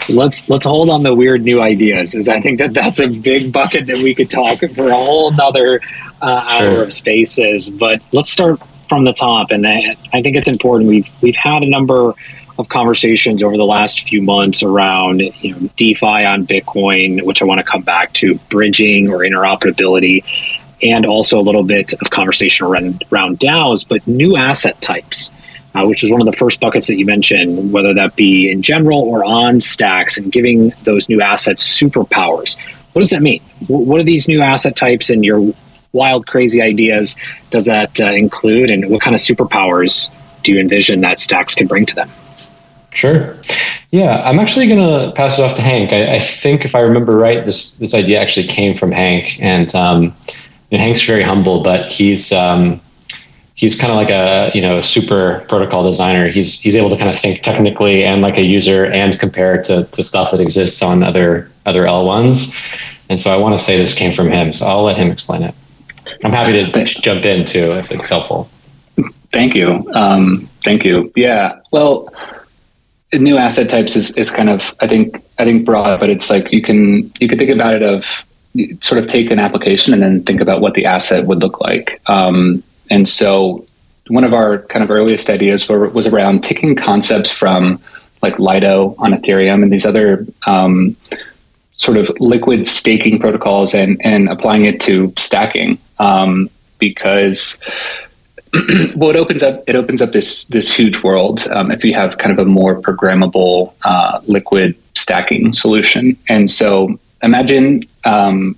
let's 0.08 0.48
let's 0.48 0.64
hold 0.64 0.88
on 0.88 1.02
the 1.02 1.14
weird 1.14 1.44
new 1.44 1.60
ideas 1.60 2.14
is 2.14 2.30
i 2.30 2.40
think 2.40 2.58
that 2.58 2.72
that's 2.72 2.98
a 2.98 3.08
big 3.20 3.52
bucket 3.52 3.86
that 3.86 3.96
we 3.98 4.14
could 4.14 4.30
talk 4.30 4.58
for 4.74 4.88
a 4.88 4.94
whole 4.94 5.30
nother 5.32 5.82
uh, 6.22 6.46
hour 6.48 6.58
Sure. 6.58 6.82
of 6.84 6.92
spaces 6.94 7.68
but 7.68 8.00
let's 8.12 8.32
start 8.32 8.58
from 8.88 9.04
the 9.04 9.12
top 9.12 9.50
and 9.50 9.66
I, 9.66 9.96
I 10.14 10.22
think 10.22 10.34
it's 10.34 10.48
important 10.48 10.88
we've 10.88 11.08
we've 11.20 11.36
had 11.36 11.62
a 11.62 11.68
number 11.68 12.14
of 12.58 12.68
conversations 12.68 13.42
over 13.42 13.56
the 13.56 13.64
last 13.64 14.08
few 14.08 14.20
months 14.20 14.62
around 14.62 15.20
you 15.20 15.52
know 15.52 15.68
defi 15.76 16.04
on 16.24 16.46
bitcoin 16.46 17.22
which 17.24 17.40
i 17.40 17.44
want 17.44 17.58
to 17.58 17.64
come 17.64 17.82
back 17.82 18.12
to 18.12 18.34
bridging 18.50 19.08
or 19.08 19.18
interoperability 19.18 20.24
and 20.82 21.06
also 21.06 21.38
a 21.38 21.42
little 21.42 21.64
bit 21.64 21.92
of 21.94 22.10
conversation 22.10 22.64
around, 22.64 23.02
around 23.10 23.40
DAOs, 23.40 23.84
but 23.88 24.06
new 24.06 24.36
asset 24.36 24.80
types 24.80 25.32
uh, 25.74 25.84
which 25.86 26.02
is 26.02 26.10
one 26.10 26.20
of 26.20 26.26
the 26.26 26.32
first 26.32 26.60
buckets 26.60 26.86
that 26.86 26.96
you 26.96 27.04
mentioned, 27.04 27.72
whether 27.72 27.92
that 27.94 28.16
be 28.16 28.50
in 28.50 28.62
general 28.62 29.00
or 29.00 29.22
on 29.24 29.60
stacks, 29.60 30.16
and 30.18 30.32
giving 30.32 30.72
those 30.84 31.08
new 31.08 31.20
assets 31.20 31.62
superpowers. 31.80 32.58
What 32.92 33.00
does 33.00 33.10
that 33.10 33.22
mean? 33.22 33.40
Wh- 33.66 33.86
What 33.86 34.00
are 34.00 34.04
these 34.04 34.28
new 34.28 34.40
asset 34.40 34.74
types 34.76 35.10
and 35.10 35.24
your 35.24 35.52
wild, 35.92 36.26
crazy 36.26 36.62
ideas 36.62 37.16
does 37.50 37.66
that 37.66 38.00
uh, 38.00 38.06
include, 38.06 38.70
and 38.70 38.88
what 38.88 39.00
kind 39.02 39.14
of 39.14 39.20
superpowers 39.20 40.10
do 40.42 40.52
you 40.52 40.58
envision 40.60 41.00
that 41.02 41.18
stacks 41.18 41.54
can 41.54 41.66
bring 41.66 41.84
to 41.86 41.94
them? 41.94 42.10
Sure. 42.98 43.36
Yeah, 43.92 44.22
I'm 44.24 44.40
actually 44.40 44.66
going 44.66 44.80
to 44.80 45.12
pass 45.12 45.38
it 45.38 45.42
off 45.42 45.54
to 45.54 45.62
Hank. 45.62 45.92
I, 45.92 46.16
I 46.16 46.18
think 46.18 46.64
if 46.64 46.74
I 46.74 46.80
remember 46.80 47.16
right, 47.16 47.46
this 47.46 47.78
this 47.78 47.94
idea 47.94 48.20
actually 48.20 48.48
came 48.48 48.76
from 48.76 48.90
Hank, 48.90 49.40
and 49.40 49.72
um, 49.76 50.12
and 50.72 50.82
Hank's 50.82 51.04
very 51.04 51.22
humble, 51.22 51.62
but 51.62 51.92
he's 51.92 52.32
um, 52.32 52.80
he's 53.54 53.78
kind 53.78 53.92
of 53.92 53.96
like 53.96 54.10
a 54.10 54.50
you 54.52 54.60
know 54.60 54.80
super 54.80 55.44
protocol 55.48 55.84
designer. 55.84 56.28
He's 56.28 56.60
he's 56.60 56.74
able 56.74 56.90
to 56.90 56.96
kind 56.96 57.08
of 57.08 57.16
think 57.16 57.42
technically 57.44 58.02
and 58.02 58.20
like 58.20 58.36
a 58.36 58.44
user 58.44 58.86
and 58.86 59.16
compare 59.16 59.62
to 59.62 59.84
to 59.84 60.02
stuff 60.02 60.32
that 60.32 60.40
exists 60.40 60.82
on 60.82 61.04
other 61.04 61.48
other 61.66 61.84
L1s. 61.84 62.60
And 63.10 63.20
so 63.20 63.30
I 63.30 63.40
want 63.40 63.56
to 63.56 63.64
say 63.64 63.76
this 63.76 63.94
came 63.96 64.12
from 64.12 64.28
him, 64.28 64.52
so 64.52 64.66
I'll 64.66 64.82
let 64.82 64.96
him 64.96 65.12
explain 65.12 65.44
it. 65.44 65.54
I'm 66.24 66.32
happy 66.32 66.52
to 66.52 66.84
jump 67.00 67.24
in 67.24 67.44
too 67.44 67.74
if 67.74 67.92
it's 67.92 68.08
helpful. 68.08 68.50
Thank 69.30 69.54
you. 69.54 69.88
Um, 69.94 70.48
thank 70.64 70.84
you. 70.84 71.12
Yeah. 71.14 71.60
Well, 71.70 72.12
new 73.12 73.36
asset 73.36 73.68
types 73.68 73.96
is, 73.96 74.16
is 74.16 74.30
kind 74.30 74.50
of 74.50 74.74
I 74.80 74.86
think 74.86 75.22
I 75.38 75.44
think 75.44 75.64
broad, 75.64 76.00
but 76.00 76.10
it's 76.10 76.30
like 76.30 76.52
you 76.52 76.62
can 76.62 77.10
you 77.20 77.28
could 77.28 77.38
think 77.38 77.50
about 77.50 77.74
it 77.74 77.82
of 77.82 78.24
sort 78.80 79.02
of 79.02 79.06
take 79.06 79.30
an 79.30 79.38
application 79.38 79.92
and 79.92 80.02
then 80.02 80.22
think 80.24 80.40
about 80.40 80.60
what 80.60 80.74
the 80.74 80.84
asset 80.84 81.26
would 81.26 81.38
look 81.38 81.60
like. 81.60 82.00
Um, 82.06 82.62
and 82.90 83.08
so 83.08 83.64
one 84.08 84.24
of 84.24 84.32
our 84.32 84.60
kind 84.66 84.82
of 84.82 84.90
earliest 84.90 85.30
ideas 85.30 85.68
were, 85.68 85.88
was 85.90 86.06
around 86.06 86.42
taking 86.42 86.74
concepts 86.74 87.30
from 87.30 87.80
like 88.22 88.38
Lido 88.38 88.94
on 88.98 89.12
Ethereum 89.12 89.62
and 89.62 89.70
these 89.70 89.86
other 89.86 90.26
um, 90.46 90.96
sort 91.72 91.96
of 91.96 92.10
liquid 92.18 92.66
staking 92.66 93.20
protocols 93.20 93.74
and 93.74 94.00
and 94.04 94.28
applying 94.28 94.64
it 94.64 94.80
to 94.80 95.12
stacking 95.16 95.78
um, 95.98 96.50
because 96.78 97.58
well, 98.96 99.10
it 99.10 99.16
opens 99.16 99.42
up 99.42 99.62
it 99.66 99.76
opens 99.76 100.00
up 100.00 100.12
this 100.12 100.44
this 100.44 100.74
huge 100.74 101.02
world 101.02 101.46
um, 101.50 101.70
if 101.70 101.84
you 101.84 101.94
have 101.94 102.18
kind 102.18 102.32
of 102.32 102.46
a 102.46 102.48
more 102.48 102.80
programmable 102.80 103.72
uh, 103.84 104.20
liquid 104.26 104.74
stacking 104.94 105.52
solution. 105.52 106.16
And 106.28 106.50
so 106.50 106.98
imagine 107.22 107.84
um, 108.04 108.56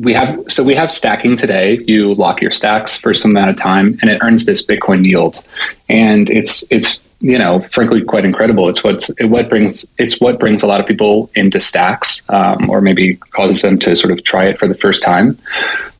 we 0.00 0.12
have 0.12 0.38
so 0.48 0.62
we 0.62 0.74
have 0.74 0.92
stacking 0.92 1.36
today. 1.36 1.78
You 1.86 2.14
lock 2.14 2.40
your 2.40 2.50
stacks 2.50 2.98
for 2.98 3.14
some 3.14 3.32
amount 3.32 3.50
of 3.50 3.56
time, 3.56 3.98
and 4.00 4.10
it 4.10 4.18
earns 4.22 4.46
this 4.46 4.64
Bitcoin 4.64 5.04
yield, 5.04 5.42
and 5.88 6.28
it's 6.30 6.64
it's 6.70 7.04
you 7.20 7.38
know 7.38 7.60
frankly 7.60 8.02
quite 8.02 8.24
incredible. 8.24 8.68
It's 8.68 8.82
what's 8.82 9.10
it, 9.10 9.26
what 9.26 9.48
brings 9.48 9.86
it's 9.98 10.20
what 10.20 10.38
brings 10.38 10.62
a 10.62 10.66
lot 10.66 10.80
of 10.80 10.86
people 10.86 11.30
into 11.34 11.60
stacks, 11.60 12.22
um, 12.28 12.68
or 12.68 12.80
maybe 12.80 13.16
causes 13.16 13.62
them 13.62 13.78
to 13.80 13.94
sort 13.94 14.12
of 14.12 14.24
try 14.24 14.46
it 14.46 14.58
for 14.58 14.66
the 14.66 14.74
first 14.74 15.02
time. 15.02 15.38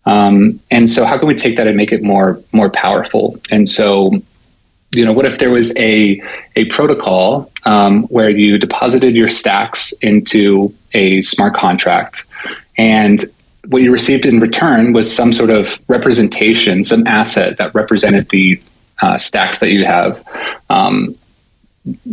Um, 0.06 0.60
and 0.70 0.88
so, 0.88 1.04
how 1.04 1.18
can 1.18 1.28
we 1.28 1.34
take 1.34 1.56
that 1.56 1.66
and 1.66 1.76
make 1.76 1.92
it 1.92 2.02
more 2.02 2.42
more 2.52 2.70
powerful? 2.70 3.38
And 3.50 3.68
so, 3.68 4.12
you 4.94 5.04
know, 5.04 5.12
what 5.12 5.26
if 5.26 5.38
there 5.38 5.50
was 5.50 5.76
a 5.76 6.22
a 6.56 6.64
protocol 6.66 7.50
um, 7.64 8.04
where 8.04 8.30
you 8.30 8.58
deposited 8.58 9.14
your 9.14 9.28
stacks 9.28 9.92
into 10.00 10.74
a 10.94 11.20
smart 11.20 11.54
contract, 11.54 12.24
and 12.78 13.22
what 13.68 13.82
you 13.82 13.92
received 13.92 14.24
in 14.24 14.40
return 14.40 14.94
was 14.94 15.14
some 15.14 15.34
sort 15.34 15.50
of 15.50 15.78
representation, 15.88 16.82
some 16.82 17.06
asset 17.06 17.58
that 17.58 17.74
represented 17.74 18.28
the 18.30 18.60
uh, 19.02 19.18
stacks 19.18 19.60
that 19.60 19.70
you 19.70 19.84
have. 19.84 20.24
Um, 20.68 21.16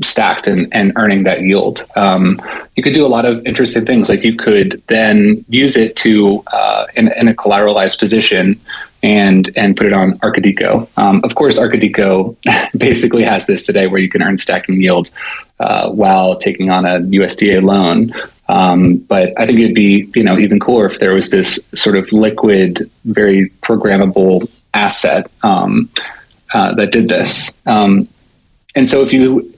stacked 0.01 0.47
and, 0.47 0.73
and 0.73 0.93
earning 0.95 1.23
that 1.23 1.41
yield. 1.41 1.85
Um, 1.95 2.41
you 2.75 2.83
could 2.83 2.93
do 2.93 3.05
a 3.05 3.07
lot 3.07 3.25
of 3.25 3.45
interesting 3.45 3.85
things. 3.85 4.09
Like 4.09 4.23
you 4.23 4.35
could 4.35 4.81
then 4.87 5.43
use 5.49 5.75
it 5.75 5.95
to 5.97 6.41
uh, 6.47 6.85
in, 6.95 7.11
in 7.13 7.27
a 7.27 7.33
collateralized 7.33 7.99
position 7.99 8.59
and 9.03 9.49
and 9.55 9.75
put 9.77 9.85
it 9.85 9.93
on 9.93 10.13
Arkadiko. 10.19 10.87
Um, 10.97 11.21
of 11.23 11.35
course, 11.35 11.59
Arkadiko 11.59 12.35
basically 12.77 13.23
has 13.23 13.45
this 13.45 13.65
today, 13.65 13.87
where 13.87 13.99
you 13.99 14.09
can 14.09 14.23
earn 14.23 14.37
stacking 14.37 14.81
yield 14.81 15.09
uh, 15.59 15.89
while 15.91 16.35
taking 16.37 16.71
on 16.71 16.85
a 16.85 16.99
USDA 16.99 17.61
loan. 17.61 18.13
Um, 18.49 18.97
but 18.97 19.33
I 19.37 19.45
think 19.45 19.59
it'd 19.59 19.75
be 19.75 20.09
you 20.15 20.23
know 20.23 20.37
even 20.39 20.59
cooler 20.59 20.87
if 20.87 20.99
there 20.99 21.13
was 21.13 21.29
this 21.29 21.59
sort 21.75 21.97
of 21.97 22.11
liquid, 22.11 22.89
very 23.05 23.49
programmable 23.61 24.49
asset 24.73 25.29
um, 25.43 25.89
uh, 26.53 26.73
that 26.75 26.91
did 26.91 27.07
this. 27.07 27.51
Um, 27.65 28.07
and 28.75 28.87
so 28.87 29.01
if 29.01 29.11
you 29.11 29.53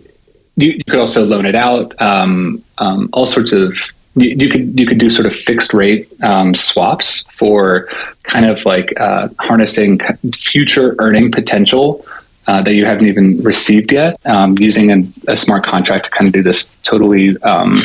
you, 0.55 0.71
you 0.71 0.83
could 0.83 0.99
also 0.99 1.23
loan 1.23 1.45
it 1.45 1.55
out. 1.55 1.99
Um, 2.01 2.63
um, 2.79 3.09
all 3.13 3.25
sorts 3.25 3.51
of 3.53 3.73
you, 4.15 4.35
you, 4.37 4.49
could 4.49 4.79
you 4.79 4.85
could 4.85 4.97
do 4.97 5.09
sort 5.09 5.25
of 5.25 5.33
fixed 5.33 5.73
rate 5.73 6.11
um, 6.21 6.53
swaps 6.53 7.23
for 7.33 7.87
kind 8.23 8.45
of 8.45 8.65
like 8.65 8.99
uh, 8.99 9.29
harnessing 9.39 9.99
future 10.35 10.95
earning 10.99 11.31
potential 11.31 12.05
uh, 12.47 12.61
that 12.63 12.73
you 12.73 12.85
haven't 12.85 13.07
even 13.07 13.41
received 13.43 13.91
yet, 13.91 14.19
um, 14.25 14.57
using 14.57 15.13
a, 15.27 15.35
smart 15.35 15.63
contract 15.63 16.05
to 16.05 16.11
kind 16.11 16.27
of 16.27 16.33
do 16.33 16.41
this 16.41 16.69
totally 16.83 17.37
um, 17.43 17.77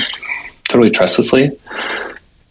totally 0.68 0.90
trustlessly. 0.90 1.50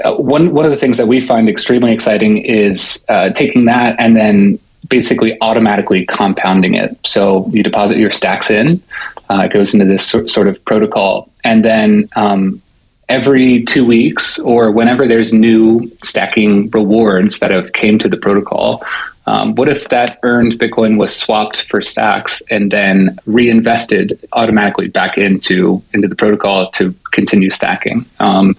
Uh, 0.05 0.13
one 0.13 0.53
one 0.53 0.63
of 0.63 0.71
the 0.71 0.77
things 0.77 0.97
that 0.97 1.07
we 1.07 1.19
find 1.19 1.49
extremely 1.49 1.91
exciting 1.91 2.37
is 2.37 3.03
uh, 3.09 3.29
taking 3.31 3.65
that 3.65 3.99
and 3.99 4.15
then 4.15 4.59
basically 4.89 5.37
automatically 5.41 6.05
compounding 6.05 6.75
it. 6.75 6.97
So 7.05 7.47
you 7.49 7.63
deposit 7.63 7.97
your 7.97 8.11
stacks 8.11 8.49
in, 8.51 8.81
uh, 9.29 9.43
it 9.45 9.53
goes 9.53 9.73
into 9.73 9.85
this 9.85 10.05
sort, 10.05 10.47
of 10.47 10.63
protocol, 10.65 11.29
and 11.43 11.63
then 11.63 12.09
um, 12.15 12.61
every 13.09 13.63
two 13.63 13.85
weeks 13.85 14.39
or 14.39 14.71
whenever 14.71 15.07
there's 15.07 15.33
new 15.33 15.91
stacking 16.03 16.69
rewards 16.71 17.39
that 17.39 17.51
have 17.51 17.73
came 17.73 17.99
to 17.99 18.09
the 18.09 18.17
protocol. 18.17 18.83
Um, 19.25 19.55
what 19.55 19.69
if 19.69 19.87
that 19.89 20.19
earned 20.23 20.53
Bitcoin 20.59 20.97
was 20.97 21.15
swapped 21.15 21.63
for 21.69 21.81
stacks 21.81 22.41
and 22.49 22.69
then 22.71 23.17
reinvested 23.25 24.19
automatically 24.33 24.89
back 24.89 25.17
into 25.17 25.81
into 25.93 26.09
the 26.09 26.15
protocol 26.15 26.71
to 26.71 26.93
continue 27.11 27.49
stacking? 27.49 28.05
Um, 28.19 28.57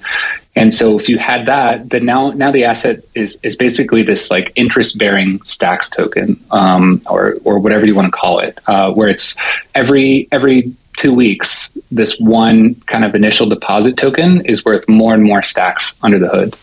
and 0.56 0.72
so 0.72 0.96
if 0.98 1.08
you 1.08 1.18
had 1.18 1.46
that, 1.46 1.90
then 1.90 2.04
now 2.04 2.30
now 2.30 2.52
the 2.52 2.64
asset 2.64 3.00
is 3.14 3.40
is 3.42 3.56
basically 3.56 4.02
this 4.02 4.30
like 4.30 4.52
interest 4.54 4.98
bearing 4.98 5.42
stacks 5.42 5.90
token, 5.90 6.42
um, 6.52 7.02
or 7.10 7.38
or 7.44 7.58
whatever 7.58 7.84
you 7.84 7.94
want 7.94 8.06
to 8.06 8.16
call 8.16 8.38
it, 8.38 8.58
uh, 8.66 8.92
where 8.92 9.08
it's 9.08 9.36
every 9.74 10.28
every 10.30 10.72
two 10.96 11.12
weeks, 11.12 11.70
this 11.90 12.18
one 12.20 12.76
kind 12.86 13.04
of 13.04 13.16
initial 13.16 13.46
deposit 13.48 13.96
token 13.96 14.44
is 14.46 14.64
worth 14.64 14.88
more 14.88 15.12
and 15.12 15.24
more 15.24 15.42
stacks 15.42 15.96
under 16.02 16.20
the 16.20 16.28
hood. 16.28 16.56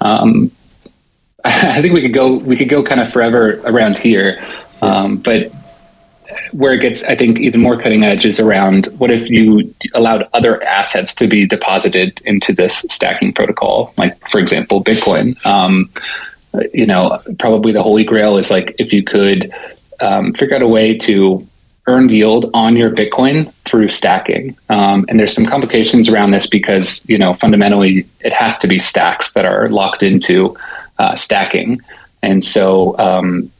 Um, 0.00 0.52
I 1.44 1.82
think 1.82 1.94
we 1.94 2.02
could 2.02 2.14
go 2.14 2.36
we 2.36 2.56
could 2.56 2.68
go 2.68 2.82
kind 2.84 3.00
of 3.00 3.12
forever 3.12 3.60
around 3.64 3.98
here, 3.98 4.40
um, 4.82 5.16
but 5.16 5.52
where 6.52 6.72
it 6.72 6.80
gets, 6.80 7.04
I 7.04 7.14
think, 7.14 7.38
even 7.38 7.60
more 7.60 7.80
cutting 7.80 8.04
edge 8.04 8.26
is 8.26 8.40
around 8.40 8.86
what 8.98 9.10
if 9.10 9.28
you 9.28 9.74
allowed 9.94 10.28
other 10.32 10.62
assets 10.62 11.14
to 11.16 11.26
be 11.26 11.46
deposited 11.46 12.20
into 12.24 12.52
this 12.52 12.84
stacking 12.88 13.32
protocol, 13.32 13.92
like, 13.96 14.16
for 14.30 14.38
example, 14.38 14.82
Bitcoin. 14.82 15.44
Um, 15.44 15.90
you 16.72 16.86
know, 16.86 17.20
probably 17.38 17.72
the 17.72 17.82
holy 17.82 18.04
grail 18.04 18.38
is 18.38 18.50
like 18.50 18.74
if 18.78 18.92
you 18.92 19.02
could 19.02 19.52
um, 20.00 20.32
figure 20.34 20.56
out 20.56 20.62
a 20.62 20.68
way 20.68 20.96
to 20.96 21.46
earn 21.86 22.08
yield 22.08 22.50
on 22.52 22.76
your 22.76 22.90
Bitcoin 22.90 23.52
through 23.64 23.88
stacking. 23.88 24.56
Um, 24.68 25.04
and 25.08 25.20
there's 25.20 25.32
some 25.32 25.44
complications 25.44 26.08
around 26.08 26.32
this 26.32 26.46
because, 26.46 27.04
you 27.08 27.16
know, 27.16 27.34
fundamentally 27.34 28.06
it 28.20 28.32
has 28.32 28.58
to 28.58 28.68
be 28.68 28.78
stacks 28.78 29.32
that 29.34 29.46
are 29.46 29.68
locked 29.68 30.02
into 30.02 30.56
uh, 30.98 31.14
stacking. 31.14 31.80
And 32.22 32.42
so, 32.42 32.98
um, 32.98 33.52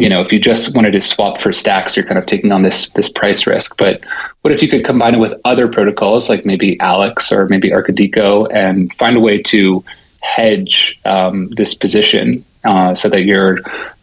you 0.00 0.08
know, 0.08 0.20
if 0.20 0.32
you 0.32 0.40
just 0.40 0.74
wanted 0.74 0.92
to 0.92 1.00
swap 1.00 1.38
for 1.38 1.52
stacks, 1.52 1.94
you're 1.94 2.06
kind 2.06 2.18
of 2.18 2.24
taking 2.24 2.52
on 2.52 2.62
this 2.62 2.88
this 2.90 3.08
price 3.08 3.46
risk. 3.46 3.76
But 3.76 4.02
what 4.40 4.52
if 4.52 4.62
you 4.62 4.68
could 4.68 4.82
combine 4.82 5.14
it 5.14 5.18
with 5.18 5.34
other 5.44 5.68
protocols 5.68 6.30
like 6.30 6.46
maybe 6.46 6.80
Alex 6.80 7.30
or 7.30 7.46
maybe 7.48 7.68
Arkadiko 7.70 8.48
and 8.52 8.92
find 8.94 9.16
a 9.16 9.20
way 9.20 9.42
to 9.42 9.84
hedge 10.22 10.98
um, 11.04 11.48
this 11.50 11.74
position 11.74 12.44
uh, 12.64 12.94
so 12.94 13.08
that 13.10 13.24
you're, 13.24 13.58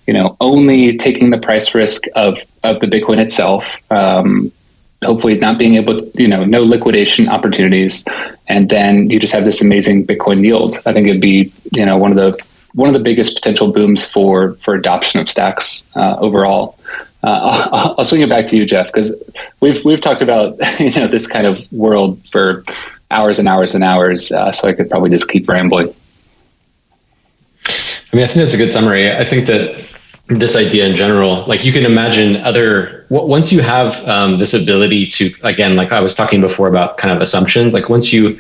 you 0.05 0.13
know, 0.13 0.37
only 0.39 0.95
taking 0.95 1.31
the 1.31 1.39
price 1.39 1.73
risk 1.73 2.03
of 2.15 2.37
of 2.63 2.79
the 2.79 2.87
Bitcoin 2.87 3.19
itself. 3.19 3.75
Um, 3.91 4.51
hopefully 5.03 5.35
not 5.35 5.57
being 5.57 5.75
able 5.75 5.99
to, 5.99 6.11
you 6.15 6.27
know, 6.27 6.43
no 6.43 6.61
liquidation 6.61 7.27
opportunities. 7.27 8.03
And 8.47 8.69
then 8.69 9.09
you 9.09 9.19
just 9.19 9.33
have 9.33 9.45
this 9.45 9.61
amazing 9.61 10.07
Bitcoin 10.07 10.43
yield. 10.43 10.79
I 10.85 10.93
think 10.93 11.07
it'd 11.07 11.21
be, 11.21 11.51
you 11.71 11.85
know, 11.85 11.97
one 11.97 12.11
of 12.11 12.17
the 12.17 12.37
one 12.74 12.88
of 12.88 12.93
the 12.93 12.99
biggest 12.99 13.36
potential 13.36 13.72
booms 13.72 14.05
for 14.05 14.53
for 14.55 14.76
adoption 14.76 15.20
of 15.20 15.30
stacks 15.30 15.84
uh, 15.95 16.18
overall. 16.20 16.78
Uh, 17.24 17.70
I'll, 17.72 17.95
I'll, 17.97 18.03
swing 18.03 18.22
it 18.22 18.30
back 18.30 18.47
to 18.47 18.57
you, 18.57 18.65
Jeff, 18.65 18.88
because 18.88 19.13
we've 19.59 19.84
we've 19.84 20.01
talked 20.01 20.22
about 20.22 20.57
you 20.80 20.91
know 20.99 21.07
this 21.07 21.28
kind 21.28 21.47
of 21.47 21.72
world 21.72 22.22
for 22.30 22.63
hours 23.11 23.39
and 23.39 23.47
hours 23.47 23.74
and 23.74 23.84
hours. 23.84 24.32
Uh, 24.32 24.51
so 24.51 24.68
I 24.68 24.74
could 24.74 24.89
probably 24.89 25.09
just 25.09 25.30
keep 25.30 25.47
rambling. 25.47 25.93
I 27.68 28.15
mean, 28.15 28.24
I 28.24 28.28
think 28.28 28.43
that's 28.43 28.53
a 28.53 28.57
good 28.57 28.72
summary. 28.72 29.11
I 29.11 29.24
think 29.24 29.47
that 29.47 29.86
this 30.28 30.55
idea 30.55 30.86
in 30.86 30.95
general, 30.95 31.45
like 31.45 31.63
you 31.63 31.72
can 31.72 31.86
imagine 31.86 32.38
other 32.38 33.05
once 33.09 33.51
you 33.51 33.61
have 33.61 34.05
um, 34.07 34.38
this 34.38 34.53
ability 34.53 35.07
to 35.07 35.30
again, 35.43 35.76
like 35.76 35.91
I 35.91 36.01
was 36.01 36.13
talking 36.13 36.41
before 36.41 36.68
about 36.68 36.97
kind 36.97 37.15
of 37.15 37.22
assumptions. 37.22 37.74
Like 37.74 37.89
once 37.89 38.11
you 38.11 38.39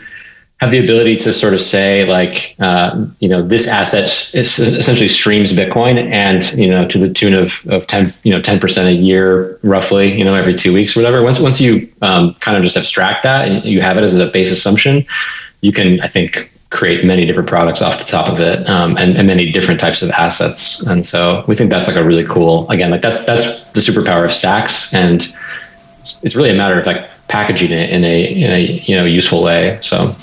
have 0.59 0.71
the 0.71 0.79
ability 0.79 1.15
to 1.15 1.33
sort 1.33 1.53
of 1.53 1.61
say 1.61 2.05
like 2.05 2.55
uh, 2.59 3.05
you 3.19 3.29
know 3.29 3.41
this 3.41 3.67
asset 3.67 4.05
essentially 4.05 5.07
streams 5.07 5.53
bitcoin 5.53 6.11
and 6.11 6.51
you 6.53 6.67
know 6.67 6.87
to 6.87 6.97
the 6.97 7.13
tune 7.13 7.33
of, 7.33 7.65
of 7.69 7.85
10 7.85 8.07
you 8.23 8.33
know 8.33 8.41
10% 8.41 8.87
a 8.87 8.91
year 8.91 9.59
roughly 9.63 10.17
you 10.17 10.25
know 10.25 10.33
every 10.33 10.55
two 10.55 10.73
weeks 10.73 10.95
or 10.95 11.01
whatever. 11.01 11.23
Once 11.23 11.39
once 11.39 11.61
you 11.61 11.87
um, 12.01 12.33
kind 12.35 12.57
of 12.57 12.63
just 12.63 12.77
abstract 12.77 13.23
that 13.23 13.47
and 13.47 13.63
you 13.65 13.81
have 13.81 13.97
it 13.97 14.03
as 14.03 14.17
a 14.17 14.27
base 14.27 14.51
assumption 14.51 15.03
you 15.61 15.71
can 15.71 15.99
i 16.01 16.07
think 16.07 16.51
create 16.69 17.05
many 17.05 17.25
different 17.25 17.47
products 17.47 17.81
off 17.81 17.97
the 17.97 18.03
top 18.03 18.27
of 18.27 18.41
it 18.41 18.67
um, 18.69 18.97
and, 18.97 19.17
and 19.17 19.25
many 19.27 19.51
different 19.51 19.79
types 19.79 20.01
of 20.01 20.09
assets. 20.11 20.85
And 20.87 21.05
so 21.05 21.43
we 21.47 21.55
think 21.55 21.69
that's 21.69 21.87
like 21.87 21.95
a 21.95 22.03
really 22.03 22.25
cool 22.25 22.69
again 22.69 22.91
like 22.91 23.01
that's 23.01 23.25
that's 23.25 23.71
the 23.71 23.79
superpower 23.79 24.25
of 24.25 24.33
stacks. 24.33 24.93
And 24.93 25.21
it's, 25.99 26.23
it's 26.25 26.35
really 26.35 26.49
a 26.49 26.53
matter 26.53 26.77
of 26.77 26.85
like 26.85 27.09
packaging 27.29 27.71
it 27.71 27.89
in 27.89 28.03
a 28.03 28.25
in 28.25 28.51
a 28.51 28.59
you 28.59 28.95
know 28.95 29.05
useful 29.05 29.43
way. 29.43 29.77
So 29.81 30.13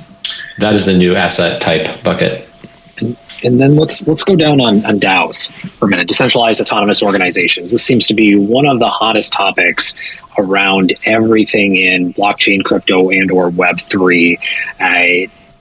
that 0.58 0.74
is 0.74 0.86
the 0.86 0.96
new 0.96 1.14
asset 1.14 1.60
type 1.60 2.02
bucket. 2.02 2.48
And, 3.42 3.60
then 3.60 3.76
let's 3.76 4.06
let's 4.06 4.22
go 4.22 4.36
down 4.36 4.60
on, 4.60 4.84
on 4.86 4.98
DAOs 4.98 5.50
for 5.70 5.86
a 5.86 5.88
minute. 5.88 6.08
Decentralized 6.08 6.60
autonomous 6.60 7.02
organizations. 7.02 7.70
This 7.72 7.82
seems 7.82 8.06
to 8.06 8.14
be 8.14 8.36
one 8.36 8.66
of 8.66 8.78
the 8.78 8.88
hottest 8.88 9.32
topics 9.32 9.94
around 10.38 10.94
everything 11.04 11.76
in 11.76 12.14
blockchain, 12.14 12.64
crypto, 12.64 13.10
and 13.10 13.30
or 13.30 13.50
Web 13.50 13.80
three. 13.80 14.38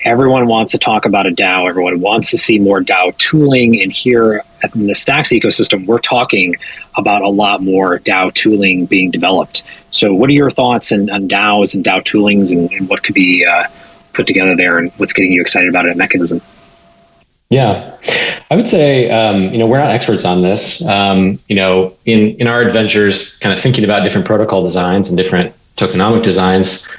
Everyone 0.06 0.48
wants 0.48 0.74
to 0.74 0.78
talk 0.78 1.06
about 1.06 1.26
a 1.28 1.32
DAO. 1.32 1.70
Everyone 1.70 2.02
wants 2.02 2.30
to 2.32 2.38
see 2.38 2.60
more 2.60 2.82
DAO 2.82 3.16
tooling. 3.18 3.82
And 3.82 3.92
here 3.92 4.44
in 4.76 4.88
the 4.88 4.96
Stacks 4.96 5.30
ecosystem, 5.30 5.86
we're 5.86 6.00
talking 6.00 6.56
about 6.96 7.22
a 7.22 7.30
lot 7.30 7.62
more 7.62 8.00
DAO 8.00 8.34
tooling 8.34 8.86
being 8.86 9.12
developed. 9.12 9.64
So, 9.92 10.14
what 10.14 10.30
are 10.30 10.34
your 10.34 10.52
thoughts 10.52 10.92
on, 10.92 11.10
on 11.10 11.30
DAOs 11.30 11.74
and 11.74 11.86
DAO 11.86 12.02
toolings, 12.02 12.52
and, 12.52 12.70
and 12.74 12.90
what 12.90 13.04
could 13.04 13.16
be 13.16 13.46
uh, 13.46 13.68
put 14.14 14.28
together 14.28 14.56
there 14.56 14.78
and 14.78 14.92
what's 14.98 15.14
getting 15.14 15.32
you 15.32 15.42
excited 15.42 15.70
about 15.70 15.86
it 15.86 15.90
at 15.90 15.98
Mechanism? 15.98 16.42
Yeah, 17.50 17.98
I 18.50 18.56
would 18.56 18.68
say 18.68 19.12
um, 19.12 19.52
you 19.52 19.60
know 19.60 19.68
we're 19.68 19.78
not 19.78 19.92
experts 19.92 20.26
on 20.26 20.42
this. 20.42 20.84
Um, 20.88 21.38
you 21.50 21.56
know, 21.56 21.96
in 22.06 22.36
in 22.38 22.48
our 22.48 22.62
adventures, 22.62 23.38
kind 23.40 23.54
of 23.54 23.60
thinking 23.60 23.84
about 23.84 24.04
different 24.04 24.26
protocol 24.26 24.64
designs 24.64 25.10
and 25.10 25.18
different 25.18 25.54
tokenomic 25.76 26.24
designs, 26.24 26.90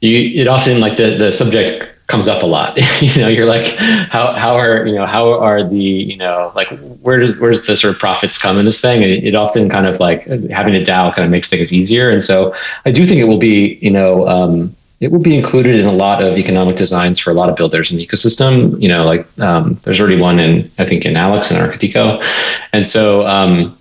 you 0.00 0.40
it 0.42 0.46
often 0.46 0.78
like 0.80 0.96
the 0.96 1.16
the 1.16 1.32
subject 1.32 1.94
comes 2.06 2.28
up 2.28 2.42
a 2.42 2.46
lot. 2.46 2.78
you 3.00 3.20
know, 3.20 3.28
you're 3.28 3.46
like, 3.46 3.74
how 4.08 4.34
how 4.34 4.54
are 4.54 4.86
you 4.86 4.94
know 4.94 5.06
how 5.06 5.32
are 5.32 5.64
the 5.64 5.76
you 5.82 6.16
know 6.16 6.52
like 6.54 6.68
where 7.00 7.18
does 7.18 7.40
where's 7.40 7.66
the 7.66 7.76
sort 7.76 7.94
of 7.94 7.98
profits 7.98 8.38
come 8.38 8.56
in 8.56 8.66
this 8.66 8.80
thing? 8.80 9.02
And 9.02 9.10
it, 9.10 9.24
it 9.24 9.34
often 9.34 9.68
kind 9.68 9.86
of 9.86 9.98
like 9.98 10.26
having 10.50 10.76
a 10.76 10.80
DAO 10.80 11.12
kind 11.12 11.24
of 11.24 11.30
makes 11.30 11.48
things 11.50 11.72
easier. 11.72 12.10
And 12.10 12.22
so 12.22 12.54
I 12.84 12.92
do 12.92 13.04
think 13.04 13.20
it 13.20 13.24
will 13.24 13.38
be 13.38 13.78
you 13.82 13.90
know. 13.90 14.28
Um, 14.28 14.76
it 15.04 15.10
will 15.10 15.20
be 15.20 15.36
included 15.36 15.76
in 15.76 15.84
a 15.84 15.92
lot 15.92 16.24
of 16.24 16.38
economic 16.38 16.76
designs 16.76 17.18
for 17.18 17.30
a 17.30 17.34
lot 17.34 17.50
of 17.50 17.56
builders 17.56 17.92
in 17.92 17.98
the 17.98 18.06
ecosystem. 18.06 18.80
You 18.80 18.88
know, 18.88 19.04
like 19.04 19.26
um, 19.38 19.74
there's 19.82 20.00
already 20.00 20.16
one 20.16 20.40
in 20.40 20.70
I 20.78 20.86
think 20.86 21.04
in 21.04 21.14
Alex 21.16 21.50
and 21.50 21.60
Arkadiko, 21.60 22.24
and 22.72 22.88
so 22.88 23.26
um, 23.26 23.76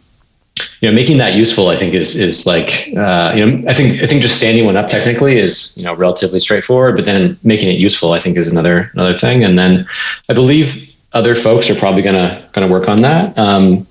you 0.81 0.89
know 0.89 0.91
making 0.91 1.17
that 1.17 1.33
useful 1.33 1.69
I 1.69 1.77
think 1.77 1.93
is 1.93 2.19
is 2.19 2.45
like 2.45 2.89
uh, 2.97 3.31
you 3.35 3.45
know 3.45 3.69
I 3.69 3.73
think 3.73 4.03
I 4.03 4.05
think 4.05 4.21
just 4.21 4.35
standing 4.35 4.65
one 4.65 4.75
up 4.75 4.89
technically 4.89 5.39
is 5.39 5.77
you 5.77 5.85
know 5.85 5.95
relatively 5.95 6.41
straightforward, 6.41 6.97
but 6.97 7.05
then 7.05 7.39
making 7.43 7.69
it 7.69 7.77
useful 7.79 8.11
I 8.11 8.19
think 8.19 8.35
is 8.35 8.49
another 8.49 8.91
another 8.93 9.17
thing. 9.17 9.45
And 9.45 9.57
then 9.57 9.87
I 10.27 10.33
believe 10.33 10.93
other 11.13 11.35
folks 11.35 11.69
are 11.69 11.75
probably 11.75 12.01
gonna 12.01 12.45
gonna 12.51 12.67
work 12.67 12.89
on 12.89 13.01
that. 13.01 13.37
Um, 13.37 13.87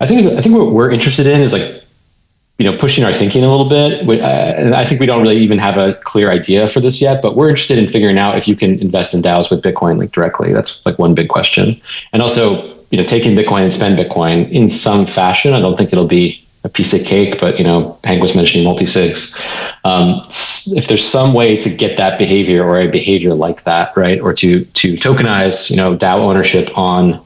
I 0.00 0.06
think 0.06 0.26
I 0.38 0.42
think 0.42 0.54
what 0.54 0.72
we're 0.72 0.90
interested 0.90 1.26
in 1.26 1.40
is 1.40 1.54
like 1.54 1.79
you 2.60 2.70
know, 2.70 2.76
pushing 2.76 3.04
our 3.04 3.12
thinking 3.12 3.42
a 3.42 3.48
little 3.48 3.70
bit. 3.70 4.04
We, 4.04 4.20
uh, 4.20 4.26
and 4.26 4.74
I 4.74 4.84
think 4.84 5.00
we 5.00 5.06
don't 5.06 5.22
really 5.22 5.38
even 5.38 5.58
have 5.58 5.78
a 5.78 5.94
clear 6.04 6.30
idea 6.30 6.68
for 6.68 6.80
this 6.80 7.00
yet, 7.00 7.22
but 7.22 7.34
we're 7.34 7.48
interested 7.48 7.78
in 7.78 7.88
figuring 7.88 8.18
out 8.18 8.36
if 8.36 8.46
you 8.46 8.54
can 8.54 8.78
invest 8.80 9.14
in 9.14 9.22
DAOs 9.22 9.50
with 9.50 9.62
Bitcoin 9.62 9.96
like 9.96 10.12
directly. 10.12 10.52
That's 10.52 10.84
like 10.84 10.98
one 10.98 11.14
big 11.14 11.30
question. 11.30 11.80
And 12.12 12.20
also, 12.20 12.62
you 12.90 12.98
know, 12.98 13.02
taking 13.02 13.34
Bitcoin 13.34 13.62
and 13.62 13.72
spend 13.72 13.98
Bitcoin 13.98 14.46
in 14.50 14.68
some 14.68 15.06
fashion. 15.06 15.54
I 15.54 15.60
don't 15.60 15.78
think 15.78 15.90
it'll 15.90 16.06
be 16.06 16.46
a 16.62 16.68
piece 16.68 16.92
of 16.92 17.02
cake, 17.06 17.40
but 17.40 17.56
you 17.56 17.64
know, 17.64 17.98
Hank 18.04 18.20
was 18.20 18.36
mentioning 18.36 18.64
multi-sigs. 18.66 19.40
Um, 19.86 20.20
if 20.76 20.86
there's 20.86 21.08
some 21.08 21.32
way 21.32 21.56
to 21.56 21.74
get 21.74 21.96
that 21.96 22.18
behavior 22.18 22.62
or 22.62 22.78
a 22.78 22.88
behavior 22.88 23.32
like 23.32 23.62
that, 23.62 23.96
right, 23.96 24.20
or 24.20 24.34
to 24.34 24.66
to 24.66 24.94
tokenize, 24.96 25.70
you 25.70 25.76
know, 25.76 25.96
DAO 25.96 26.18
ownership 26.18 26.76
on 26.76 27.24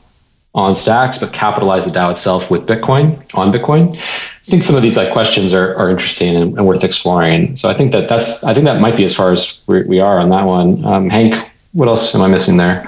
on 0.55 0.76
stacks, 0.76 1.18
but 1.18 1.32
capitalize 1.32 1.84
the 1.84 1.90
DAO 1.90 2.12
itself 2.12 2.50
with 2.50 2.66
Bitcoin 2.66 3.18
on 3.34 3.52
Bitcoin. 3.52 3.96
I 3.96 4.50
think 4.50 4.62
some 4.62 4.76
of 4.76 4.82
these 4.82 4.96
like 4.96 5.12
questions 5.12 5.52
are, 5.52 5.74
are 5.76 5.90
interesting 5.90 6.36
and, 6.36 6.57
and 6.57 6.66
worth 6.66 6.84
exploring. 6.84 7.57
So 7.57 7.68
I 7.68 7.74
think 7.74 7.92
that 7.92 8.09
that's 8.09 8.44
I 8.44 8.55
think 8.55 8.64
that 8.66 8.80
might 8.80 8.96
be 8.96 9.05
as 9.05 9.14
far 9.14 9.32
as 9.32 9.64
we, 9.66 10.00
are 10.00 10.18
on 10.18 10.28
that 10.30 10.44
one. 10.44 10.84
Um, 10.84 11.11
Hank, 11.11 11.34
what 11.72 11.88
else 11.88 12.14
am 12.14 12.22
I 12.22 12.28
missing 12.28 12.57
there? 12.57 12.84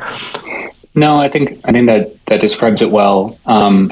No, 0.95 1.19
I 1.19 1.29
think 1.29 1.59
I 1.65 1.73
think 1.73 1.87
that 1.87 2.25
that 2.27 2.41
describes 2.41 2.83
it 2.83 2.91
well. 2.91 3.39
Um, 3.47 3.91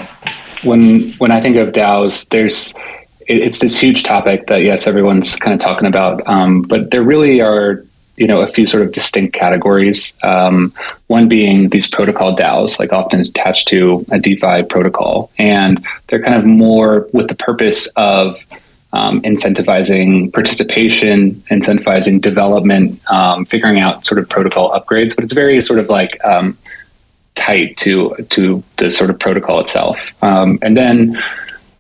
when 0.63 1.11
when 1.13 1.33
I 1.33 1.41
think 1.41 1.57
of 1.57 1.73
DAOs, 1.73 2.29
there's 2.29 2.75
it, 3.27 3.39
it's 3.39 3.59
this 3.59 3.79
huge 3.79 4.05
topic 4.05 4.47
that 4.47 4.63
yes, 4.63 4.87
everyone's 4.87 5.35
kind 5.35 5.55
of 5.55 5.61
talking 5.61 5.89
about, 5.89 6.23
um, 6.27 6.63
but 6.63 6.91
there 6.91 7.03
really 7.03 7.41
are 7.41 7.85
you 8.17 8.27
know 8.27 8.41
a 8.41 8.47
few 8.47 8.67
sort 8.67 8.83
of 8.83 8.93
distinct 8.93 9.35
categories. 9.35 10.13
Um, 10.23 10.73
one 11.09 11.29
being 11.29 11.71
these 11.71 11.87
protocol 11.87 12.35
DAOs, 12.37 12.79
like 12.79 12.93
often 12.93 13.21
attached 13.21 13.69
to 13.69 14.05
a 14.11 14.19
DeFi 14.19 14.65
protocol, 14.65 15.31
and 15.39 15.85
they're 16.09 16.23
kind 16.23 16.37
of 16.37 16.45
more 16.45 17.09
with 17.13 17.29
the 17.29 17.35
purpose 17.35 17.87
of 17.97 18.39
um, 18.93 19.21
incentivizing 19.23 20.33
participation, 20.33 21.35
incentivizing 21.51 22.21
development, 22.21 23.01
um, 23.11 23.45
figuring 23.45 23.81
out 23.81 24.07
sort 24.07 24.21
of 24.21 24.29
protocol 24.29 24.71
upgrades. 24.71 25.15
But 25.15 25.25
it's 25.25 25.33
very 25.33 25.61
sort 25.61 25.81
of 25.81 25.89
like 25.89 26.25
um, 26.25 26.57
tight 27.35 27.77
to 27.79 28.15
to 28.31 28.63
the 28.77 28.91
sort 28.91 29.11
of 29.11 29.19
protocol 29.19 29.61
itself, 29.61 30.13
um, 30.23 30.59
and 30.63 30.77
then 30.77 31.21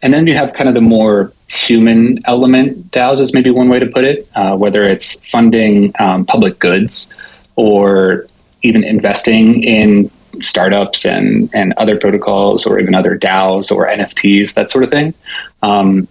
and 0.04 0.12
then 0.12 0.26
you 0.26 0.34
have 0.34 0.52
kind 0.52 0.68
of 0.68 0.74
the 0.74 0.82
more 0.82 1.32
human 1.48 2.20
element 2.26 2.90
DAOs 2.90 3.20
is 3.20 3.32
maybe 3.32 3.50
one 3.50 3.70
way 3.70 3.78
to 3.78 3.86
put 3.86 4.04
it, 4.04 4.28
uh, 4.34 4.54
whether 4.54 4.84
it's 4.84 5.18
funding 5.30 5.94
um, 5.98 6.26
public 6.26 6.58
goods 6.58 7.08
or 7.56 8.26
even 8.62 8.84
investing 8.84 9.62
in 9.62 10.10
startups 10.42 11.06
and, 11.06 11.48
and 11.54 11.72
other 11.78 11.96
protocols 11.98 12.66
or 12.66 12.78
even 12.78 12.94
other 12.94 13.18
DAOs 13.18 13.74
or 13.74 13.88
NFTs, 13.88 14.52
that 14.54 14.68
sort 14.68 14.84
of 14.84 14.90
thing. 14.90 15.14
Um, 15.62 16.06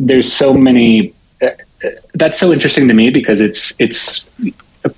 there's 0.00 0.30
so 0.30 0.52
many. 0.52 1.14
Uh, 1.40 1.50
that's 2.14 2.38
so 2.38 2.52
interesting 2.52 2.88
to 2.88 2.94
me 2.94 3.10
because 3.10 3.40
it's 3.40 3.74
it's 3.78 4.28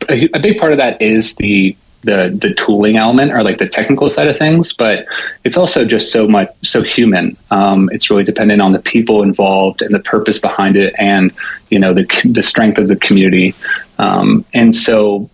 a, 0.08 0.28
a 0.32 0.40
big 0.40 0.58
part 0.58 0.72
of 0.72 0.78
that 0.78 1.00
is 1.02 1.34
the 1.36 1.76
the 2.06 2.36
the 2.40 2.54
tooling 2.54 2.96
element 2.96 3.32
or 3.32 3.42
like 3.42 3.58
the 3.58 3.68
technical 3.68 4.08
side 4.08 4.28
of 4.28 4.38
things, 4.38 4.72
but 4.72 5.06
it's 5.44 5.56
also 5.56 5.84
just 5.84 6.10
so 6.10 6.26
much 6.26 6.48
so 6.62 6.82
human. 6.82 7.36
Um, 7.50 7.90
it's 7.92 8.08
really 8.08 8.24
dependent 8.24 8.62
on 8.62 8.72
the 8.72 8.78
people 8.78 9.22
involved 9.22 9.82
and 9.82 9.94
the 9.94 10.00
purpose 10.00 10.38
behind 10.38 10.76
it, 10.76 10.94
and 10.98 11.32
you 11.68 11.78
know 11.78 11.92
the 11.92 12.06
the 12.24 12.42
strength 12.42 12.78
of 12.78 12.88
the 12.88 12.96
community. 12.96 13.54
Um, 13.98 14.44
and 14.54 14.74
so, 14.74 15.28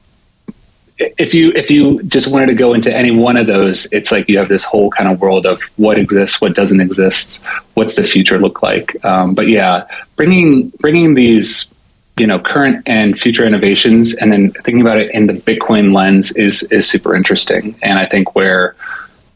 if 0.98 1.34
you 1.34 1.52
if 1.54 1.70
you 1.70 2.02
just 2.04 2.28
wanted 2.28 2.46
to 2.46 2.54
go 2.54 2.74
into 2.74 2.94
any 2.94 3.10
one 3.10 3.36
of 3.36 3.46
those, 3.46 3.86
it's 3.92 4.10
like 4.10 4.28
you 4.28 4.38
have 4.38 4.48
this 4.48 4.64
whole 4.64 4.90
kind 4.90 5.10
of 5.10 5.20
world 5.20 5.46
of 5.46 5.62
what 5.76 5.98
exists, 5.98 6.40
what 6.40 6.54
doesn't 6.54 6.80
exist, 6.80 7.44
what's 7.74 7.96
the 7.96 8.04
future 8.04 8.38
look 8.38 8.62
like. 8.62 8.96
Um, 9.04 9.34
but 9.34 9.48
yeah, 9.48 9.86
bringing 10.16 10.70
bringing 10.80 11.14
these 11.14 11.71
you 12.18 12.26
know 12.26 12.38
current 12.38 12.82
and 12.86 13.18
future 13.18 13.44
innovations 13.44 14.14
and 14.16 14.32
then 14.32 14.50
thinking 14.64 14.80
about 14.80 14.98
it 14.98 15.10
in 15.12 15.26
the 15.26 15.32
bitcoin 15.32 15.94
lens 15.94 16.32
is 16.32 16.62
is 16.64 16.88
super 16.88 17.14
interesting 17.14 17.74
and 17.82 17.98
i 17.98 18.06
think 18.06 18.34
where 18.34 18.76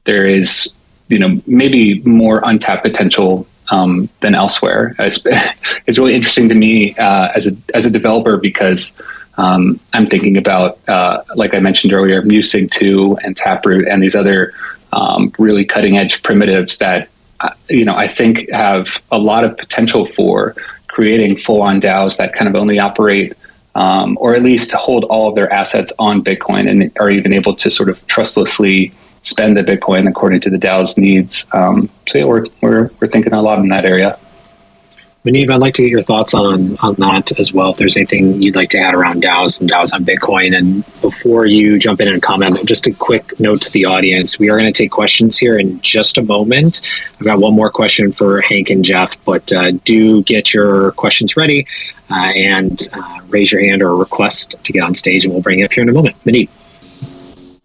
there 0.05 0.27
is 0.27 0.73
you 1.09 1.19
know 1.19 1.41
maybe 1.47 2.01
more 2.01 2.41
untapped 2.45 2.83
potential 2.83 3.47
um, 3.71 4.09
than 4.21 4.35
elsewhere. 4.35 4.95
It's, 4.99 5.19
it's, 5.87 5.99
really 5.99 6.15
interesting 6.15 6.49
to 6.49 6.55
me 6.55 6.95
uh, 6.97 7.29
as 7.35 7.47
a 7.47 7.57
as 7.75 7.87
a 7.87 7.91
developer 7.91 8.37
because 8.37 8.95
um, 9.39 9.81
I'm 9.93 10.07
thinking 10.07 10.37
about, 10.37 10.79
uh, 10.89 11.23
like 11.35 11.55
I 11.55 11.59
mentioned 11.59 11.93
earlier, 11.93 12.23
Musig 12.23 12.71
two 12.71 13.19
and 13.23 13.37
Taproot 13.37 13.87
and 13.89 14.03
these 14.03 14.17
other 14.17 14.55
um, 14.93 15.33
really 15.39 15.65
cutting 15.65 15.97
edge 15.97 16.23
primitives 16.23 16.79
that 16.79 17.09
uh, 17.41 17.51
you 17.69 17.85
know 17.85 17.95
I 17.95 18.09
think 18.09 18.51
have 18.51 19.03
a 19.11 19.19
lot 19.19 19.45
of 19.45 19.57
potential 19.57 20.07
for 20.07 20.55
creating 20.97 21.37
full 21.37 21.61
on 21.61 21.79
DAOs 21.79 22.17
that 22.17 22.33
kind 22.33 22.49
of 22.49 22.55
only 22.55 22.79
operate. 22.79 23.35
Um, 23.75 24.17
or 24.19 24.35
at 24.35 24.43
least 24.43 24.73
hold 24.73 25.05
all 25.05 25.29
of 25.29 25.35
their 25.35 25.53
assets 25.53 25.93
on 25.99 26.25
Bitcoin 26.25 26.67
and 26.71 26.91
are 26.99 27.11
even 27.11 27.35
able 27.35 27.55
to 27.57 27.71
sort 27.71 27.91
of 27.91 28.05
trustlessly 28.07 28.95
spend 29.23 29.59
the 29.59 29.63
Bitcoin 29.63 30.09
according 30.09 30.41
to 30.41 30.49
the 30.49 30.57
DAO's 30.57 30.97
needs. 30.97 31.45
Um, 31.53 31.91
so 32.09 32.17
yeah, 32.17 32.25
we're, 32.25 32.47
we're, 32.63 32.91
we're 32.99 33.09
thinking 33.09 33.35
a 33.35 33.43
lot 33.43 33.59
in 33.59 33.69
that 33.69 33.85
area. 33.85 34.19
Muneeb, 35.27 35.51
I'd 35.51 35.61
like 35.61 35.75
to 35.75 35.83
get 35.83 35.91
your 35.91 36.05
thoughts 36.05 36.35
on 36.35 36.77
on 36.79 36.95
that 36.95 37.37
as 37.41 37.53
well. 37.53 37.73
If 37.73 37.79
there's 37.79 37.97
anything 37.97 38.41
you'd 38.41 38.55
like 38.55 38.71
to 38.71 38.79
add 38.79 38.95
around 38.95 39.25
DAOs 39.25 39.61
and 39.61 39.69
DAOs 39.69 39.93
on 39.93 40.05
Bitcoin, 40.05 40.57
and 40.57 40.85
before 41.01 41.47
you 41.47 41.81
jump 41.81 42.01
in 42.01 42.07
and 42.07 42.23
comment, 42.23 42.65
just 42.65 42.87
a 42.87 42.93
quick 42.93 43.39
note 43.41 43.61
to 43.63 43.73
the 43.73 43.85
audience: 43.85 44.39
we 44.39 44.49
are 44.51 44.57
going 44.57 44.73
to 44.73 44.77
take 44.77 44.93
questions 44.93 45.37
here 45.37 45.59
in 45.59 45.81
just 45.81 46.17
a 46.17 46.23
moment. 46.23 46.81
I've 47.15 47.27
got 47.27 47.41
one 47.41 47.55
more 47.55 47.71
question 47.71 48.13
for 48.13 48.41
Hank 48.41 48.71
and 48.71 48.85
Jeff, 48.85 49.23
but 49.25 49.53
uh, 49.53 49.73
do 49.85 50.23
get 50.23 50.55
your 50.55 50.93
questions 50.93 51.37
ready 51.37 51.67
uh, 52.09 52.15
and 52.15 52.89
uh, 52.93 53.19
raise 53.29 53.51
your 53.51 53.63
hand 53.63 53.83
or 53.83 53.97
request 53.97 54.63
to 54.63 54.73
get 54.73 54.85
on 54.85 54.95
stage, 54.95 55.25
and 55.25 55.35
we'll 55.35 55.43
bring 55.43 55.59
you 55.59 55.65
up 55.65 55.73
here 55.73 55.83
in 55.83 55.89
a 55.89 55.93
moment. 55.93 56.17
Muneeb. 56.25 56.49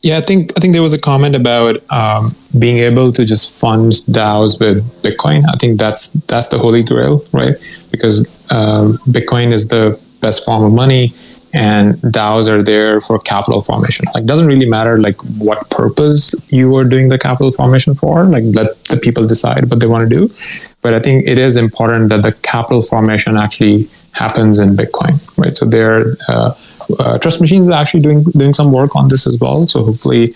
Yeah, 0.04 0.18
I 0.18 0.22
think 0.22 0.52
I 0.58 0.60
think 0.60 0.74
there 0.74 0.82
was 0.82 0.93
a 0.93 0.99
comment 0.99 1.36
about 1.36 1.78
um, 1.91 2.26
being 2.58 2.78
able 2.78 3.12
to 3.12 3.24
just 3.24 3.60
fund 3.60 3.91
DAOs 4.10 4.60
with 4.60 4.84
Bitcoin. 5.04 5.43
I 5.47 5.58
think 5.58 5.80
that's 5.80 6.14
that's 6.26 6.47
the 6.47 6.58
holy 6.58 6.82
grail, 6.82 7.24
right? 7.32 7.56
Because 7.91 8.26
um, 8.52 8.97
Bitcoin 9.10 9.54
is 9.54 9.68
the 9.68 9.99
best 10.20 10.43
form 10.43 10.64
of 10.64 10.74
money, 10.74 11.12
and 11.54 11.93
DAOs 11.97 12.47
are 12.47 12.64
there 12.64 12.99
for 12.99 13.20
capital 13.20 13.62
formation. 13.62 14.06
Like, 14.16 14.26
doesn't 14.26 14.47
really 14.47 14.68
matter 14.68 14.97
like 14.97 15.18
what 15.38 15.70
purpose 15.70 16.34
you 16.52 16.76
are 16.78 16.88
doing 16.88 17.10
the 17.10 17.20
capital 17.20 17.52
formation 17.52 17.93
for. 17.93 18.24
Like, 18.24 18.43
let 18.56 18.84
the 18.86 18.97
people 18.97 19.28
decide 19.28 19.70
what 19.70 19.82
they 19.82 19.88
want 19.88 20.10
to 20.10 20.16
do. 20.16 20.34
But 20.82 20.95
I 20.95 20.99
think 20.99 21.28
it 21.28 21.38
is 21.38 21.58
important 21.58 22.10
that 22.10 22.24
the 22.24 22.32
capital 22.41 22.82
formation 22.82 23.38
actually 23.38 23.88
happens 24.14 24.58
in 24.58 24.70
Bitcoin, 24.76 25.16
right? 25.38 25.56
So 25.56 25.66
there. 25.66 26.16
Uh, 26.28 26.56
uh, 26.99 27.17
Trust 27.17 27.39
Machines 27.39 27.65
is 27.65 27.71
actually 27.71 28.01
doing 28.01 28.23
doing 28.23 28.53
some 28.53 28.71
work 28.71 28.95
on 28.95 29.07
this 29.07 29.27
as 29.27 29.38
well. 29.39 29.65
So 29.67 29.84
hopefully, 29.84 30.27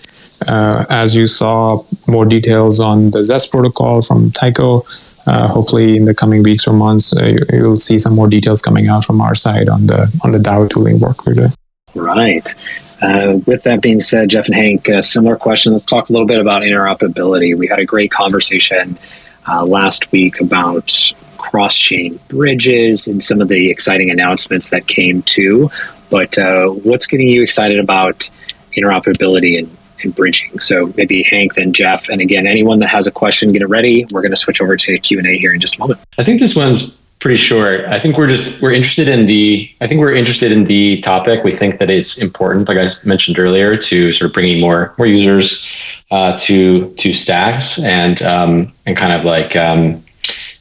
uh, 0.48 0.84
as 0.88 1.14
you 1.14 1.26
saw 1.26 1.82
more 2.06 2.24
details 2.24 2.80
on 2.80 3.10
the 3.10 3.22
Zest 3.22 3.50
protocol 3.50 4.02
from 4.02 4.30
Tycho, 4.32 4.82
uh, 5.26 5.48
hopefully 5.48 5.96
in 5.96 6.04
the 6.04 6.14
coming 6.14 6.42
weeks 6.42 6.66
or 6.66 6.72
months, 6.72 7.16
uh, 7.16 7.36
you'll 7.52 7.78
see 7.78 7.98
some 7.98 8.14
more 8.14 8.28
details 8.28 8.62
coming 8.62 8.88
out 8.88 9.04
from 9.04 9.20
our 9.20 9.34
side 9.34 9.68
on 9.68 9.86
the 9.86 10.10
on 10.24 10.32
the 10.32 10.38
DAO 10.38 10.68
tooling 10.68 11.00
work 11.00 11.26
we're 11.26 11.34
doing. 11.34 11.52
Right. 11.94 12.54
Uh, 13.02 13.38
with 13.46 13.62
that 13.64 13.82
being 13.82 14.00
said, 14.00 14.30
Jeff 14.30 14.46
and 14.46 14.54
Hank, 14.54 14.88
a 14.88 15.02
similar 15.02 15.36
question. 15.36 15.72
Let's 15.72 15.84
talk 15.84 16.08
a 16.08 16.12
little 16.12 16.26
bit 16.26 16.40
about 16.40 16.62
interoperability. 16.62 17.56
We 17.56 17.66
had 17.66 17.78
a 17.78 17.84
great 17.84 18.10
conversation 18.10 18.98
uh, 19.46 19.64
last 19.64 20.10
week 20.12 20.40
about 20.40 21.12
cross 21.36 21.74
chain 21.74 22.18
bridges 22.28 23.06
and 23.06 23.22
some 23.22 23.40
of 23.40 23.48
the 23.48 23.70
exciting 23.70 24.10
announcements 24.10 24.70
that 24.70 24.86
came 24.86 25.22
too. 25.22 25.70
But 26.10 26.38
uh, 26.38 26.68
what's 26.68 27.06
getting 27.06 27.28
you 27.28 27.42
excited 27.42 27.80
about 27.80 28.28
interoperability 28.72 29.58
and, 29.58 29.76
and 30.02 30.14
bridging? 30.14 30.58
So 30.58 30.92
maybe 30.96 31.22
Hank, 31.22 31.54
then 31.54 31.72
Jeff, 31.72 32.08
and 32.08 32.20
again, 32.20 32.46
anyone 32.46 32.78
that 32.80 32.88
has 32.88 33.06
a 33.06 33.10
question, 33.10 33.52
get 33.52 33.62
it 33.62 33.68
ready. 33.68 34.06
We're 34.12 34.22
going 34.22 34.32
to 34.32 34.36
switch 34.36 34.60
over 34.60 34.76
to 34.76 34.98
Q 34.98 35.18
and 35.18 35.26
A 35.26 35.36
here 35.36 35.52
in 35.52 35.60
just 35.60 35.76
a 35.76 35.80
moment. 35.80 36.00
I 36.18 36.24
think 36.24 36.40
this 36.40 36.54
one's 36.54 37.06
pretty 37.18 37.36
short. 37.36 37.84
I 37.86 37.98
think 37.98 38.18
we're 38.18 38.28
just 38.28 38.60
we're 38.60 38.72
interested 38.72 39.08
in 39.08 39.26
the 39.26 39.70
I 39.80 39.86
think 39.86 40.00
we're 40.00 40.14
interested 40.14 40.52
in 40.52 40.64
the 40.64 41.00
topic. 41.00 41.44
We 41.44 41.52
think 41.52 41.78
that 41.78 41.90
it's 41.90 42.22
important, 42.22 42.68
like 42.68 42.78
I 42.78 42.88
mentioned 43.04 43.38
earlier, 43.38 43.76
to 43.76 44.12
sort 44.12 44.30
of 44.30 44.34
bringing 44.34 44.60
more 44.60 44.94
more 44.98 45.06
users 45.06 45.74
uh, 46.10 46.36
to 46.38 46.92
to 46.94 47.12
stacks 47.12 47.82
and 47.82 48.22
um, 48.22 48.72
and 48.86 48.96
kind 48.96 49.12
of 49.12 49.24
like 49.24 49.56
um, 49.56 50.02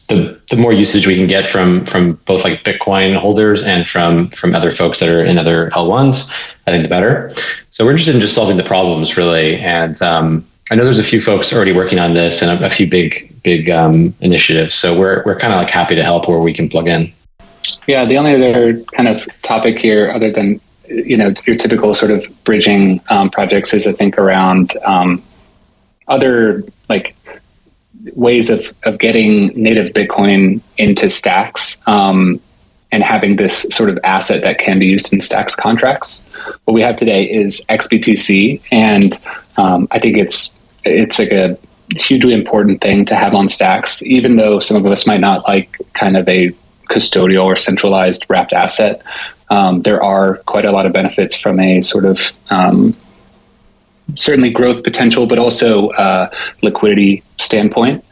the 0.07 0.39
the 0.49 0.55
more 0.55 0.71
usage 0.71 1.07
we 1.07 1.15
can 1.15 1.27
get 1.27 1.47
from 1.47 1.85
from 1.85 2.13
both 2.25 2.43
like 2.43 2.63
Bitcoin 2.63 3.15
holders 3.15 3.63
and 3.63 3.87
from 3.87 4.29
from 4.29 4.53
other 4.53 4.71
folks 4.71 4.99
that 4.99 5.09
are 5.09 5.23
in 5.23 5.37
other 5.37 5.69
L1s, 5.71 6.31
I 6.67 6.71
think 6.71 6.83
the 6.83 6.89
better. 6.89 7.29
So 7.71 7.83
we're 7.83 7.91
interested 7.91 8.15
in 8.15 8.21
just 8.21 8.35
solving 8.35 8.57
the 8.57 8.63
problems 8.63 9.17
really. 9.17 9.57
And 9.57 9.99
um, 10.01 10.45
I 10.71 10.75
know 10.75 10.83
there's 10.83 10.99
a 10.99 11.03
few 11.03 11.21
folks 11.21 11.51
already 11.51 11.71
working 11.71 11.99
on 11.99 12.13
this 12.13 12.41
and 12.41 12.51
a, 12.51 12.65
a 12.65 12.69
few 12.69 12.89
big 12.89 13.33
big 13.43 13.69
um, 13.69 14.13
initiatives. 14.21 14.75
So 14.75 14.97
we're 14.97 15.23
we're 15.25 15.39
kind 15.39 15.53
of 15.53 15.59
like 15.59 15.69
happy 15.69 15.95
to 15.95 16.03
help 16.03 16.27
where 16.27 16.39
we 16.39 16.53
can 16.53 16.69
plug 16.69 16.87
in. 16.87 17.11
Yeah, 17.87 18.05
the 18.05 18.17
only 18.17 18.35
other 18.35 18.81
kind 18.95 19.07
of 19.07 19.27
topic 19.41 19.79
here, 19.79 20.11
other 20.11 20.31
than 20.31 20.61
you 20.87 21.17
know 21.17 21.33
your 21.47 21.55
typical 21.55 21.93
sort 21.95 22.11
of 22.11 22.23
bridging 22.43 23.01
um, 23.09 23.29
projects, 23.29 23.73
is 23.73 23.87
I 23.87 23.91
think 23.93 24.19
around 24.19 24.73
um, 24.85 25.23
other 26.07 26.63
like 26.89 27.15
ways 28.15 28.49
of, 28.49 28.73
of 28.83 28.97
getting 28.97 29.47
native 29.61 29.93
Bitcoin 29.93 30.61
into 30.77 31.09
stacks 31.09 31.79
um, 31.85 32.39
and 32.91 33.03
having 33.03 33.35
this 33.35 33.63
sort 33.71 33.89
of 33.89 33.99
asset 34.03 34.41
that 34.41 34.57
can 34.57 34.79
be 34.79 34.85
used 34.85 35.13
in 35.13 35.21
stacks 35.21 35.55
contracts. 35.55 36.21
What 36.63 36.73
we 36.73 36.81
have 36.81 36.95
today 36.95 37.29
is 37.29 37.63
XBTC, 37.69 38.61
and 38.71 39.19
um, 39.57 39.87
I 39.91 39.99
think 39.99 40.17
it's 40.17 40.53
it's 40.83 41.19
like 41.19 41.31
a 41.31 41.57
hugely 41.95 42.33
important 42.33 42.81
thing 42.81 43.05
to 43.05 43.15
have 43.15 43.35
on 43.35 43.49
stacks, 43.49 44.01
even 44.03 44.37
though 44.37 44.59
some 44.59 44.77
of 44.77 44.85
us 44.85 45.05
might 45.05 45.19
not 45.19 45.47
like 45.47 45.77
kind 45.93 46.15
of 46.15 46.27
a 46.29 46.51
custodial 46.89 47.45
or 47.45 47.55
centralized 47.55 48.25
wrapped 48.29 48.53
asset. 48.53 49.01
Um, 49.49 49.81
there 49.81 50.01
are 50.01 50.37
quite 50.45 50.65
a 50.65 50.71
lot 50.71 50.85
of 50.85 50.93
benefits 50.93 51.35
from 51.35 51.59
a 51.59 51.81
sort 51.81 52.05
of 52.05 52.31
um, 52.49 52.95
certainly 54.13 54.49
growth 54.49 54.83
potential, 54.83 55.25
but 55.25 55.39
also 55.39 55.89
uh, 55.89 56.29
liquidity 56.61 57.23
standpoint. 57.37 58.03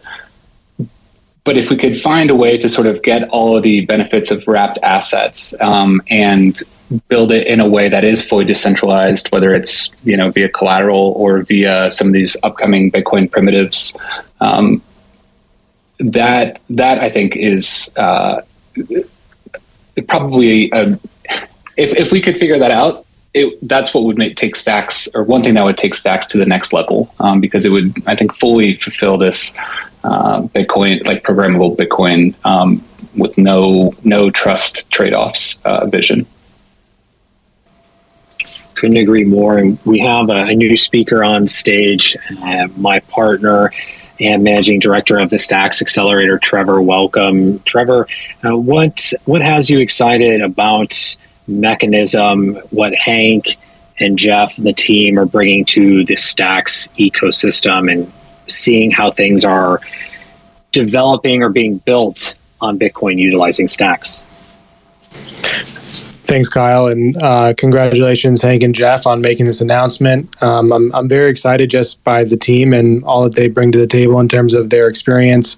But 1.44 1.58
if 1.58 1.70
we 1.70 1.76
could 1.76 2.00
find 2.00 2.32
a 2.32 2.36
way 2.36 2.58
to 2.58 2.70
sort 2.70 2.88
of 2.88 3.04
get 3.04 3.28
all 3.30 3.58
of 3.58 3.64
the 3.64 3.86
benefits 3.86 4.32
of 4.32 4.48
wrapped 4.48 4.80
assets 4.82 5.54
um, 5.60 6.02
and 6.10 6.58
build 7.08 7.32
it 7.32 7.48
in 7.48 7.60
a 7.60 7.68
way 7.68 7.90
that 7.90 8.04
is 8.04 8.26
fully 8.26 8.46
decentralized, 8.46 9.28
whether 9.32 9.54
it's 9.54 9.92
you 10.04 10.16
know 10.16 10.32
via 10.32 10.50
collateral 10.50 11.14
or 11.18 11.44
via 11.44 11.92
some 11.92 12.08
of 12.08 12.14
these 12.14 12.38
upcoming 12.44 12.92
Bitcoin 12.92 13.30
primitives, 13.30 13.96
um, 14.40 14.82
that 16.00 16.62
that 16.70 17.00
I 17.00 17.10
think 17.10 17.36
is 17.36 17.92
uh, 17.98 18.42
probably 20.08 20.70
a, 20.72 20.98
if 21.78 21.94
if 21.94 22.12
we 22.12 22.22
could 22.22 22.38
figure 22.38 22.60
that 22.60 22.72
out, 22.72 23.06
it, 23.34 23.58
that's 23.68 23.94
what 23.94 24.04
would 24.04 24.18
make 24.18 24.36
take 24.36 24.56
stacks 24.56 25.08
or 25.16 25.24
one 25.24 25.42
thing 25.42 25.56
that 25.56 25.64
would 25.64 25.78
take 25.78 25.96
stacks 25.96 26.28
to 26.28 26.38
the 26.38 26.46
next 26.46 26.74
level 26.74 27.14
um, 27.20 27.42
because 27.42 27.66
it 27.66 27.70
would 27.70 27.94
i 28.08 28.16
think 28.16 28.34
fully 28.36 28.76
fulfill 28.76 29.18
this 29.18 29.54
uh, 30.04 30.42
bitcoin 30.42 31.06
like 31.08 31.24
programmable 31.24 31.76
bitcoin 31.76 32.36
um, 32.46 32.84
with 33.18 33.38
no 33.38 33.94
no 34.04 34.30
trust 34.30 34.90
trade-offs 34.92 35.58
uh, 35.66 35.86
vision 35.88 36.26
couldn't 38.76 38.98
agree 38.98 39.24
more 39.24 39.58
and 39.58 39.80
we 39.86 40.00
have 40.00 40.30
a, 40.30 40.46
a 40.46 40.56
new 40.56 40.76
speaker 40.78 41.24
on 41.24 41.48
stage 41.48 42.16
uh, 42.42 42.68
my 42.78 43.00
partner 43.02 43.72
and 44.20 44.44
managing 44.44 44.80
director 44.80 45.18
of 45.18 45.32
the 45.32 45.40
Stacks 45.40 45.82
Accelerator, 45.82 46.38
Trevor. 46.38 46.84
Welcome, 46.84 47.60
Trevor. 47.62 48.08
Uh, 48.46 48.56
what 48.56 49.12
what 49.26 49.42
has 49.42 49.72
you 49.72 49.80
excited 49.80 50.40
about 50.42 51.18
mechanism, 51.48 52.56
what 52.72 52.94
Hank 52.96 53.58
and 54.00 54.18
Jeff, 54.18 54.58
and 54.58 54.66
the 54.66 54.74
team, 54.74 55.20
are 55.20 55.26
bringing 55.26 55.66
to 55.66 56.04
the 56.06 56.16
Stacks 56.16 56.88
ecosystem 56.98 57.92
and 57.92 58.12
seeing 58.48 58.92
how 58.92 59.12
things 59.12 59.46
are 59.46 59.80
developing 60.72 61.44
or 61.44 61.50
being 61.50 61.78
built 61.80 62.34
on 62.60 62.80
Bitcoin 62.80 63.18
utilizing 63.18 63.68
Stacks. 63.68 64.24
Thanks, 66.26 66.48
Kyle, 66.48 66.88
and 66.88 67.16
uh, 67.22 67.54
congratulations, 67.56 68.42
Hank 68.42 68.64
and 68.64 68.74
Jeff, 68.74 69.06
on 69.06 69.22
making 69.22 69.46
this 69.46 69.62
announcement. 69.62 70.42
Um, 70.42 70.72
I'm, 70.72 70.96
I'm 70.96 71.08
very 71.08 71.30
excited 71.30 71.70
just 71.70 72.04
by 72.04 72.24
the 72.24 72.38
team 72.38 72.74
and 72.74 73.04
all 73.04 73.24
that 73.24 73.36
they 73.36 73.50
bring 73.50 73.72
to 73.74 73.78
the 73.78 73.86
table 73.86 74.20
in 74.20 74.28
terms 74.28 74.54
of 74.54 74.70
their 74.70 74.88
experience 74.88 75.58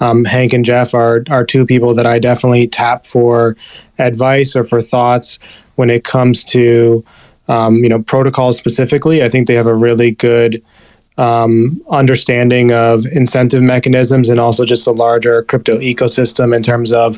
um, 0.00 0.24
Hank 0.24 0.52
and 0.52 0.64
Jeff 0.64 0.94
are 0.94 1.24
are 1.30 1.44
two 1.44 1.66
people 1.66 1.94
that 1.94 2.06
I 2.06 2.18
definitely 2.18 2.68
tap 2.68 3.06
for 3.06 3.56
advice 3.98 4.54
or 4.54 4.64
for 4.64 4.80
thoughts 4.80 5.38
when 5.76 5.90
it 5.90 6.04
comes 6.04 6.44
to 6.44 7.04
um, 7.48 7.76
you 7.76 7.88
know 7.88 8.02
protocols 8.02 8.56
specifically. 8.56 9.22
I 9.22 9.28
think 9.28 9.46
they 9.46 9.54
have 9.54 9.66
a 9.66 9.74
really 9.74 10.12
good 10.12 10.62
um, 11.18 11.82
understanding 11.90 12.72
of 12.72 13.04
incentive 13.06 13.62
mechanisms 13.62 14.28
and 14.28 14.38
also 14.38 14.64
just 14.64 14.84
the 14.84 14.94
larger 14.94 15.42
crypto 15.42 15.78
ecosystem 15.78 16.56
in 16.56 16.62
terms 16.62 16.92
of 16.92 17.16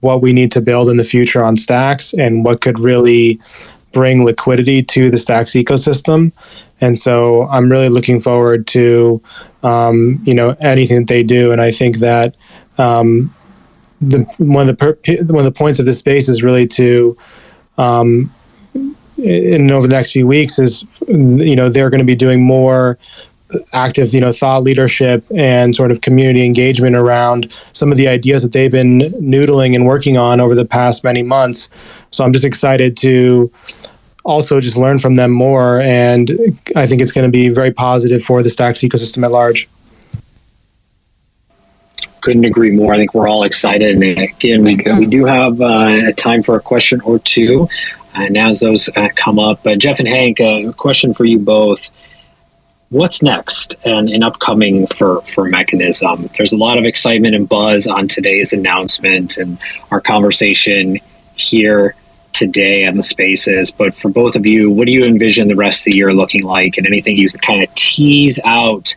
what 0.00 0.22
we 0.22 0.32
need 0.32 0.52
to 0.52 0.60
build 0.60 0.88
in 0.88 0.96
the 0.96 1.04
future 1.04 1.42
on 1.42 1.56
stacks 1.56 2.12
and 2.14 2.44
what 2.44 2.60
could 2.60 2.78
really 2.78 3.40
bring 3.92 4.24
liquidity 4.24 4.82
to 4.82 5.10
the 5.10 5.18
stacks 5.18 5.52
ecosystem. 5.52 6.32
And 6.80 6.98
so 6.98 7.48
I'm 7.48 7.70
really 7.70 7.88
looking 7.88 8.20
forward 8.20 8.66
to 8.68 9.22
um, 9.62 10.20
you 10.24 10.34
know 10.34 10.56
anything 10.60 10.98
that 10.98 11.08
they 11.08 11.22
do. 11.22 11.52
And 11.52 11.60
I 11.60 11.70
think 11.70 11.98
that 11.98 12.36
um, 12.78 13.34
the 14.00 14.20
one 14.38 14.68
of 14.68 14.78
the 14.78 14.94
per, 14.94 15.14
one 15.26 15.44
of 15.46 15.52
the 15.52 15.56
points 15.56 15.78
of 15.78 15.86
this 15.86 15.98
space 15.98 16.28
is 16.28 16.42
really 16.42 16.66
to 16.66 17.16
um, 17.78 18.32
in 19.18 19.70
over 19.70 19.86
the 19.86 19.94
next 19.94 20.12
few 20.12 20.26
weeks 20.26 20.58
is 20.58 20.84
you 21.08 21.56
know 21.56 21.68
they're 21.68 21.90
going 21.90 21.98
to 21.98 22.04
be 22.04 22.14
doing 22.14 22.42
more 22.42 22.98
active 23.72 24.14
you 24.14 24.20
know 24.20 24.32
thought 24.32 24.62
leadership 24.62 25.24
and 25.36 25.74
sort 25.74 25.90
of 25.90 26.00
community 26.00 26.44
engagement 26.44 26.94
around 26.94 27.58
some 27.72 27.90
of 27.90 27.98
the 27.98 28.06
ideas 28.06 28.42
that 28.42 28.52
they've 28.52 28.70
been 28.70 29.00
noodling 29.20 29.74
and 29.74 29.86
working 29.86 30.16
on 30.16 30.40
over 30.40 30.54
the 30.54 30.64
past 30.64 31.02
many 31.02 31.22
months 31.22 31.68
so 32.10 32.24
i'm 32.24 32.32
just 32.32 32.44
excited 32.44 32.96
to 32.96 33.50
also 34.24 34.60
just 34.60 34.76
learn 34.76 34.98
from 34.98 35.14
them 35.14 35.30
more 35.30 35.80
and 35.80 36.30
i 36.76 36.86
think 36.86 37.00
it's 37.00 37.12
going 37.12 37.26
to 37.26 37.30
be 37.30 37.48
very 37.48 37.72
positive 37.72 38.22
for 38.22 38.42
the 38.42 38.50
stacks 38.50 38.80
ecosystem 38.80 39.24
at 39.24 39.30
large 39.30 39.68
couldn't 42.20 42.44
agree 42.44 42.70
more. 42.70 42.92
I 42.92 42.96
think 42.96 43.14
we're 43.14 43.28
all 43.28 43.44
excited. 43.44 43.96
And 43.96 44.02
again, 44.02 44.62
we, 44.62 44.76
we 44.98 45.06
do 45.06 45.24
have 45.24 45.60
uh, 45.60 46.12
time 46.12 46.42
for 46.42 46.56
a 46.56 46.60
question 46.60 47.00
or 47.02 47.18
two. 47.18 47.68
And 48.14 48.36
as 48.36 48.60
those 48.60 48.88
uh, 48.96 49.08
come 49.14 49.38
up, 49.38 49.66
uh, 49.66 49.76
Jeff 49.76 49.98
and 50.00 50.08
Hank, 50.08 50.40
uh, 50.40 50.68
a 50.68 50.72
question 50.72 51.14
for 51.14 51.24
you 51.24 51.38
both. 51.38 51.90
What's 52.88 53.22
next 53.22 53.76
and, 53.84 54.10
and 54.10 54.24
upcoming 54.24 54.88
for, 54.88 55.22
for 55.22 55.44
Mechanism? 55.44 56.28
There's 56.36 56.52
a 56.52 56.56
lot 56.56 56.76
of 56.76 56.84
excitement 56.84 57.36
and 57.36 57.48
buzz 57.48 57.86
on 57.86 58.08
today's 58.08 58.52
announcement 58.52 59.36
and 59.38 59.58
our 59.92 60.00
conversation 60.00 60.98
here 61.36 61.94
today 62.32 62.86
on 62.86 62.96
the 62.96 63.02
spaces. 63.02 63.70
But 63.70 63.94
for 63.94 64.08
both 64.08 64.36
of 64.36 64.46
you, 64.46 64.70
what 64.70 64.86
do 64.86 64.92
you 64.92 65.04
envision 65.04 65.48
the 65.48 65.56
rest 65.56 65.80
of 65.80 65.92
the 65.92 65.96
year 65.96 66.12
looking 66.12 66.44
like 66.44 66.76
and 66.76 66.86
anything 66.86 67.16
you 67.16 67.30
can 67.30 67.40
kind 67.40 67.62
of 67.62 67.74
tease 67.74 68.38
out 68.44 68.94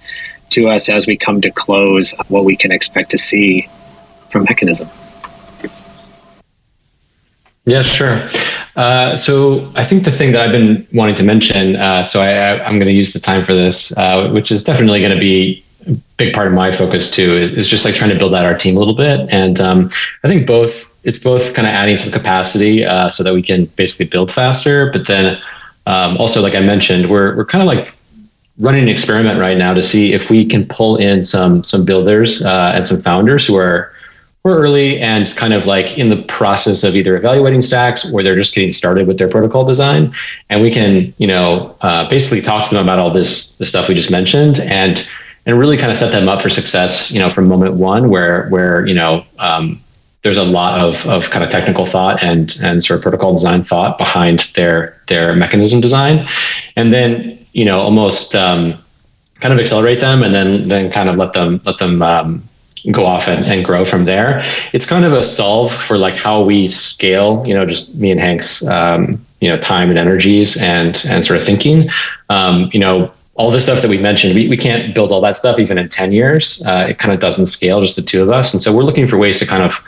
to 0.54 0.70
us 0.70 0.88
as 0.88 1.08
we 1.08 1.18
come 1.18 1.42
to 1.42 1.52
close 1.52 2.14
what 2.28 2.46
we 2.46 2.56
can 2.56 2.72
expect 2.72 3.10
to 3.12 3.18
see 3.18 3.68
from 4.30 4.44
Mechanism. 4.44 4.90
Yeah, 7.66 7.82
sure. 7.82 8.20
Uh, 8.76 9.16
so 9.16 9.72
I 9.76 9.84
think 9.84 10.04
the 10.04 10.12
thing 10.12 10.32
that 10.34 10.42
I've 10.42 10.52
been 10.52 10.86
wanting 10.92 11.16
to 11.16 11.24
mention, 11.24 11.78
uh, 11.78 12.04
so 12.04 12.20
I, 12.20 12.68
am 12.68 12.74
going 12.74 12.88
to 12.88 12.92
use 12.92 13.14
the 13.14 13.20
time 13.20 13.44
for 13.46 13.54
this, 13.54 13.96
uh, 13.98 14.30
which 14.32 14.52
is 14.52 14.64
definitely 14.64 15.00
going 15.00 15.14
to 15.14 15.20
be 15.20 15.64
a 15.88 15.94
big 16.18 16.34
part 16.34 16.48
of 16.48 16.54
my 16.54 16.72
focus 16.72 17.10
too, 17.10 17.32
is, 17.32 17.54
is, 17.54 17.70
just 17.70 17.86
like 17.86 17.96
trying 17.96 18.10
to 18.10 18.18
build 18.18 18.34
out 18.34 18.46
our 18.46 18.58
team 18.58 18.76
a 18.76 18.80
little 18.80 18.96
bit. 18.96 19.30
And 19.30 19.62
um, 19.62 19.90
I 20.24 20.28
think 20.28 20.46
both, 20.46 20.93
it's 21.04 21.20
both 21.20 21.54
kind 21.54 21.68
of 21.68 21.74
adding 21.74 21.98
some 21.98 22.12
capacity 22.12 22.86
uh, 22.86 23.10
so 23.10 23.24
that 23.24 23.34
we 23.34 23.42
can 23.42 23.66
basically 23.66 24.10
build 24.10 24.32
faster, 24.32 24.92
but 24.92 25.08
then 25.08 25.42
um, 25.86 26.18
also, 26.18 26.42
like 26.42 26.56
I 26.56 26.62
mentioned, 26.62 27.10
we're, 27.10 27.36
we're 27.36 27.46
kind 27.46 27.62
of 27.62 27.68
like 27.68 27.94
running 28.60 28.84
an 28.84 28.90
experiment 28.90 29.40
right 29.40 29.58
now 29.58 29.74
to 29.74 29.82
see 29.82 30.14
if 30.14 30.30
we 30.30 30.46
can 30.46 30.66
pull 30.68 30.96
in 30.98 31.24
some 31.24 31.64
some 31.64 31.86
builders 31.86 32.46
uh, 32.46 32.72
and 32.76 32.86
some 32.86 33.00
founders 33.00 33.46
who 33.48 33.56
are 33.56 33.92
we're 34.44 34.58
early 34.58 35.00
and 35.00 35.34
kind 35.38 35.54
of 35.54 35.66
like 35.66 35.98
in 35.98 36.10
the 36.10 36.22
process 36.24 36.84
of 36.84 36.96
either 36.96 37.16
evaluating 37.16 37.62
stacks 37.62 38.12
or 38.14 38.22
they're 38.22 38.36
just 38.36 38.54
getting 38.54 38.72
started 38.72 39.08
with 39.08 39.18
their 39.18 39.30
protocol 39.30 39.64
design. 39.64 40.14
And 40.50 40.62
we 40.62 40.70
can 40.70 41.14
you 41.18 41.28
know 41.28 41.76
uh, 41.82 42.08
basically 42.10 42.42
talk 42.42 42.68
to 42.70 42.76
them 42.76 42.84
about 42.84 43.00
all 43.00 43.12
this 43.12 43.58
the 43.58 43.66
stuff 43.66 43.90
we 43.90 43.96
just 43.96 44.12
mentioned 44.12 44.60
and 44.60 45.10
and 45.46 45.60
really 45.60 45.76
kind 45.76 45.92
of 45.92 45.98
set 45.98 46.12
them 46.12 46.30
up 46.30 46.42
for 46.42 46.50
success 46.50 47.12
you 47.12 47.20
know 47.20 47.30
from 47.30 47.48
moment 47.48 47.76
one 47.76 48.10
where 48.10 48.48
where 48.50 48.86
you 48.86 48.94
know 48.94 49.26
um, 49.40 49.80
there's 50.24 50.38
a 50.38 50.44
lot 50.44 50.80
of, 50.80 51.06
of 51.08 51.30
kind 51.30 51.44
of 51.44 51.52
technical 51.52 51.86
thought 51.86 52.24
and 52.24 52.58
and 52.64 52.84
sort 52.84 52.98
of 52.98 53.04
protocol 53.04 53.34
design 53.34 53.62
thought 53.64 53.98
behind 53.98 54.40
their 54.56 55.00
their 55.08 55.36
mechanism 55.36 55.80
design 55.80 56.28
and 56.76 56.92
then 56.92 57.38
you 57.54 57.66
know 57.66 57.80
almost 57.80 58.36
um, 58.36 58.74
kind 59.40 59.54
of 59.54 59.60
accelerate 59.60 60.00
them 60.00 60.24
and 60.24 60.34
then 60.34 60.68
then 60.68 60.92
kind 60.92 61.10
of 61.10 61.18
let 61.18 61.34
them 61.34 61.62
let 61.66 61.78
them 61.78 62.02
um, 62.02 62.44
go 62.92 63.06
off 63.06 63.28
and, 63.28 63.46
and 63.46 63.64
grow 63.64 63.86
from 63.86 64.06
there 64.06 64.44
it's 64.74 64.86
kind 64.86 65.06
of 65.06 65.14
a 65.14 65.24
solve 65.24 65.72
for 65.72 65.98
like 65.98 66.16
how 66.16 66.42
we 66.42 66.68
scale 66.68 67.46
you 67.46 67.54
know 67.54 67.66
just 67.66 68.00
me 68.00 68.10
and 68.10 68.20
hank's 68.20 68.66
um, 68.68 69.24
you 69.42 69.50
know 69.50 69.58
time 69.60 69.90
and 69.90 70.00
energies 70.00 70.62
and 70.64 71.04
and 71.10 71.26
sort 71.26 71.40
of 71.40 71.46
thinking 71.46 71.90
um, 72.30 72.70
you 72.74 72.80
know 72.80 73.12
all 73.36 73.50
the 73.50 73.60
stuff 73.60 73.82
that 73.82 73.90
we 73.90 73.98
mentioned, 73.98 74.36
we, 74.36 74.48
we 74.48 74.56
can't 74.56 74.94
build 74.94 75.12
all 75.12 75.20
that 75.20 75.36
stuff 75.36 75.58
even 75.58 75.80
in 75.80 75.90
10 75.90 76.12
years. 76.12 76.64
Uh, 76.68 76.86
it 76.90 77.00
kind 77.00 77.12
of 77.12 77.20
doesn't 77.20 77.48
scale, 77.48 77.82
just 77.82 77.96
the 77.96 78.02
two 78.04 78.22
of 78.22 78.30
us. 78.30 78.54
And 78.54 78.62
so 78.62 78.76
we're 78.76 78.84
looking 78.84 79.08
for 79.08 79.18
ways 79.18 79.40
to 79.40 79.46
kind 79.48 79.64
of 79.64 79.84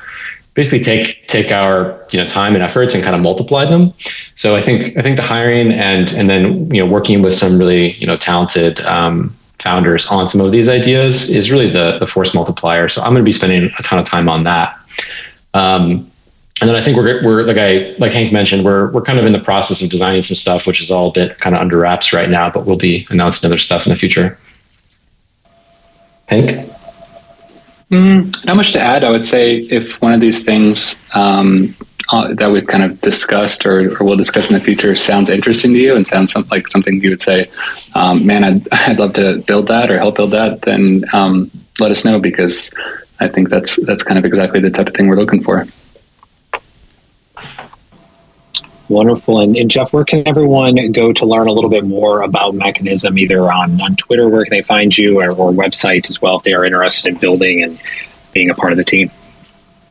basically 0.56 0.84
take 0.84 1.28
take 1.28 1.52
our 1.52 2.04
you 2.12 2.20
know 2.20 2.26
time 2.26 2.56
and 2.56 2.64
efforts 2.64 2.96
and 2.96 3.04
kind 3.04 3.16
of 3.16 3.22
multiply 3.22 3.66
them. 3.66 3.94
So 4.34 4.56
I 4.56 4.62
think 4.62 4.98
I 4.98 5.02
think 5.02 5.18
the 5.18 5.24
hiring 5.24 5.72
and 5.72 6.12
and 6.14 6.30
then 6.30 6.74
you 6.74 6.84
know 6.84 6.92
working 6.92 7.22
with 7.22 7.34
some 7.34 7.60
really 7.60 7.92
you 7.94 8.08
know 8.08 8.18
talented 8.18 8.80
um, 8.82 9.36
founders 9.60 10.08
on 10.08 10.28
some 10.28 10.42
of 10.42 10.52
these 10.52 10.68
ideas 10.68 11.30
is 11.30 11.52
really 11.52 11.70
the 11.70 12.00
the 12.00 12.08
force 12.08 12.34
multiplier. 12.34 12.88
So 12.90 13.02
I'm 13.02 13.12
going 13.12 13.22
to 13.22 13.24
be 13.24 13.32
spending 13.32 13.72
a 13.78 13.84
ton 13.84 14.00
of 14.00 14.06
time 14.06 14.28
on 14.28 14.44
that. 14.46 14.78
Um, 15.54 16.10
and 16.62 16.70
then 16.70 16.78
I 16.78 16.82
think 16.82 16.96
we're, 16.96 17.22
we're 17.22 17.44
like 17.44 17.58
I 17.58 17.96
like 18.00 18.14
Hank 18.14 18.32
mentioned, 18.32 18.64
we're 18.64 18.90
we're 18.92 19.02
kind 19.02 19.20
of 19.20 19.26
in 19.26 19.34
the 19.34 19.40
process 19.40 19.82
of 19.82 19.90
designing 19.90 20.24
some 20.24 20.36
stuff, 20.36 20.66
which 20.66 20.82
is 20.82 20.90
all 20.90 21.10
a 21.10 21.12
bit 21.12 21.38
kind 21.38 21.54
of 21.54 21.62
under 21.62 21.78
wraps 21.78 22.14
right 22.14 22.30
now, 22.30 22.50
but 22.50 22.66
we'll 22.66 22.78
be 22.78 23.06
announcing 23.10 23.48
other 23.48 23.58
stuff 23.58 23.86
in 23.86 23.92
the 23.92 23.98
future. 23.98 24.40
Hank. 26.28 26.72
Mm, 27.92 28.46
not 28.46 28.56
much 28.56 28.74
to 28.74 28.80
add. 28.80 29.04
I 29.04 29.12
would 29.12 29.28
say 29.28 29.58
if 29.58 30.02
one 30.02 30.14
of 30.14 30.20
these 30.20 30.44
things 30.44 30.98
um, 31.14 31.76
uh, 32.10 32.34
that 32.34 32.52
we've 32.52 32.66
kind 32.66 32.84
of 32.84 33.00
discussed 33.02 33.66
or, 33.66 33.96
or 34.00 34.06
we'll 34.06 34.18
discuss 34.18 34.50
in 34.50 34.56
the 34.56 34.60
future 34.60 34.96
sounds 34.96 35.30
interesting 35.30 35.74
to 35.74 35.80
you 35.80 35.96
and 35.96 36.08
sounds 36.08 36.32
some, 36.32 36.48
like 36.50 36.68
something 36.68 37.02
you 37.02 37.12
would 37.12 37.22
say, 37.22 37.46
um, 37.94 38.26
man, 38.26 38.44
I'd, 38.44 38.68
I'd 38.72 39.00
love 39.00 39.14
to 39.16 39.42
build 39.48 39.68
that 39.68 39.92
or 39.92 39.98
help 39.98 40.18
build 40.18 40.32
that, 40.32 40.62
then 40.64 41.06
um, 41.14 41.52
let 41.80 41.92
us 41.92 42.06
know 42.06 42.20
because 42.20 42.72
I 43.20 43.28
think 43.28 43.50
that's 43.50 43.82
that's 43.86 44.04
kind 44.04 44.18
of 44.18 44.26
exactly 44.26 44.60
the 44.60 44.70
type 44.70 44.88
of 44.88 44.94
thing 44.94 45.08
we're 45.08 45.16
looking 45.16 45.44
for. 45.44 45.66
Wonderful. 48.88 49.40
And, 49.40 49.58
and, 49.58 49.70
Jeff, 49.70 49.92
where 49.94 50.06
can 50.06 50.28
everyone 50.28 50.92
go 50.92 51.12
to 51.12 51.26
learn 51.26 51.48
a 51.48 51.52
little 51.52 51.72
bit 51.72 51.86
more 51.86 52.22
about 52.22 52.54
Mechanism, 52.54 53.18
either 53.18 53.52
on, 53.52 53.82
on 53.82 53.96
Twitter, 53.96 54.30
where 54.30 54.44
can 54.44 54.52
they 54.52 54.62
find 54.62 54.96
you, 54.96 55.22
or, 55.22 55.32
or 55.32 55.52
websites 55.52 56.10
as 56.10 56.22
well, 56.22 56.38
if 56.38 56.44
they 56.44 56.54
are 56.54 56.64
interested 56.64 57.12
in 57.12 57.20
building 57.20 57.64
and 57.64 57.80
being 58.32 58.50
a 58.50 58.54
part 58.54 58.72
of 58.72 58.78
the 58.78 58.84
team? 58.84 59.10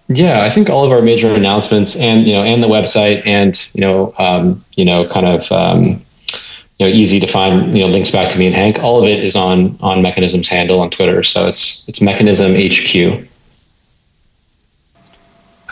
Yeah, 0.08 0.44
I 0.44 0.50
think 0.50 0.70
all 0.70 0.84
of 0.84 0.92
our 0.92 1.02
major 1.02 1.32
announcements 1.32 1.96
and, 1.96 2.26
you 2.26 2.34
know, 2.34 2.44
and 2.44 2.62
the 2.62 2.68
website 2.68 3.26
and, 3.26 3.58
you 3.74 3.80
know, 3.80 4.14
um, 4.18 4.64
you 4.76 4.84
know, 4.84 5.08
kind 5.08 5.26
of, 5.26 5.50
um, 5.50 6.00
you 6.78 6.86
know, 6.86 6.88
easy 6.88 7.18
to 7.18 7.26
find, 7.26 7.74
you 7.74 7.80
know, 7.80 7.88
links 7.88 8.10
back 8.10 8.30
to 8.30 8.38
me 8.38 8.46
and 8.46 8.54
Hank. 8.54 8.82
All 8.84 9.02
of 9.02 9.08
it 9.08 9.24
is 9.24 9.34
on, 9.34 9.76
on 9.80 10.02
Mechanism's 10.02 10.46
handle 10.46 10.80
on 10.80 10.90
Twitter. 10.90 11.22
So 11.22 11.46
it's, 11.46 11.88
it's 11.88 12.00
Mechanism 12.00 12.52
HQ. 12.54 13.26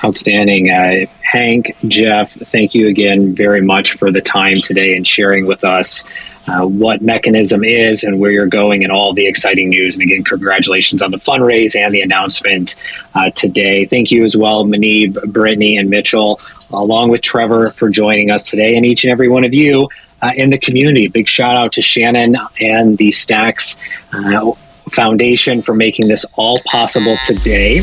Outstanding. 0.05 0.71
Uh, 0.71 1.07
Hank, 1.23 1.77
Jeff, 1.87 2.33
thank 2.33 2.75
you 2.75 2.89
again 2.89 3.35
very 3.35 3.63
much 3.63 3.93
for 3.93 4.11
the 4.11 4.21
time 4.21 4.61
today 4.61 4.97
and 4.97 5.07
sharing 5.07 5.47
with 5.47 5.65
us 5.65 6.05
uh, 6.49 6.67
what 6.67 7.03
Mechanism 7.03 7.63
is 7.65 8.05
and 8.05 8.19
where 8.19 8.33
you're 8.33 8.47
going 8.47 8.83
and 8.83 8.93
all 8.93 9.13
the 9.13 9.27
exciting 9.27 9.71
news. 9.71 9.95
And 9.95 10.03
again, 10.03 10.25
congratulations 10.25 11.03
on 11.03 11.11
the 11.11 11.19
fundraise 11.19 11.77
and 11.77 11.95
the 11.95 12.01
announcement 12.01 12.75
uh, 13.15 13.31
today. 13.31 13.85
Thank 13.85 14.11
you 14.11 14.25
as 14.25 14.37
well, 14.37 14.65
Muneeb, 14.65 15.33
Brittany, 15.33 15.77
and 15.77 15.89
Mitchell, 15.89 16.41
along 16.73 17.11
with 17.11 17.21
Trevor, 17.21 17.71
for 17.71 17.89
joining 17.89 18.31
us 18.31 18.51
today, 18.51 18.77
and 18.77 18.85
each 18.85 19.05
and 19.05 19.11
every 19.13 19.29
one 19.29 19.45
of 19.45 19.55
you 19.55 19.89
uh, 20.23 20.33
in 20.35 20.51
the 20.51 20.59
community. 20.59 21.07
Big 21.07 21.29
shout 21.29 21.55
out 21.55 21.73
to 21.73 21.83
Shannon 21.83 22.37
and 22.61 22.99
the 22.99 23.11
Stacks 23.11 23.77
uh, 24.13 24.53
Foundation 24.91 25.63
for 25.63 25.75
making 25.75 26.09
this 26.09 26.25
all 26.35 26.59
possible 26.67 27.17
today. 27.25 27.81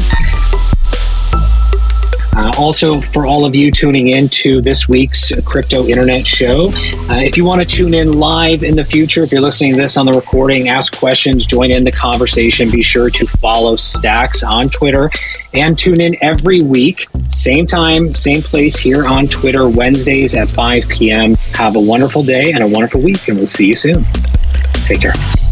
Uh, 2.36 2.54
also, 2.58 3.02
for 3.02 3.26
all 3.26 3.46
of 3.46 3.56
you 3.56 3.72
tuning 3.72 4.10
in 4.10 4.30
to 4.30 4.62
this 4.62 4.88
week's 4.88 5.32
Crypto 5.46 5.86
Internet 5.88 6.26
Show, 6.26 6.70
uh, 7.10 7.16
if 7.16 7.36
you 7.36 7.44
want 7.44 7.62
to 7.62 7.68
tune 7.68 7.94
in 7.94 8.20
live 8.20 8.64
in 8.64 8.76
the 8.76 8.84
future, 8.84 9.24
if 9.24 9.32
you're 9.32 9.42
listening 9.42 9.74
to 9.74 9.78
this 9.78 9.98
on 9.98 10.06
the 10.06 10.14
recording, 10.14 10.70
ask 10.70 10.98
questions, 10.98 11.46
join 11.46 11.72
in 11.72 11.84
the 11.84 11.92
conversation, 11.92 12.70
be 12.72 12.82
sure 12.82 13.10
to 13.10 13.26
follow 13.26 13.76
Stacks 13.76 14.44
on 14.44 14.70
Twitter 14.70 15.10
and 15.54 15.78
tune 15.78 16.00
in 16.00 16.16
every 16.22 16.62
week, 16.62 17.08
same 17.30 17.66
time, 17.66 18.14
same 18.14 18.42
place 18.42 18.78
here 18.78 19.08
on 19.08 19.28
Twitter, 19.28 19.68
Wednesdays 19.68 20.36
at 20.36 20.48
5 20.48 20.88
p.m. 20.88 21.34
Have 21.56 21.76
a 21.76 21.82
wonderful 21.82 22.24
day 22.24 22.52
and 22.52 22.64
a 22.64 22.68
wonderful 22.68 23.02
week, 23.02 23.28
and 23.28 23.38
we'll 23.38 23.48
see 23.48 23.68
you 23.68 23.76
soon. 23.76 24.06
Take 24.86 25.02
care. 25.02 25.49